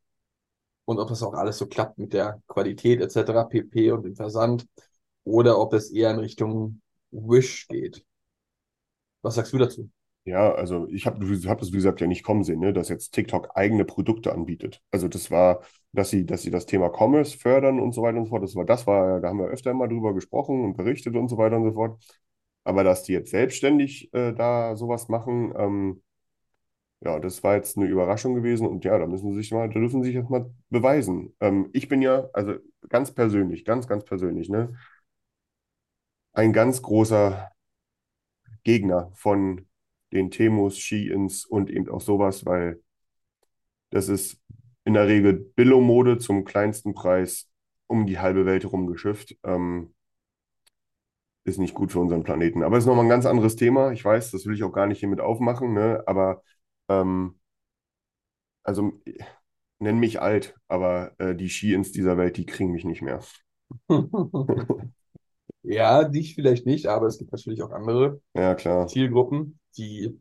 und 0.84 0.98
ob 0.98 1.08
das 1.08 1.22
auch 1.22 1.34
alles 1.34 1.58
so 1.58 1.66
klappt 1.66 1.98
mit 1.98 2.12
der 2.12 2.42
Qualität 2.48 3.00
etc. 3.00 3.44
pp. 3.44 3.92
und 3.92 4.04
dem 4.04 4.16
Versand 4.16 4.66
oder 5.24 5.58
ob 5.58 5.72
es 5.74 5.90
eher 5.90 6.10
in 6.10 6.18
Richtung 6.18 6.80
Wish 7.10 7.68
geht. 7.68 8.04
Was 9.22 9.36
sagst 9.36 9.52
du 9.52 9.58
dazu? 9.58 9.90
Ja, 10.24 10.54
also 10.54 10.86
ich 10.88 11.06
habe 11.06 11.18
hab 11.26 11.62
wie 11.62 11.70
gesagt, 11.72 12.00
ja 12.00 12.06
nicht 12.06 12.22
kommen 12.22 12.44
sehen, 12.44 12.60
ne, 12.60 12.72
dass 12.72 12.88
jetzt 12.88 13.10
TikTok 13.12 13.56
eigene 13.56 13.84
Produkte 13.84 14.32
anbietet. 14.32 14.80
Also 14.92 15.08
das 15.08 15.32
war, 15.32 15.62
dass 15.92 16.10
sie, 16.10 16.24
dass 16.26 16.42
sie 16.42 16.50
das 16.52 16.66
Thema 16.66 16.90
Commerce 16.90 17.36
fördern 17.36 17.80
und 17.80 17.92
so 17.92 18.02
weiter 18.02 18.18
und 18.18 18.26
so 18.26 18.30
fort. 18.30 18.44
Das 18.44 18.54
war, 18.54 18.64
das 18.64 18.86
war, 18.86 19.20
da 19.20 19.28
haben 19.28 19.38
wir 19.38 19.46
öfter 19.46 19.74
mal 19.74 19.88
drüber 19.88 20.14
gesprochen 20.14 20.64
und 20.64 20.76
berichtet 20.76 21.16
und 21.16 21.28
so 21.28 21.38
weiter 21.38 21.56
und 21.56 21.64
so 21.64 21.72
fort. 21.72 22.00
Aber 22.64 22.84
dass 22.84 23.02
die 23.02 23.12
jetzt 23.12 23.30
selbstständig 23.30 24.12
äh, 24.14 24.32
da 24.32 24.76
sowas 24.76 25.08
machen, 25.08 25.52
ähm, 25.56 26.02
ja, 27.00 27.18
das 27.18 27.42
war 27.42 27.56
jetzt 27.56 27.76
eine 27.76 27.86
Überraschung 27.86 28.34
gewesen 28.34 28.66
und 28.66 28.84
ja, 28.84 28.98
da 28.98 29.06
müssen 29.06 29.32
sie 29.32 29.38
sich 29.38 29.50
mal, 29.50 29.68
da 29.68 29.80
dürfen 29.80 30.02
sie 30.02 30.08
sich 30.08 30.16
jetzt 30.16 30.30
mal 30.30 30.50
beweisen. 30.70 31.34
Ähm, 31.40 31.68
ich 31.72 31.88
bin 31.88 32.00
ja, 32.02 32.28
also 32.32 32.54
ganz 32.88 33.12
persönlich, 33.12 33.64
ganz, 33.64 33.88
ganz 33.88 34.04
persönlich, 34.04 34.48
ne, 34.48 34.74
ein 36.32 36.52
ganz 36.52 36.82
großer 36.82 37.50
Gegner 38.64 39.10
von 39.14 39.66
den 40.12 40.30
Temos, 40.30 40.78
Sheins 40.78 41.44
und 41.44 41.70
eben 41.70 41.88
auch 41.88 42.00
sowas, 42.00 42.46
weil 42.46 42.80
das 43.90 44.08
ist 44.08 44.40
in 44.84 44.94
der 44.94 45.06
Regel 45.08 45.34
Billo-Mode 45.34 46.18
zum 46.18 46.44
kleinsten 46.44 46.94
Preis 46.94 47.50
um 47.86 48.06
die 48.06 48.18
halbe 48.18 48.46
Welt 48.46 48.64
herumgeschifft. 48.64 49.36
Ähm, 49.44 49.94
ist 51.44 51.58
nicht 51.58 51.74
gut 51.74 51.92
für 51.92 52.00
unseren 52.00 52.22
Planeten. 52.24 52.62
Aber 52.62 52.78
ist 52.78 52.86
nochmal 52.86 53.04
ein 53.04 53.08
ganz 53.10 53.26
anderes 53.26 53.56
Thema. 53.56 53.92
Ich 53.92 54.04
weiß, 54.04 54.30
das 54.30 54.46
will 54.46 54.54
ich 54.54 54.62
auch 54.64 54.72
gar 54.72 54.86
nicht 54.86 55.00
hiermit 55.00 55.20
aufmachen, 55.20 55.74
ne? 55.74 56.02
Aber 56.06 56.42
ähm, 56.88 57.38
also 58.62 58.92
nenn 59.78 59.98
mich 59.98 60.20
alt, 60.20 60.54
aber 60.68 61.12
äh, 61.18 61.34
die 61.34 61.48
Sheins 61.50 61.92
dieser 61.92 62.16
Welt, 62.16 62.36
die 62.36 62.46
kriegen 62.46 62.72
mich 62.72 62.84
nicht 62.84 63.02
mehr. 63.02 63.20
Ja, 65.62 66.04
dich 66.04 66.34
vielleicht 66.34 66.66
nicht, 66.66 66.86
aber 66.86 67.06
es 67.06 67.18
gibt 67.18 67.32
natürlich 67.32 67.62
auch 67.62 67.70
andere 67.70 68.20
Ja, 68.34 68.54
klar. 68.54 68.86
Zielgruppen, 68.88 69.58
die 69.76 70.20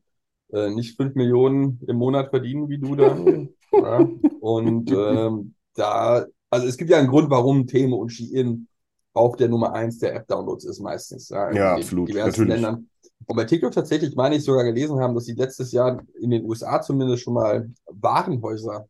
äh, 0.54 0.70
nicht 0.72 0.98
5 0.98 1.16
Millionen 1.16 1.82
im 1.88 1.98
Monat 1.98 2.30
verdienen 2.30 2.70
wie 2.70 2.78
du 2.80 2.96
dann. 2.96 3.50
ja. 3.72 4.08
Und 4.40 4.92
ähm, 4.92 5.56
da, 5.76 6.26
also 6.50 6.68
es 6.68 6.78
gibt 6.78 6.92
ja 6.92 6.98
einen 7.00 7.08
Grund, 7.10 7.30
warum 7.30 7.68
Temo 7.68 7.98
und 7.98 8.10
Shein 8.10 8.68
auf 9.13 9.36
der 9.36 9.50
Nummer 9.50 9.74
1 9.74 10.00
der 10.00 10.15
App-Downloads 10.15 10.65
ist 10.65 10.80
meistens. 10.80 11.30
Ja, 11.30 11.50
in 11.50 11.56
Ja, 11.58 11.76
absolut, 11.76 12.10
diversen 12.10 12.30
natürlich. 12.30 12.62
Ländern. 12.62 12.89
Und 13.26 13.36
bei 13.36 13.43
TikTok 13.45 13.71
tatsächlich, 13.71 14.15
meine 14.15 14.36
ich 14.36 14.43
sogar 14.43 14.63
gelesen 14.63 15.00
haben, 15.00 15.13
dass 15.15 15.26
sie 15.26 15.34
letztes 15.34 15.71
Jahr 15.71 16.02
in 16.19 16.32
den 16.32 16.45
USA 16.45 16.82
zumindest 16.82 17.24
schon 17.24 17.34
mal 17.34 17.69
Warenhäuser 17.86 18.88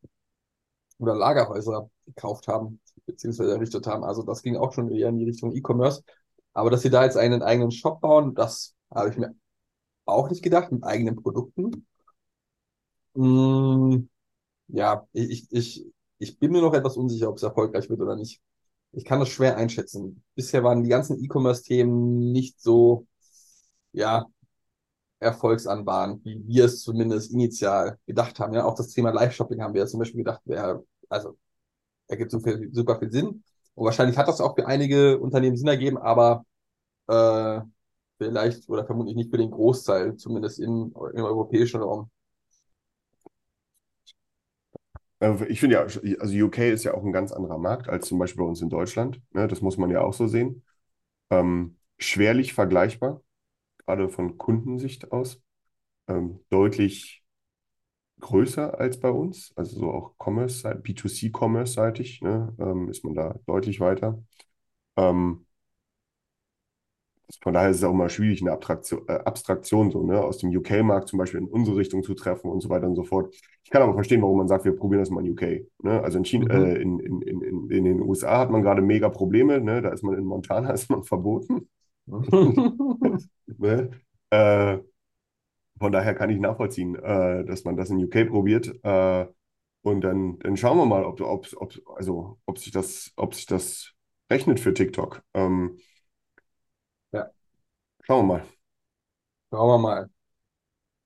oder 0.99 1.15
Lagerhäuser 1.15 1.89
gekauft 2.05 2.47
haben, 2.47 2.79
beziehungsweise 3.05 3.51
errichtet 3.51 3.87
haben. 3.87 4.03
Also 4.03 4.23
das 4.23 4.41
ging 4.41 4.55
auch 4.55 4.73
schon 4.73 4.91
eher 4.91 5.09
in 5.09 5.17
die 5.17 5.25
Richtung 5.25 5.55
E-Commerce. 5.55 6.03
Aber 6.53 6.69
dass 6.69 6.81
sie 6.81 6.89
da 6.89 7.03
jetzt 7.03 7.17
einen 7.17 7.41
eigenen 7.41 7.71
Shop 7.71 8.01
bauen, 8.01 8.35
das 8.35 8.75
habe 8.93 9.09
ich 9.09 9.17
mir 9.17 9.33
auch 10.05 10.29
nicht 10.29 10.43
gedacht, 10.43 10.71
mit 10.71 10.83
eigenen 10.83 11.15
Produkten. 11.15 11.85
Mm, 13.13 14.07
ja, 14.67 15.07
ich, 15.13 15.47
ich, 15.51 15.85
ich 16.19 16.39
bin 16.39 16.51
mir 16.51 16.61
noch 16.61 16.73
etwas 16.73 16.97
unsicher, 16.97 17.29
ob 17.29 17.37
es 17.37 17.43
erfolgreich 17.43 17.89
wird 17.89 17.99
oder 18.01 18.15
nicht. 18.15 18.41
Ich 18.93 19.05
kann 19.05 19.19
das 19.19 19.29
schwer 19.29 19.57
einschätzen. 19.57 20.23
Bisher 20.35 20.63
waren 20.63 20.83
die 20.83 20.89
ganzen 20.89 21.23
E-Commerce-Themen 21.23 22.31
nicht 22.31 22.59
so, 22.61 23.07
ja, 23.93 24.25
erfolgsanbahnend, 25.19 26.25
wie 26.25 26.43
wir 26.47 26.65
es 26.65 26.81
zumindest 26.83 27.31
initial 27.31 27.97
gedacht 28.07 28.39
haben. 28.39 28.53
Ja, 28.53 28.65
auch 28.65 28.75
das 28.75 28.89
Thema 28.89 29.11
Live-Shopping 29.11 29.61
haben 29.61 29.73
wir 29.73 29.81
ja 29.81 29.87
zum 29.87 29.99
Beispiel 29.99 30.19
gedacht, 30.23 30.41
wäre, 30.45 30.85
also, 31.09 31.37
ergibt 32.07 32.31
super, 32.31 32.57
super 32.71 32.99
viel 32.99 33.11
Sinn. 33.11 33.43
Und 33.75 33.85
wahrscheinlich 33.85 34.17
hat 34.17 34.27
das 34.27 34.41
auch 34.41 34.55
für 34.55 34.67
einige 34.67 35.19
Unternehmen 35.19 35.57
Sinn 35.57 35.67
ergeben, 35.67 35.97
aber 35.97 36.45
äh, 37.07 37.61
vielleicht 38.17 38.69
oder 38.69 38.85
vermutlich 38.85 39.15
nicht 39.15 39.31
für 39.31 39.37
den 39.37 39.51
Großteil, 39.51 40.15
zumindest 40.17 40.59
im, 40.59 40.93
im 41.13 41.23
europäischen 41.25 41.81
Raum. 41.81 42.11
Äh, 44.95 45.10
Ich 45.49 45.59
finde 45.59 45.75
ja, 45.75 45.81
also 46.19 46.33
UK 46.33 46.71
ist 46.71 46.83
ja 46.83 46.93
auch 46.95 47.03
ein 47.03 47.11
ganz 47.11 47.31
anderer 47.31 47.59
Markt 47.59 47.87
als 47.89 48.07
zum 48.07 48.17
Beispiel 48.17 48.43
bei 48.43 48.49
uns 48.49 48.61
in 48.61 48.69
Deutschland. 48.69 49.21
Ne? 49.33 49.47
Das 49.47 49.61
muss 49.61 49.77
man 49.77 49.91
ja 49.91 50.01
auch 50.01 50.13
so 50.13 50.25
sehen. 50.27 50.63
Ähm, 51.31 51.77
schwerlich 51.99 52.53
vergleichbar, 52.53 53.21
gerade 53.85 54.09
von 54.09 54.37
Kundensicht 54.37 55.11
aus. 55.11 55.41
Ähm, 56.07 56.41
deutlich 56.49 57.23
größer 58.21 58.79
als 58.79 58.99
bei 58.99 59.09
uns, 59.11 59.53
also 59.55 59.79
so 59.79 59.91
auch 59.91 60.15
Commerce, 60.19 60.75
B2C-Commerce-seitig, 60.75 62.21
ne? 62.21 62.55
Ähm, 62.59 62.89
ist 62.89 63.03
man 63.05 63.15
da 63.15 63.35
deutlich 63.47 63.79
weiter. 63.79 64.23
Ähm, 64.97 65.45
von 67.41 67.53
daher 67.53 67.69
ist 67.69 67.77
es 67.77 67.83
auch 67.83 67.91
immer 67.91 68.09
schwierig, 68.09 68.41
eine 68.41 68.51
Abtraktion, 68.51 69.01
äh, 69.07 69.13
Abstraktion 69.13 69.91
so, 69.91 70.03
ne, 70.03 70.21
aus 70.21 70.37
dem 70.39 70.49
UK-Markt 70.55 71.07
zum 71.09 71.19
Beispiel 71.19 71.39
in 71.41 71.47
unsere 71.47 71.77
Richtung 71.77 72.03
zu 72.03 72.13
treffen 72.13 72.49
und 72.49 72.61
so 72.61 72.69
weiter 72.69 72.87
und 72.87 72.95
so 72.95 73.03
fort. 73.03 73.33
Ich 73.63 73.69
kann 73.69 73.81
aber 73.81 73.93
verstehen, 73.93 74.21
warum 74.21 74.37
man 74.37 74.47
sagt, 74.47 74.65
wir 74.65 74.75
probieren 74.75 75.01
das 75.01 75.09
mal 75.09 75.25
in 75.25 75.31
UK. 75.33 75.65
Ne? 75.83 76.01
Also 76.03 76.17
in, 76.17 76.25
China, 76.25 76.57
Mhm. 76.57 76.65
äh, 76.65 76.75
in, 76.75 76.99
in, 76.99 77.21
in, 77.21 77.69
in, 77.69 77.83
den 77.85 78.01
USA 78.01 78.39
hat 78.39 78.51
man 78.51 78.61
gerade 78.63 78.81
mega 78.81 79.09
Probleme. 79.09 79.59
Ne? 79.61 79.81
Da 79.81 79.89
ist 79.89 80.03
man 80.03 80.15
in 80.17 80.25
Montana, 80.25 80.69
ist 80.73 80.89
man 80.89 81.03
verboten. 81.03 81.67
Ne? 83.57 83.91
Äh, 84.31 84.79
von 85.79 85.91
daher 85.91 86.13
kann 86.15 86.29
ich 86.29 86.39
nachvollziehen, 86.39 86.95
äh, 86.95 87.43
dass 87.45 87.63
man 87.63 87.75
das 87.77 87.89
in 87.89 88.03
UK 88.03 88.29
probiert. 88.29 88.73
Äh, 88.83 89.25
und 89.83 90.01
dann, 90.01 90.37
dann 90.39 90.57
schauen 90.57 90.77
wir 90.77 90.85
mal, 90.85 91.03
ob, 91.05 91.19
ob, 91.21 91.47
ob, 91.57 91.73
also, 91.95 92.39
ob 92.45 92.59
sich 92.59 92.71
das, 92.71 93.11
ob 93.15 93.33
sich 93.35 93.45
das 93.47 93.93
rechnet 94.31 94.59
für 94.59 94.73
TikTok. 94.73 95.23
Ähm. 95.33 95.77
Schauen 98.03 98.27
wir 98.27 98.37
mal. 98.37 98.43
Schauen 99.49 99.69
wir 99.69 99.77
mal. 99.77 100.09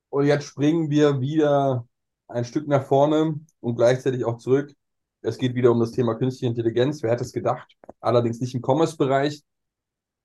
Und 0.10 0.26
jetzt 0.26 0.46
springen 0.46 0.90
wir 0.90 1.20
wieder 1.20 1.86
ein 2.28 2.46
Stück 2.46 2.68
nach 2.68 2.86
vorne 2.86 3.40
und 3.60 3.76
gleichzeitig 3.76 4.24
auch 4.26 4.38
zurück. 4.38 4.74
Es 5.22 5.38
geht 5.38 5.54
wieder 5.56 5.72
um 5.72 5.80
das 5.80 5.92
Thema 5.92 6.16
künstliche 6.16 6.50
Intelligenz. 6.50 7.04
Wer 7.04 7.12
hätte 7.12 7.24
es 7.24 7.34
gedacht? 7.34 7.76
Allerdings 8.00 8.40
nicht 8.40 8.56
im 8.56 8.62
Commerce-Bereich, 8.62 9.44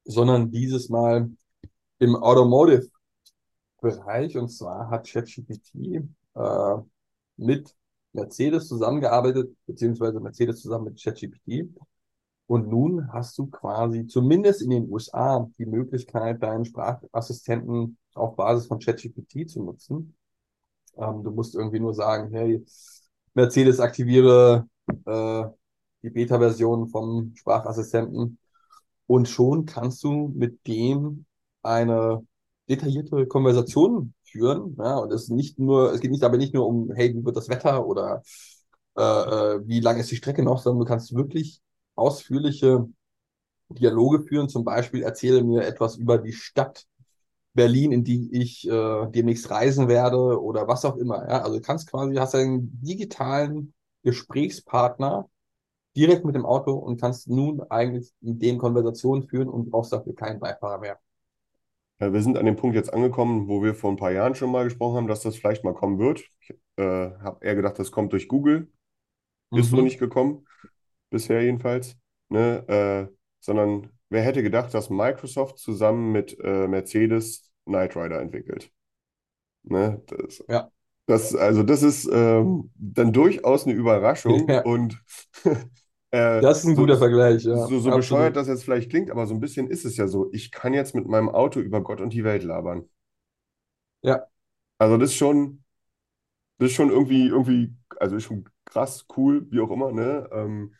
sondern 0.04 0.50
dieses 0.50 0.90
Mal 0.90 1.30
im 1.98 2.16
Automotive-Bereich. 2.16 4.36
Und 4.36 4.50
zwar 4.50 4.90
hat 4.90 5.08
ChatGPT 5.08 6.04
äh, 6.34 6.76
mit 7.36 7.74
Mercedes 8.12 8.68
zusammengearbeitet, 8.68 9.56
beziehungsweise 9.66 10.20
Mercedes 10.20 10.60
zusammen 10.62 10.84
mit 10.84 11.02
ChatGPT. 11.02 11.68
Und 12.50 12.66
nun 12.66 13.12
hast 13.12 13.38
du 13.38 13.46
quasi 13.46 14.08
zumindest 14.08 14.60
in 14.60 14.70
den 14.70 14.90
USA 14.90 15.48
die 15.56 15.66
Möglichkeit, 15.66 16.42
deinen 16.42 16.64
Sprachassistenten 16.64 17.96
auf 18.12 18.34
Basis 18.34 18.66
von 18.66 18.80
ChatGPT 18.80 19.48
zu 19.48 19.62
nutzen. 19.62 20.16
Ähm, 20.96 21.22
du 21.22 21.30
musst 21.30 21.54
irgendwie 21.54 21.78
nur 21.78 21.94
sagen, 21.94 22.32
hey, 22.32 22.66
Mercedes 23.34 23.78
aktiviere 23.78 24.66
äh, 25.06 25.44
die 26.02 26.10
Beta-Version 26.10 26.88
vom 26.88 27.34
Sprachassistenten 27.36 28.40
und 29.06 29.28
schon 29.28 29.64
kannst 29.64 30.02
du 30.02 30.32
mit 30.34 30.66
dem 30.66 31.26
eine 31.62 32.26
detaillierte 32.68 33.28
Konversation 33.28 34.12
führen. 34.24 34.74
Ja, 34.76 34.96
und 34.96 35.12
es 35.12 35.28
nicht 35.28 35.60
nur, 35.60 35.92
es 35.92 36.00
geht 36.00 36.10
nicht 36.10 36.24
aber 36.24 36.36
nicht 36.36 36.54
nur 36.54 36.66
um, 36.66 36.90
hey, 36.96 37.14
wie 37.14 37.24
wird 37.24 37.36
das 37.36 37.48
Wetter 37.48 37.86
oder 37.86 38.24
äh, 38.96 39.02
äh, 39.02 39.60
wie 39.68 39.78
lang 39.78 39.98
ist 39.98 40.10
die 40.10 40.16
Strecke 40.16 40.42
noch, 40.42 40.60
sondern 40.60 40.80
du 40.80 40.86
kannst 40.86 41.14
wirklich 41.14 41.62
ausführliche 42.00 42.88
Dialoge 43.70 44.22
führen. 44.24 44.48
Zum 44.48 44.64
Beispiel 44.64 45.02
erzähle 45.02 45.42
mir 45.44 45.64
etwas 45.66 45.96
über 45.96 46.18
die 46.18 46.32
Stadt 46.32 46.86
Berlin, 47.54 47.92
in 47.92 48.04
die 48.04 48.30
ich 48.32 48.68
äh, 48.68 49.06
demnächst 49.08 49.50
reisen 49.50 49.88
werde 49.88 50.40
oder 50.42 50.68
was 50.68 50.84
auch 50.84 50.96
immer. 50.96 51.28
Ja? 51.28 51.42
Also 51.42 51.58
du 51.58 51.62
kannst 51.62 51.90
quasi, 51.90 52.16
hast 52.16 52.34
einen 52.34 52.80
digitalen 52.82 53.74
Gesprächspartner 54.04 55.28
direkt 55.96 56.24
mit 56.24 56.34
dem 56.36 56.46
Auto 56.46 56.72
und 56.74 57.00
kannst 57.00 57.28
nun 57.28 57.62
eigentlich 57.70 58.12
mit 58.20 58.42
dem 58.42 58.58
Konversationen 58.58 59.28
führen 59.28 59.48
und 59.48 59.70
brauchst 59.70 59.92
dafür 59.92 60.14
keinen 60.14 60.40
Beifahrer 60.40 60.78
mehr. 60.78 61.00
Äh, 61.98 62.12
Wir 62.12 62.22
sind 62.22 62.36
an 62.38 62.46
dem 62.46 62.56
Punkt 62.56 62.76
jetzt 62.76 62.92
angekommen, 62.92 63.48
wo 63.48 63.62
wir 63.62 63.74
vor 63.74 63.90
ein 63.90 63.96
paar 63.96 64.12
Jahren 64.12 64.34
schon 64.34 64.50
mal 64.50 64.64
gesprochen 64.64 64.96
haben, 64.96 65.08
dass 65.08 65.20
das 65.22 65.36
vielleicht 65.36 65.64
mal 65.64 65.74
kommen 65.74 65.98
wird. 65.98 66.20
Ich 66.40 66.50
äh, 66.76 66.82
habe 66.82 67.44
eher 67.44 67.54
gedacht, 67.54 67.78
das 67.78 67.90
kommt 67.92 68.12
durch 68.12 68.28
Google. 68.28 68.68
Ist 69.54 69.70
so 69.70 69.80
Mhm. 69.80 69.82
nicht 69.82 69.98
gekommen, 70.00 70.46
bisher 71.10 71.42
jedenfalls. 71.42 71.96
Ne? 72.28 73.08
Äh, 73.10 73.14
sondern 73.40 73.90
wer 74.10 74.22
hätte 74.22 74.42
gedacht, 74.42 74.74
dass 74.74 74.90
Microsoft 74.90 75.58
zusammen 75.58 76.12
mit 76.12 76.38
äh, 76.40 76.68
Mercedes 76.68 77.50
Knight 77.66 77.96
Rider 77.96 78.20
entwickelt? 78.20 78.70
Ne? 79.62 80.02
Das, 80.06 80.44
Ja. 80.48 80.70
das, 81.06 81.34
also 81.36 81.62
das 81.62 81.82
ist 81.82 82.08
ähm, 82.12 82.70
dann 82.76 83.12
durchaus 83.12 83.66
eine 83.66 83.74
Überraschung 83.74 84.48
Ja. 84.48 84.64
und 84.64 85.02
äh, 86.12 86.42
Das 86.42 86.58
ist 86.58 86.64
ein 86.64 86.74
so, 86.74 86.82
guter 86.82 86.98
Vergleich, 86.98 87.44
ja. 87.44 87.56
so, 87.68 87.80
so 87.80 87.92
bescheuert 87.92 88.36
das 88.36 88.48
jetzt 88.48 88.64
vielleicht 88.64 88.90
klingt, 88.90 89.10
aber 89.10 89.26
so 89.26 89.34
ein 89.34 89.40
bisschen 89.40 89.68
ist 89.70 89.84
es 89.84 89.96
ja 89.96 90.08
so. 90.08 90.30
Ich 90.32 90.50
kann 90.52 90.74
jetzt 90.74 90.94
mit 90.94 91.06
meinem 91.08 91.28
Auto 91.30 91.60
über 91.60 91.82
Gott 91.82 92.00
und 92.00 92.12
die 92.12 92.24
Welt 92.24 92.44
labern. 92.44 92.88
Ja. 94.02 94.28
Also 94.78 94.96
das 94.96 95.10
ist 95.10 95.16
schon, 95.16 95.64
das 96.58 96.70
ist 96.70 96.76
schon 96.76 96.90
irgendwie, 96.90 97.26
irgendwie, 97.28 97.74
also 98.00 98.16
ist 98.16 98.24
schon 98.24 98.48
krass, 98.66 99.06
cool, 99.16 99.46
wie 99.50 99.60
auch 99.60 99.70
immer, 99.70 99.92
ne? 99.92 100.28
Ähm, 100.32 100.74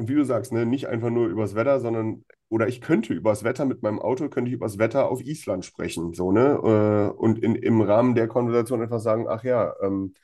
und 0.00 0.08
wie 0.08 0.14
du 0.16 0.24
sagst, 0.24 0.52
ne, 0.52 0.66
nicht 0.66 0.88
einfach 0.88 1.10
nur 1.10 1.28
übers 1.28 1.54
Wetter, 1.54 1.80
sondern, 1.80 2.24
oder 2.48 2.68
ich 2.68 2.80
könnte 2.80 3.14
übers 3.14 3.44
Wetter 3.44 3.66
mit 3.66 3.82
meinem 3.82 4.00
Auto, 4.00 4.28
könnte 4.28 4.50
ich 4.50 4.54
übers 4.56 4.78
Wetter 4.78 5.08
auf 5.10 5.20
Island 5.22 5.64
sprechen, 5.64 6.14
so, 6.14 6.32
ne? 6.32 7.12
Äh, 7.14 7.16
und 7.18 7.38
in, 7.40 7.54
im 7.56 7.80
Rahmen 7.82 8.14
der 8.14 8.28
Konversation 8.28 8.82
einfach 8.82 9.00
sagen, 9.00 9.26
ach 9.28 9.44
ja, 9.44 9.74
ähm, 9.82 10.14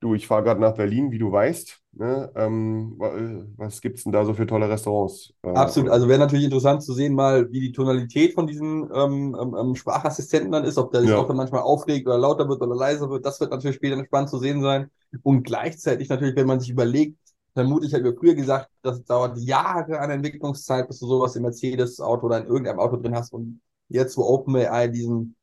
du, 0.00 0.14
ich 0.14 0.26
fahre 0.26 0.42
gerade 0.44 0.60
nach 0.60 0.74
Berlin, 0.76 1.10
wie 1.12 1.18
du 1.18 1.32
weißt, 1.32 1.82
ne? 1.92 2.32
Ähm, 2.36 2.98
äh, 3.02 3.44
was 3.56 3.80
gibt's 3.80 4.04
denn 4.04 4.12
da 4.12 4.24
so 4.24 4.34
für 4.34 4.46
tolle 4.46 4.68
Restaurants? 4.68 5.34
Äh, 5.42 5.48
Absolut. 5.54 5.88
Also 5.90 6.06
wäre 6.08 6.18
natürlich 6.18 6.44
interessant 6.44 6.82
zu 6.82 6.92
sehen, 6.92 7.14
mal, 7.14 7.50
wie 7.50 7.60
die 7.60 7.72
Tonalität 7.72 8.34
von 8.34 8.46
diesen 8.46 8.90
ähm, 8.94 9.34
ähm, 9.40 9.56
ähm, 9.58 9.74
Sprachassistenten 9.74 10.52
dann 10.52 10.64
ist, 10.64 10.76
ob 10.76 10.92
der 10.92 11.00
sich 11.00 11.10
Ja. 11.10 11.16
auch 11.16 11.26
dann 11.26 11.36
manchmal 11.38 11.62
aufregt 11.62 12.06
oder 12.06 12.18
lauter 12.18 12.46
wird 12.48 12.60
oder 12.60 12.76
leiser 12.76 13.08
wird. 13.08 13.24
Das 13.24 13.40
wird 13.40 13.50
natürlich 13.52 13.76
später 13.76 14.04
spannend 14.04 14.28
zu 14.28 14.38
sehen 14.38 14.60
sein. 14.60 14.90
Und 15.22 15.44
gleichzeitig 15.44 16.10
natürlich, 16.10 16.36
wenn 16.36 16.46
man 16.46 16.60
sich 16.60 16.68
überlegt, 16.68 17.16
vermutlich 17.56 17.94
habe 17.94 18.06
ich 18.10 18.18
früher 18.18 18.34
gesagt, 18.34 18.68
das 18.82 19.02
dauert 19.04 19.38
Jahre 19.38 19.98
an 19.98 20.10
Entwicklungszeit, 20.10 20.86
bis 20.86 20.98
du 20.98 21.06
sowas 21.06 21.36
im 21.36 21.42
Mercedes-Auto 21.42 22.26
oder 22.26 22.38
in 22.38 22.48
irgendeinem 22.48 22.80
Auto 22.80 22.98
drin 22.98 23.14
hast. 23.14 23.32
Und 23.32 23.62
jetzt, 23.88 24.18
wo 24.18 24.24
OpenAI 24.24 24.88
diesen 24.88 25.34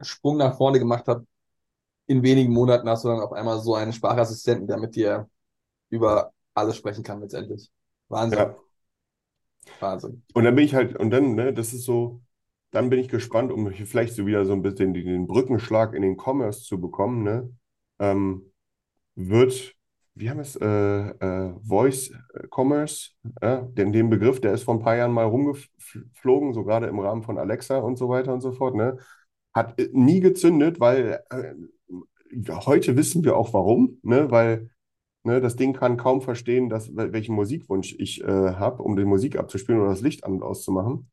Sprung 0.00 0.38
nach 0.38 0.56
vorne 0.56 0.78
gemacht 0.78 1.06
hat, 1.08 1.22
in 2.06 2.22
wenigen 2.22 2.54
Monaten 2.54 2.88
hast 2.88 3.04
du 3.04 3.08
dann 3.08 3.20
auf 3.20 3.32
einmal 3.32 3.60
so 3.60 3.74
einen 3.74 3.92
Sprachassistenten, 3.92 4.66
der 4.66 4.78
mit 4.78 4.96
dir 4.96 5.28
über 5.90 6.32
alles 6.54 6.76
sprechen 6.76 7.04
kann 7.04 7.20
letztendlich. 7.20 7.70
Wahnsinn. 8.08 8.38
Ja. 8.38 8.56
Wahnsinn. 9.78 10.22
Und 10.32 10.44
dann 10.44 10.54
bin 10.54 10.64
ich 10.64 10.74
halt, 10.74 10.96
und 10.96 11.10
dann, 11.10 11.34
ne, 11.34 11.52
das 11.52 11.74
ist 11.74 11.84
so, 11.84 12.22
dann 12.70 12.88
bin 12.88 12.98
ich 12.98 13.08
gespannt, 13.08 13.52
um 13.52 13.70
vielleicht 13.70 14.14
so 14.14 14.24
wieder 14.24 14.46
so 14.46 14.54
ein 14.54 14.62
bisschen 14.62 14.94
den, 14.94 15.04
den 15.04 15.26
Brückenschlag 15.26 15.92
in 15.92 16.00
den 16.00 16.16
Commerce 16.16 16.62
zu 16.62 16.80
bekommen, 16.80 17.22
ne? 17.22 17.54
Ähm, 17.98 18.50
wird, 19.14 19.74
wie 20.14 20.28
haben 20.30 20.38
wir 20.38 20.42
es, 20.42 20.56
äh, 20.56 20.66
äh, 20.66 21.54
Voice 21.62 22.12
Commerce, 22.50 23.10
ja, 23.42 23.62
denn 23.62 23.92
den 23.92 24.10
Begriff, 24.10 24.40
der 24.40 24.52
ist 24.52 24.64
vor 24.64 24.74
ein 24.74 24.80
paar 24.80 24.96
Jahren 24.96 25.12
mal 25.12 25.24
rumgeflogen, 25.24 26.52
so 26.54 26.64
gerade 26.64 26.86
im 26.86 26.98
Rahmen 27.00 27.22
von 27.22 27.38
Alexa 27.38 27.78
und 27.78 27.96
so 27.96 28.08
weiter 28.08 28.32
und 28.34 28.40
so 28.42 28.52
fort, 28.52 28.74
ne? 28.74 28.98
Hat 29.54 29.78
äh, 29.80 29.88
nie 29.92 30.20
gezündet, 30.20 30.80
weil 30.80 31.22
äh, 31.30 31.54
heute 32.66 32.96
wissen 32.96 33.24
wir 33.24 33.36
auch 33.36 33.52
warum, 33.52 33.98
ne? 34.02 34.30
Weil 34.30 34.70
Ne, 35.26 35.40
das 35.40 35.56
Ding 35.56 35.72
kann 35.74 35.96
kaum 35.96 36.22
verstehen, 36.22 36.68
dass, 36.68 36.90
wel- 36.94 37.12
welchen 37.14 37.34
Musikwunsch 37.34 37.96
ich 37.98 38.22
äh, 38.24 38.28
habe, 38.28 38.84
um 38.84 38.96
die 38.96 39.06
Musik 39.06 39.38
abzuspielen 39.38 39.80
oder 39.80 39.90
das 39.90 40.02
Licht 40.02 40.24
an 40.24 40.34
und 40.34 40.44
auszumachen. 40.44 41.10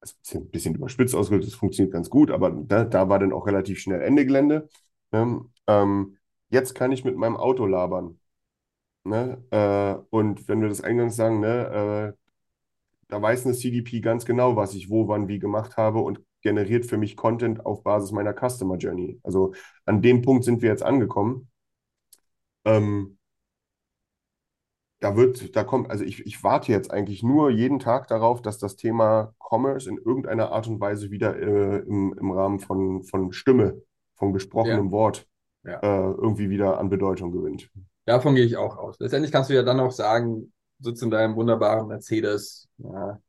Das 0.00 0.16
ist 0.22 0.34
ein 0.36 0.50
bisschen 0.50 0.74
überspitzt 0.76 1.14
ausgedrückt, 1.14 1.46
das 1.48 1.54
funktioniert 1.54 1.92
ganz 1.92 2.10
gut, 2.10 2.30
aber 2.32 2.50
da, 2.50 2.84
da 2.84 3.08
war 3.10 3.18
dann 3.20 3.32
auch 3.32 3.46
relativ 3.46 3.80
schnell 3.80 4.02
Ende 4.02 4.26
Gelände. 4.26 4.68
Ne? 5.12 5.42
Ähm, 5.68 6.18
jetzt 6.50 6.74
kann 6.74 6.92
ich 6.92 7.04
mit 7.04 7.16
meinem 7.16 7.36
Auto 7.36 7.66
labern. 7.66 8.20
Ne? 9.04 9.42
Äh, 9.50 9.94
und 10.10 10.48
wenn 10.48 10.60
wir 10.60 10.68
das 10.68 10.80
eingangs 10.80 11.16
sagen, 11.16 11.40
ne, 11.40 12.14
äh, 12.16 12.18
da 13.08 13.20
weiß 13.20 13.44
eine 13.44 13.54
CDP 13.54 14.00
ganz 14.00 14.24
genau, 14.24 14.56
was 14.56 14.74
ich 14.74 14.88
wo, 14.90 15.08
wann, 15.08 15.28
wie 15.28 15.38
gemacht 15.38 15.76
habe 15.76 16.00
und 16.00 16.20
generiert 16.40 16.86
für 16.86 16.96
mich 16.96 17.16
Content 17.16 17.64
auf 17.66 17.82
Basis 17.82 18.12
meiner 18.12 18.34
Customer 18.34 18.76
Journey. 18.76 19.20
Also 19.22 19.52
an 19.86 20.02
dem 20.02 20.22
Punkt 20.22 20.44
sind 20.44 20.62
wir 20.62 20.70
jetzt 20.70 20.82
angekommen. 20.82 21.48
Ähm, 22.64 23.18
da 25.00 25.16
wird, 25.16 25.56
da 25.56 25.64
kommt, 25.64 25.90
also 25.90 26.04
ich, 26.04 26.24
ich 26.26 26.42
warte 26.44 26.70
jetzt 26.70 26.92
eigentlich 26.92 27.22
nur 27.24 27.50
jeden 27.50 27.80
Tag 27.80 28.06
darauf, 28.06 28.40
dass 28.40 28.58
das 28.58 28.76
Thema 28.76 29.34
Commerce 29.40 29.90
in 29.90 29.98
irgendeiner 29.98 30.52
Art 30.52 30.68
und 30.68 30.80
Weise 30.80 31.10
wieder 31.10 31.36
äh, 31.36 31.78
im, 31.78 32.14
im 32.18 32.30
Rahmen 32.30 32.60
von, 32.60 33.02
von 33.02 33.32
Stimme, 33.32 33.82
von 34.14 34.32
gesprochenem 34.32 34.90
Wort 34.92 35.26
Ja. 35.64 35.80
äh, 35.80 36.12
irgendwie 36.12 36.50
wieder 36.50 36.78
an 36.78 36.88
Bedeutung 36.88 37.32
gewinnt. 37.32 37.68
Davon 38.04 38.34
gehe 38.34 38.44
ich 38.44 38.56
auch 38.56 38.76
aus. 38.78 38.96
Letztendlich 38.98 39.32
kannst 39.32 39.50
du 39.50 39.54
ja 39.54 39.62
dann 39.62 39.80
auch 39.80 39.92
sagen, 39.92 40.52
sitzt 40.80 41.02
in 41.02 41.10
deinem 41.10 41.36
wunderbaren 41.36 41.86
Mercedes, 41.88 42.68
ja, 42.78 43.20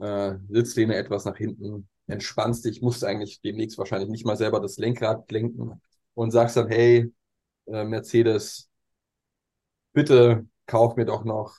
äh, 0.00 0.36
sitzt 0.48 0.76
lehne 0.76 0.96
etwas 0.96 1.24
nach 1.24 1.36
hinten, 1.36 1.88
entspannst 2.06 2.64
dich, 2.64 2.82
musst 2.82 3.04
eigentlich 3.04 3.40
demnächst 3.40 3.78
wahrscheinlich 3.78 4.10
nicht 4.10 4.26
mal 4.26 4.36
selber 4.36 4.60
das 4.60 4.78
Lenkrad 4.78 5.30
lenken 5.32 5.80
und 6.14 6.30
sagst 6.30 6.56
dann, 6.56 6.68
hey, 6.68 7.12
äh, 7.66 7.84
Mercedes, 7.84 8.70
bitte 9.94 10.46
kauf 10.66 10.96
mir 10.96 11.06
doch 11.06 11.24
noch 11.24 11.58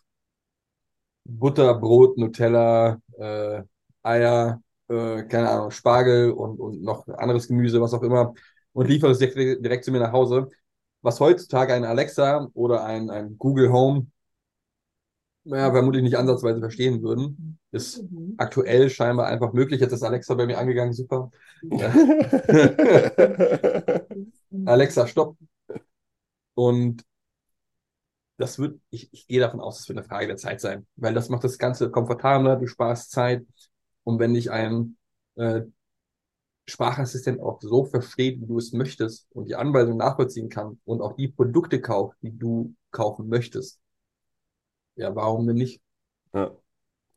Butter, 1.26 1.74
Brot, 1.76 2.18
Nutella, 2.18 3.00
äh, 3.18 3.64
Eier, 4.04 4.62
äh, 4.88 5.24
keine 5.24 5.50
Ahnung, 5.50 5.72
Spargel 5.72 6.32
und, 6.32 6.60
und 6.60 6.84
noch 6.84 7.08
anderes 7.08 7.48
Gemüse, 7.48 7.82
was 7.82 7.94
auch 7.94 8.04
immer, 8.04 8.34
und 8.74 8.88
liefere 8.88 9.12
es 9.12 9.20
direkt, 9.20 9.64
direkt 9.64 9.86
zu 9.86 9.92
mir 9.92 10.00
nach 10.00 10.12
Hause. 10.12 10.50
Was 11.06 11.20
heutzutage 11.20 11.76
ein 11.76 11.84
Alexa 11.84 12.50
oder 12.56 12.84
ein, 12.84 13.12
ein 13.12 13.38
Google 13.38 13.72
Home 13.72 14.08
ja, 15.44 15.72
vermutlich 15.72 16.02
nicht 16.02 16.18
ansatzweise 16.18 16.60
verstehen 16.60 17.04
würden, 17.04 17.60
ist 17.72 18.04
aktuell 18.38 18.90
scheinbar 18.90 19.28
einfach 19.28 19.54
möglich. 19.54 19.82
Jetzt 19.82 19.92
ist 19.92 20.02
Alexa 20.02 20.34
bei 20.34 20.48
mir 20.48 20.58
angegangen, 20.58 20.94
super. 20.94 21.30
Alexa, 24.66 25.06
stopp. 25.06 25.38
Und 26.56 27.06
das 28.38 28.58
wird, 28.58 28.80
ich, 28.90 29.14
ich 29.14 29.28
gehe 29.28 29.40
davon 29.40 29.62
aus, 29.62 29.80
es 29.80 29.88
wird 29.88 30.00
eine 30.00 30.08
Frage 30.08 30.26
der 30.26 30.38
Zeit 30.38 30.60
sein, 30.60 30.88
weil 30.96 31.14
das 31.14 31.30
macht 31.30 31.44
das 31.44 31.60
Ganze 31.60 31.92
komfortabler, 31.92 32.56
du 32.56 32.66
sparst 32.66 33.12
Zeit. 33.12 33.46
Und 34.04 34.18
wenn 34.18 34.34
dich 34.34 34.50
ein 34.50 34.98
äh, 35.36 35.62
Sprachassistent 36.68 37.42
auch 37.42 37.62
so 37.62 37.86
versteht, 37.86 38.42
wie 38.42 38.48
du 38.48 38.58
es 38.58 38.74
möchtest 38.74 39.28
und 39.32 39.48
die 39.48 39.56
Anweisung 39.56 39.98
nachvollziehen 39.98 40.50
kann 40.50 40.80
und 40.86 41.02
auch 41.02 41.16
die 41.16 41.28
Produkte 41.28 41.82
kauft, 41.82 42.18
die 42.22 42.38
du 42.38 42.74
kaufen 42.92 43.30
möchtest, 43.30 43.80
ja, 44.96 45.16
warum 45.16 45.48
denn 45.48 45.58
nicht? 45.58 45.82
Ja. 46.34 46.56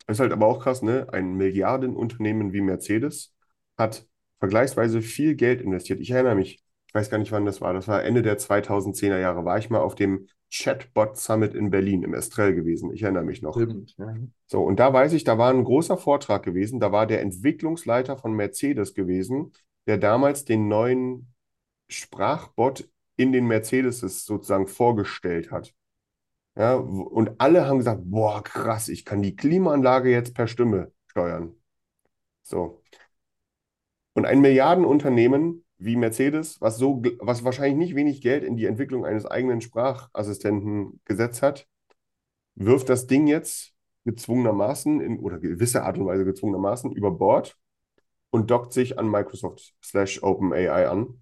Ist 0.08 0.20
halt 0.20 0.32
aber 0.32 0.46
auch 0.46 0.60
krass, 0.62 0.82
ne? 0.82 1.06
Ein 1.12 1.34
Milliardenunternehmen 1.34 2.52
wie 2.52 2.62
Mercedes 2.62 3.34
hat 3.76 4.06
vergleichsweise 4.40 5.02
viel 5.02 5.34
Geld 5.36 5.60
investiert. 5.60 6.00
Ich 6.00 6.10
erinnere 6.10 6.34
mich, 6.34 6.64
ich 6.86 6.94
weiß 6.94 7.10
gar 7.10 7.18
nicht, 7.18 7.32
wann 7.32 7.44
das 7.44 7.60
war. 7.60 7.74
Das 7.74 7.88
war 7.88 8.04
Ende 8.04 8.22
der 8.22 8.38
2010er 8.38 9.18
Jahre. 9.18 9.44
War 9.44 9.58
ich 9.58 9.70
mal 9.70 9.80
auf 9.80 9.94
dem 9.94 10.28
Chatbot 10.50 11.16
Summit 11.16 11.54
in 11.54 11.70
Berlin 11.70 12.02
im 12.02 12.14
Estrell 12.14 12.54
gewesen. 12.54 12.92
Ich 12.92 13.02
erinnere 13.02 13.24
mich 13.24 13.42
noch. 13.42 13.54
Stimmt, 13.54 13.94
ja. 13.98 14.14
So, 14.46 14.62
und 14.62 14.80
da 14.80 14.92
weiß 14.92 15.12
ich, 15.12 15.24
da 15.24 15.36
war 15.36 15.50
ein 15.52 15.64
großer 15.64 15.96
Vortrag 15.96 16.42
gewesen. 16.42 16.80
Da 16.80 16.90
war 16.90 17.06
der 17.06 17.20
Entwicklungsleiter 17.20 18.16
von 18.16 18.32
Mercedes 18.32 18.94
gewesen, 18.94 19.52
der 19.86 19.98
damals 19.98 20.44
den 20.44 20.68
neuen 20.68 21.32
Sprachbot 21.88 22.88
in 23.16 23.32
den 23.32 23.46
Mercedes 23.46 24.00
sozusagen 24.24 24.66
vorgestellt 24.66 25.50
hat. 25.50 25.74
Ja, 26.56 26.74
und 26.74 27.40
alle 27.40 27.66
haben 27.66 27.78
gesagt, 27.78 28.02
boah, 28.04 28.42
krass, 28.42 28.88
ich 28.88 29.04
kann 29.04 29.22
die 29.22 29.36
Klimaanlage 29.36 30.10
jetzt 30.10 30.34
per 30.34 30.48
Stimme 30.48 30.92
steuern. 31.06 31.54
So. 32.42 32.82
Und 34.14 34.24
ein 34.24 34.40
Milliardenunternehmen 34.40 35.64
wie 35.78 35.96
Mercedes, 35.96 36.60
was 36.60 36.76
so, 36.76 37.02
was 37.20 37.44
wahrscheinlich 37.44 37.76
nicht 37.78 37.94
wenig 37.94 38.20
Geld 38.20 38.44
in 38.44 38.56
die 38.56 38.66
Entwicklung 38.66 39.06
eines 39.06 39.26
eigenen 39.26 39.60
Sprachassistenten 39.60 41.00
gesetzt 41.04 41.40
hat, 41.42 41.66
wirft 42.56 42.88
das 42.88 43.06
Ding 43.06 43.26
jetzt 43.26 43.74
gezwungenermaßen 44.04 45.00
in, 45.00 45.20
oder 45.20 45.38
gewisser 45.38 45.84
Art 45.84 45.98
und 45.98 46.06
Weise 46.06 46.24
gezwungenermaßen 46.24 46.92
über 46.92 47.12
Bord 47.12 47.56
und 48.30 48.50
dockt 48.50 48.72
sich 48.72 48.98
an 48.98 49.08
Microsoft 49.08 49.74
slash 49.82 50.22
OpenAI 50.22 50.88
an. 50.88 51.20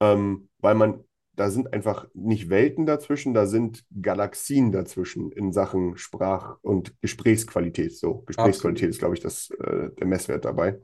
Ähm, 0.00 0.48
weil 0.58 0.74
man, 0.74 1.04
da 1.34 1.50
sind 1.50 1.72
einfach 1.72 2.06
nicht 2.14 2.48
Welten 2.48 2.86
dazwischen, 2.86 3.34
da 3.34 3.46
sind 3.46 3.84
Galaxien 4.00 4.72
dazwischen 4.72 5.30
in 5.32 5.52
Sachen 5.52 5.96
Sprach- 5.98 6.58
und 6.62 6.98
Gesprächsqualität. 7.02 7.94
So, 7.96 8.22
Gesprächsqualität 8.22 8.90
ist, 8.90 8.98
glaube 8.98 9.14
ich, 9.14 9.20
das, 9.20 9.50
äh, 9.50 9.90
der 9.90 10.06
Messwert 10.06 10.44
dabei. 10.44 10.80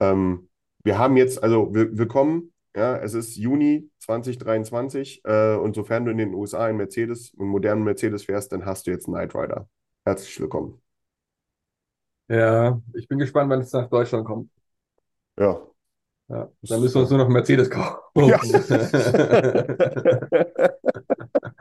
Ähm, 0.00 0.48
wir 0.86 0.98
haben 0.98 1.16
jetzt, 1.16 1.42
also 1.42 1.74
wir, 1.74 1.98
wir 1.98 2.06
kommen, 2.06 2.52
ja, 2.76 2.96
es 2.98 3.14
ist 3.14 3.34
Juni 3.34 3.90
2023 3.98 5.22
äh, 5.24 5.56
und 5.56 5.74
sofern 5.74 6.04
du 6.04 6.12
in 6.12 6.18
den 6.18 6.32
USA 6.32 6.66
einen 6.66 6.78
Mercedes, 6.78 7.32
einen 7.36 7.48
modernen 7.48 7.82
Mercedes 7.82 8.22
fährst, 8.22 8.52
dann 8.52 8.64
hast 8.64 8.86
du 8.86 8.92
jetzt 8.92 9.08
einen 9.08 9.16
Knight 9.16 9.34
Rider. 9.34 9.68
Herzlich 10.04 10.40
willkommen. 10.40 10.80
Ja, 12.28 12.80
ich 12.94 13.08
bin 13.08 13.18
gespannt, 13.18 13.50
wann 13.50 13.62
es 13.62 13.72
nach 13.72 13.88
Deutschland 13.88 14.26
kommt. 14.26 14.48
Ja. 15.36 15.60
Ja, 16.28 16.48
dann 16.62 16.80
müssen 16.80 16.94
wir 16.94 17.00
uns 17.00 17.10
nur 17.10 17.18
noch 17.18 17.26
einen 17.26 17.34
Mercedes 17.34 17.68
kaufen. 17.68 17.98
Ja. 18.14 18.40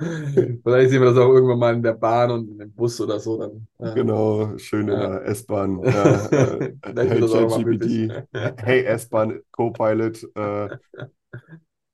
Vielleicht 0.64 0.90
sehen 0.90 1.02
wir 1.02 1.10
das 1.10 1.18
auch 1.18 1.34
irgendwann 1.34 1.60
mal 1.60 1.74
in 1.74 1.84
der 1.84 1.94
Bahn 1.94 2.32
und 2.32 2.58
dem 2.58 2.72
Bus 2.74 3.00
oder 3.02 3.20
so. 3.20 3.38
Dann, 3.38 3.68
äh, 3.80 3.94
Genau, 3.96 4.58
schön 4.58 4.88
in 4.88 5.00
der 5.00 5.26
S-Bahn. 5.26 5.82
Äh, 5.86 7.08
hey. 7.08 7.22
ChatGPT, 7.22 8.28
hey 8.62 8.84
S-Bahn, 8.86 9.42
Copilot, 9.52 10.24
äh, 10.36 10.70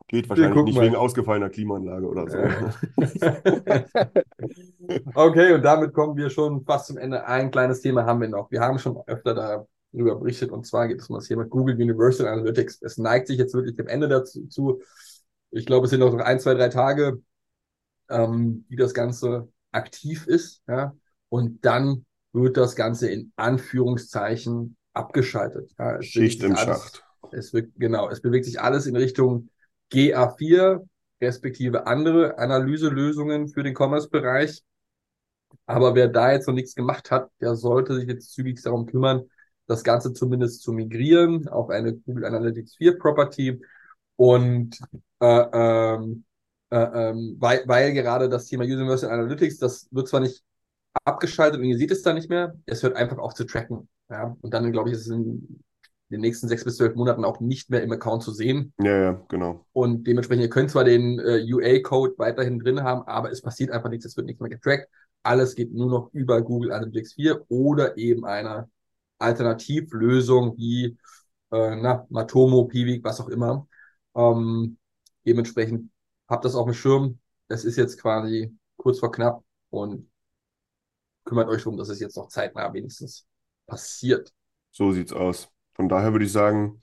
geht 0.08 0.30
wahrscheinlich 0.30 0.64
nicht 0.64 0.76
mal. 0.76 0.86
wegen 0.86 0.96
ausgefallener 0.96 1.50
Klimaanlage 1.50 2.06
oder 2.06 2.30
so. 2.30 2.38
Okay, 5.16 5.54
und 5.54 5.64
damit 5.64 5.94
kommen 5.94 6.18
wir 6.18 6.30
schon 6.30 6.66
fast 6.66 6.88
zum 6.88 6.98
Ende. 6.98 7.26
Ein 7.26 7.50
kleines 7.52 7.82
Thema 7.82 8.06
haben 8.06 8.20
wir 8.22 8.28
noch. 8.28 8.52
Wir 8.52 8.60
haben 8.60 8.78
schon 8.78 8.98
öfter 9.08 9.34
darüber 9.94 10.16
berichtet 10.16 10.52
und 10.52 10.66
zwar 10.66 10.88
geht 10.88 11.00
es 11.00 11.10
um 11.10 11.16
das 11.16 11.28
Thema 11.28 11.46
Google 11.46 11.76
Universal 11.76 12.28
Analytics. 12.28 12.82
Es 12.82 12.98
neigt 12.98 13.28
sich 13.28 13.38
jetzt 13.38 13.54
wirklich 13.54 13.76
dem 13.76 13.88
Ende 13.88 14.10
dazu. 14.10 14.46
Zu. 14.48 14.82
Ich 15.52 15.66
glaube, 15.66 15.86
es 15.86 15.92
sind 15.92 16.00
noch 16.00 16.14
ein, 16.16 16.40
zwei, 16.40 16.54
drei 16.56 16.70
Tage, 16.70 17.22
ähm, 18.12 18.66
die 18.70 18.76
das 18.76 18.94
Ganze 18.94 19.50
aktiv 19.72 20.28
ist. 20.28 20.62
Ja? 20.68 20.96
Und 21.30 21.66
dann 21.66 22.06
wird 22.34 22.58
das 22.58 22.76
Ganze 22.76 23.10
in 23.10 23.32
Anführungszeichen 23.36 24.78
abgeschaltet. 24.94 25.72
Ja? 25.80 26.02
Schicht 26.02 26.44
im 26.44 26.56
alles- 26.56 26.66
Schacht. 26.66 27.04
Es 27.32 27.54
wird, 27.54 27.72
genau, 27.78 28.10
es 28.10 28.22
bewegt 28.22 28.46
sich 28.46 28.60
alles 28.60 28.88
in 28.88 28.96
Richtung 28.96 29.50
GA4, 29.92 30.86
respektive 31.22 31.88
andere 31.88 32.38
Analyselösungen 32.38 33.48
für 33.48 33.64
den 33.64 33.76
Commerce-Bereich. 33.76 34.64
Aber 35.66 35.96
wer 35.96 36.08
da 36.08 36.32
jetzt 36.32 36.48
noch 36.48 36.54
nichts 36.54 36.76
gemacht 36.76 37.12
hat, 37.12 37.30
der 37.40 37.56
sollte 37.56 37.96
sich 37.96 38.08
jetzt 38.08 38.34
zügig 38.34 38.62
darum 38.62 38.86
kümmern, 38.86 39.30
das 39.68 39.84
Ganze 39.84 40.14
zumindest 40.14 40.62
zu 40.62 40.74
migrieren 40.74 41.48
auf 41.48 41.70
eine 41.70 41.94
Google 41.94 42.26
Analytics 42.26 42.76
4 42.76 42.98
Property. 42.98 43.62
Und 44.18 44.80
äh, 45.20 45.26
ähm, 45.54 46.24
äh, 46.24 46.31
ähm, 46.72 47.36
weil, 47.40 47.64
weil 47.66 47.94
gerade 47.94 48.30
das 48.30 48.46
Thema 48.46 48.64
Universal 48.64 49.12
Analytics, 49.12 49.58
das 49.58 49.88
wird 49.92 50.08
zwar 50.08 50.22
nicht 50.22 50.44
abgeschaltet 51.04 51.60
und 51.60 51.66
ihr 51.66 51.78
seht 51.78 51.92
es 51.92 52.02
da 52.02 52.14
nicht 52.14 52.30
mehr, 52.30 52.56
es 52.66 52.84
hört 52.84 52.96
einfach 52.96 53.18
auf 53.18 53.34
zu 53.34 53.46
tracken. 53.46 53.90
Ja? 54.10 54.36
Und 54.42 54.54
dann, 54.54 54.72
glaube 54.72 54.90
ich, 54.90 54.96
ist 54.96 55.02
es 55.02 55.08
in 55.08 55.64
den 56.10 56.22
nächsten 56.22 56.48
sechs 56.48 56.64
bis 56.64 56.78
zwölf 56.78 56.96
Monaten 56.96 57.26
auch 57.26 57.40
nicht 57.40 57.70
mehr 57.70 57.84
im 57.84 57.92
Account 57.92 58.24
zu 58.24 58.32
sehen. 58.32 58.74
Ja, 58.82 58.98
ja, 58.98 59.26
genau. 59.30 59.66
Und 59.74 60.06
dementsprechend, 60.06 60.44
ihr 60.44 60.50
könnt 60.50 60.72
zwar 60.72 60.84
den 60.84 61.20
äh, 61.20 61.42
UA-Code 61.42 62.16
weiterhin 62.18 62.60
drin 62.60 62.84
haben, 62.84 63.04
aber 63.08 63.32
es 63.32 63.42
passiert 63.42 63.72
einfach 63.72 63.90
nichts, 63.90 64.06
es 64.06 64.18
wird 64.18 64.28
nichts 64.28 64.42
mehr 64.42 64.50
getrackt. 64.50 64.90
Alles 65.24 65.56
geht 65.56 65.74
nur 65.74 65.90
noch 65.90 66.10
über 66.14 66.42
Google 66.42 66.72
Analytics 66.72 67.14
4 67.14 67.46
oder 67.50 67.98
eben 67.98 68.26
einer 68.26 68.70
Alternativlösung 69.20 70.58
wie 70.58 70.98
äh, 71.52 71.76
na, 71.76 72.06
Matomo, 72.10 72.66
Piwik, 72.66 73.04
was 73.04 73.22
auch 73.22 73.30
immer. 73.30 73.68
Ähm, 74.16 74.78
dementsprechend 75.26 75.92
habt 76.32 76.46
das 76.46 76.56
auf 76.56 76.66
dem 76.66 76.74
Schirm. 76.74 77.20
Es 77.50 77.66
ist 77.66 77.76
jetzt 77.76 78.00
quasi 78.02 78.58
kurz 78.78 79.00
vor 79.00 79.12
knapp 79.12 79.44
und 79.70 80.10
kümmert 81.26 81.50
euch 81.50 81.64
darum, 81.64 81.78
dass 81.78 81.90
es 81.90 82.00
jetzt 82.00 82.18
noch 82.18 82.30
zeitnah 82.30 82.74
wenigstens 82.74 83.28
passiert. 83.68 84.34
So 84.72 84.92
sieht's 84.92 85.14
aus. 85.14 85.50
Von 85.74 85.90
daher 85.90 86.12
würde 86.14 86.26
ich 86.26 86.32
sagen, 86.32 86.82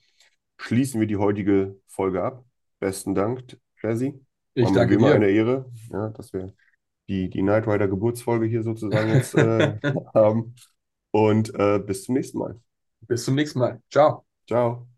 schließen 0.57 0.99
wir 0.99 1.07
die 1.07 1.17
heutige 1.17 1.79
Folge 1.87 2.23
ab. 2.23 2.45
Besten 2.79 3.15
Dank, 3.15 3.57
Jazzy. 3.81 4.25
Ich 4.53 4.65
War 4.65 4.73
danke 4.73 4.91
wie 4.91 4.95
immer 4.95 5.09
dir. 5.09 5.15
eine 5.15 5.29
Ehre, 5.29 5.71
ja, 5.91 6.09
dass 6.09 6.33
wir 6.33 6.53
die, 7.07 7.29
die 7.29 7.41
Knight 7.41 7.67
Rider 7.67 7.87
Geburtsfolge 7.87 8.45
hier 8.45 8.63
sozusagen 8.63 9.09
jetzt 9.09 9.33
äh, 9.35 9.77
haben. 10.13 10.55
Und 11.11 11.53
äh, 11.55 11.79
bis 11.79 12.03
zum 12.03 12.15
nächsten 12.15 12.37
Mal. 12.37 12.59
Bis 13.01 13.25
zum 13.25 13.35
nächsten 13.35 13.59
Mal. 13.59 13.81
Ciao. 13.89 14.25
Ciao. 14.47 14.88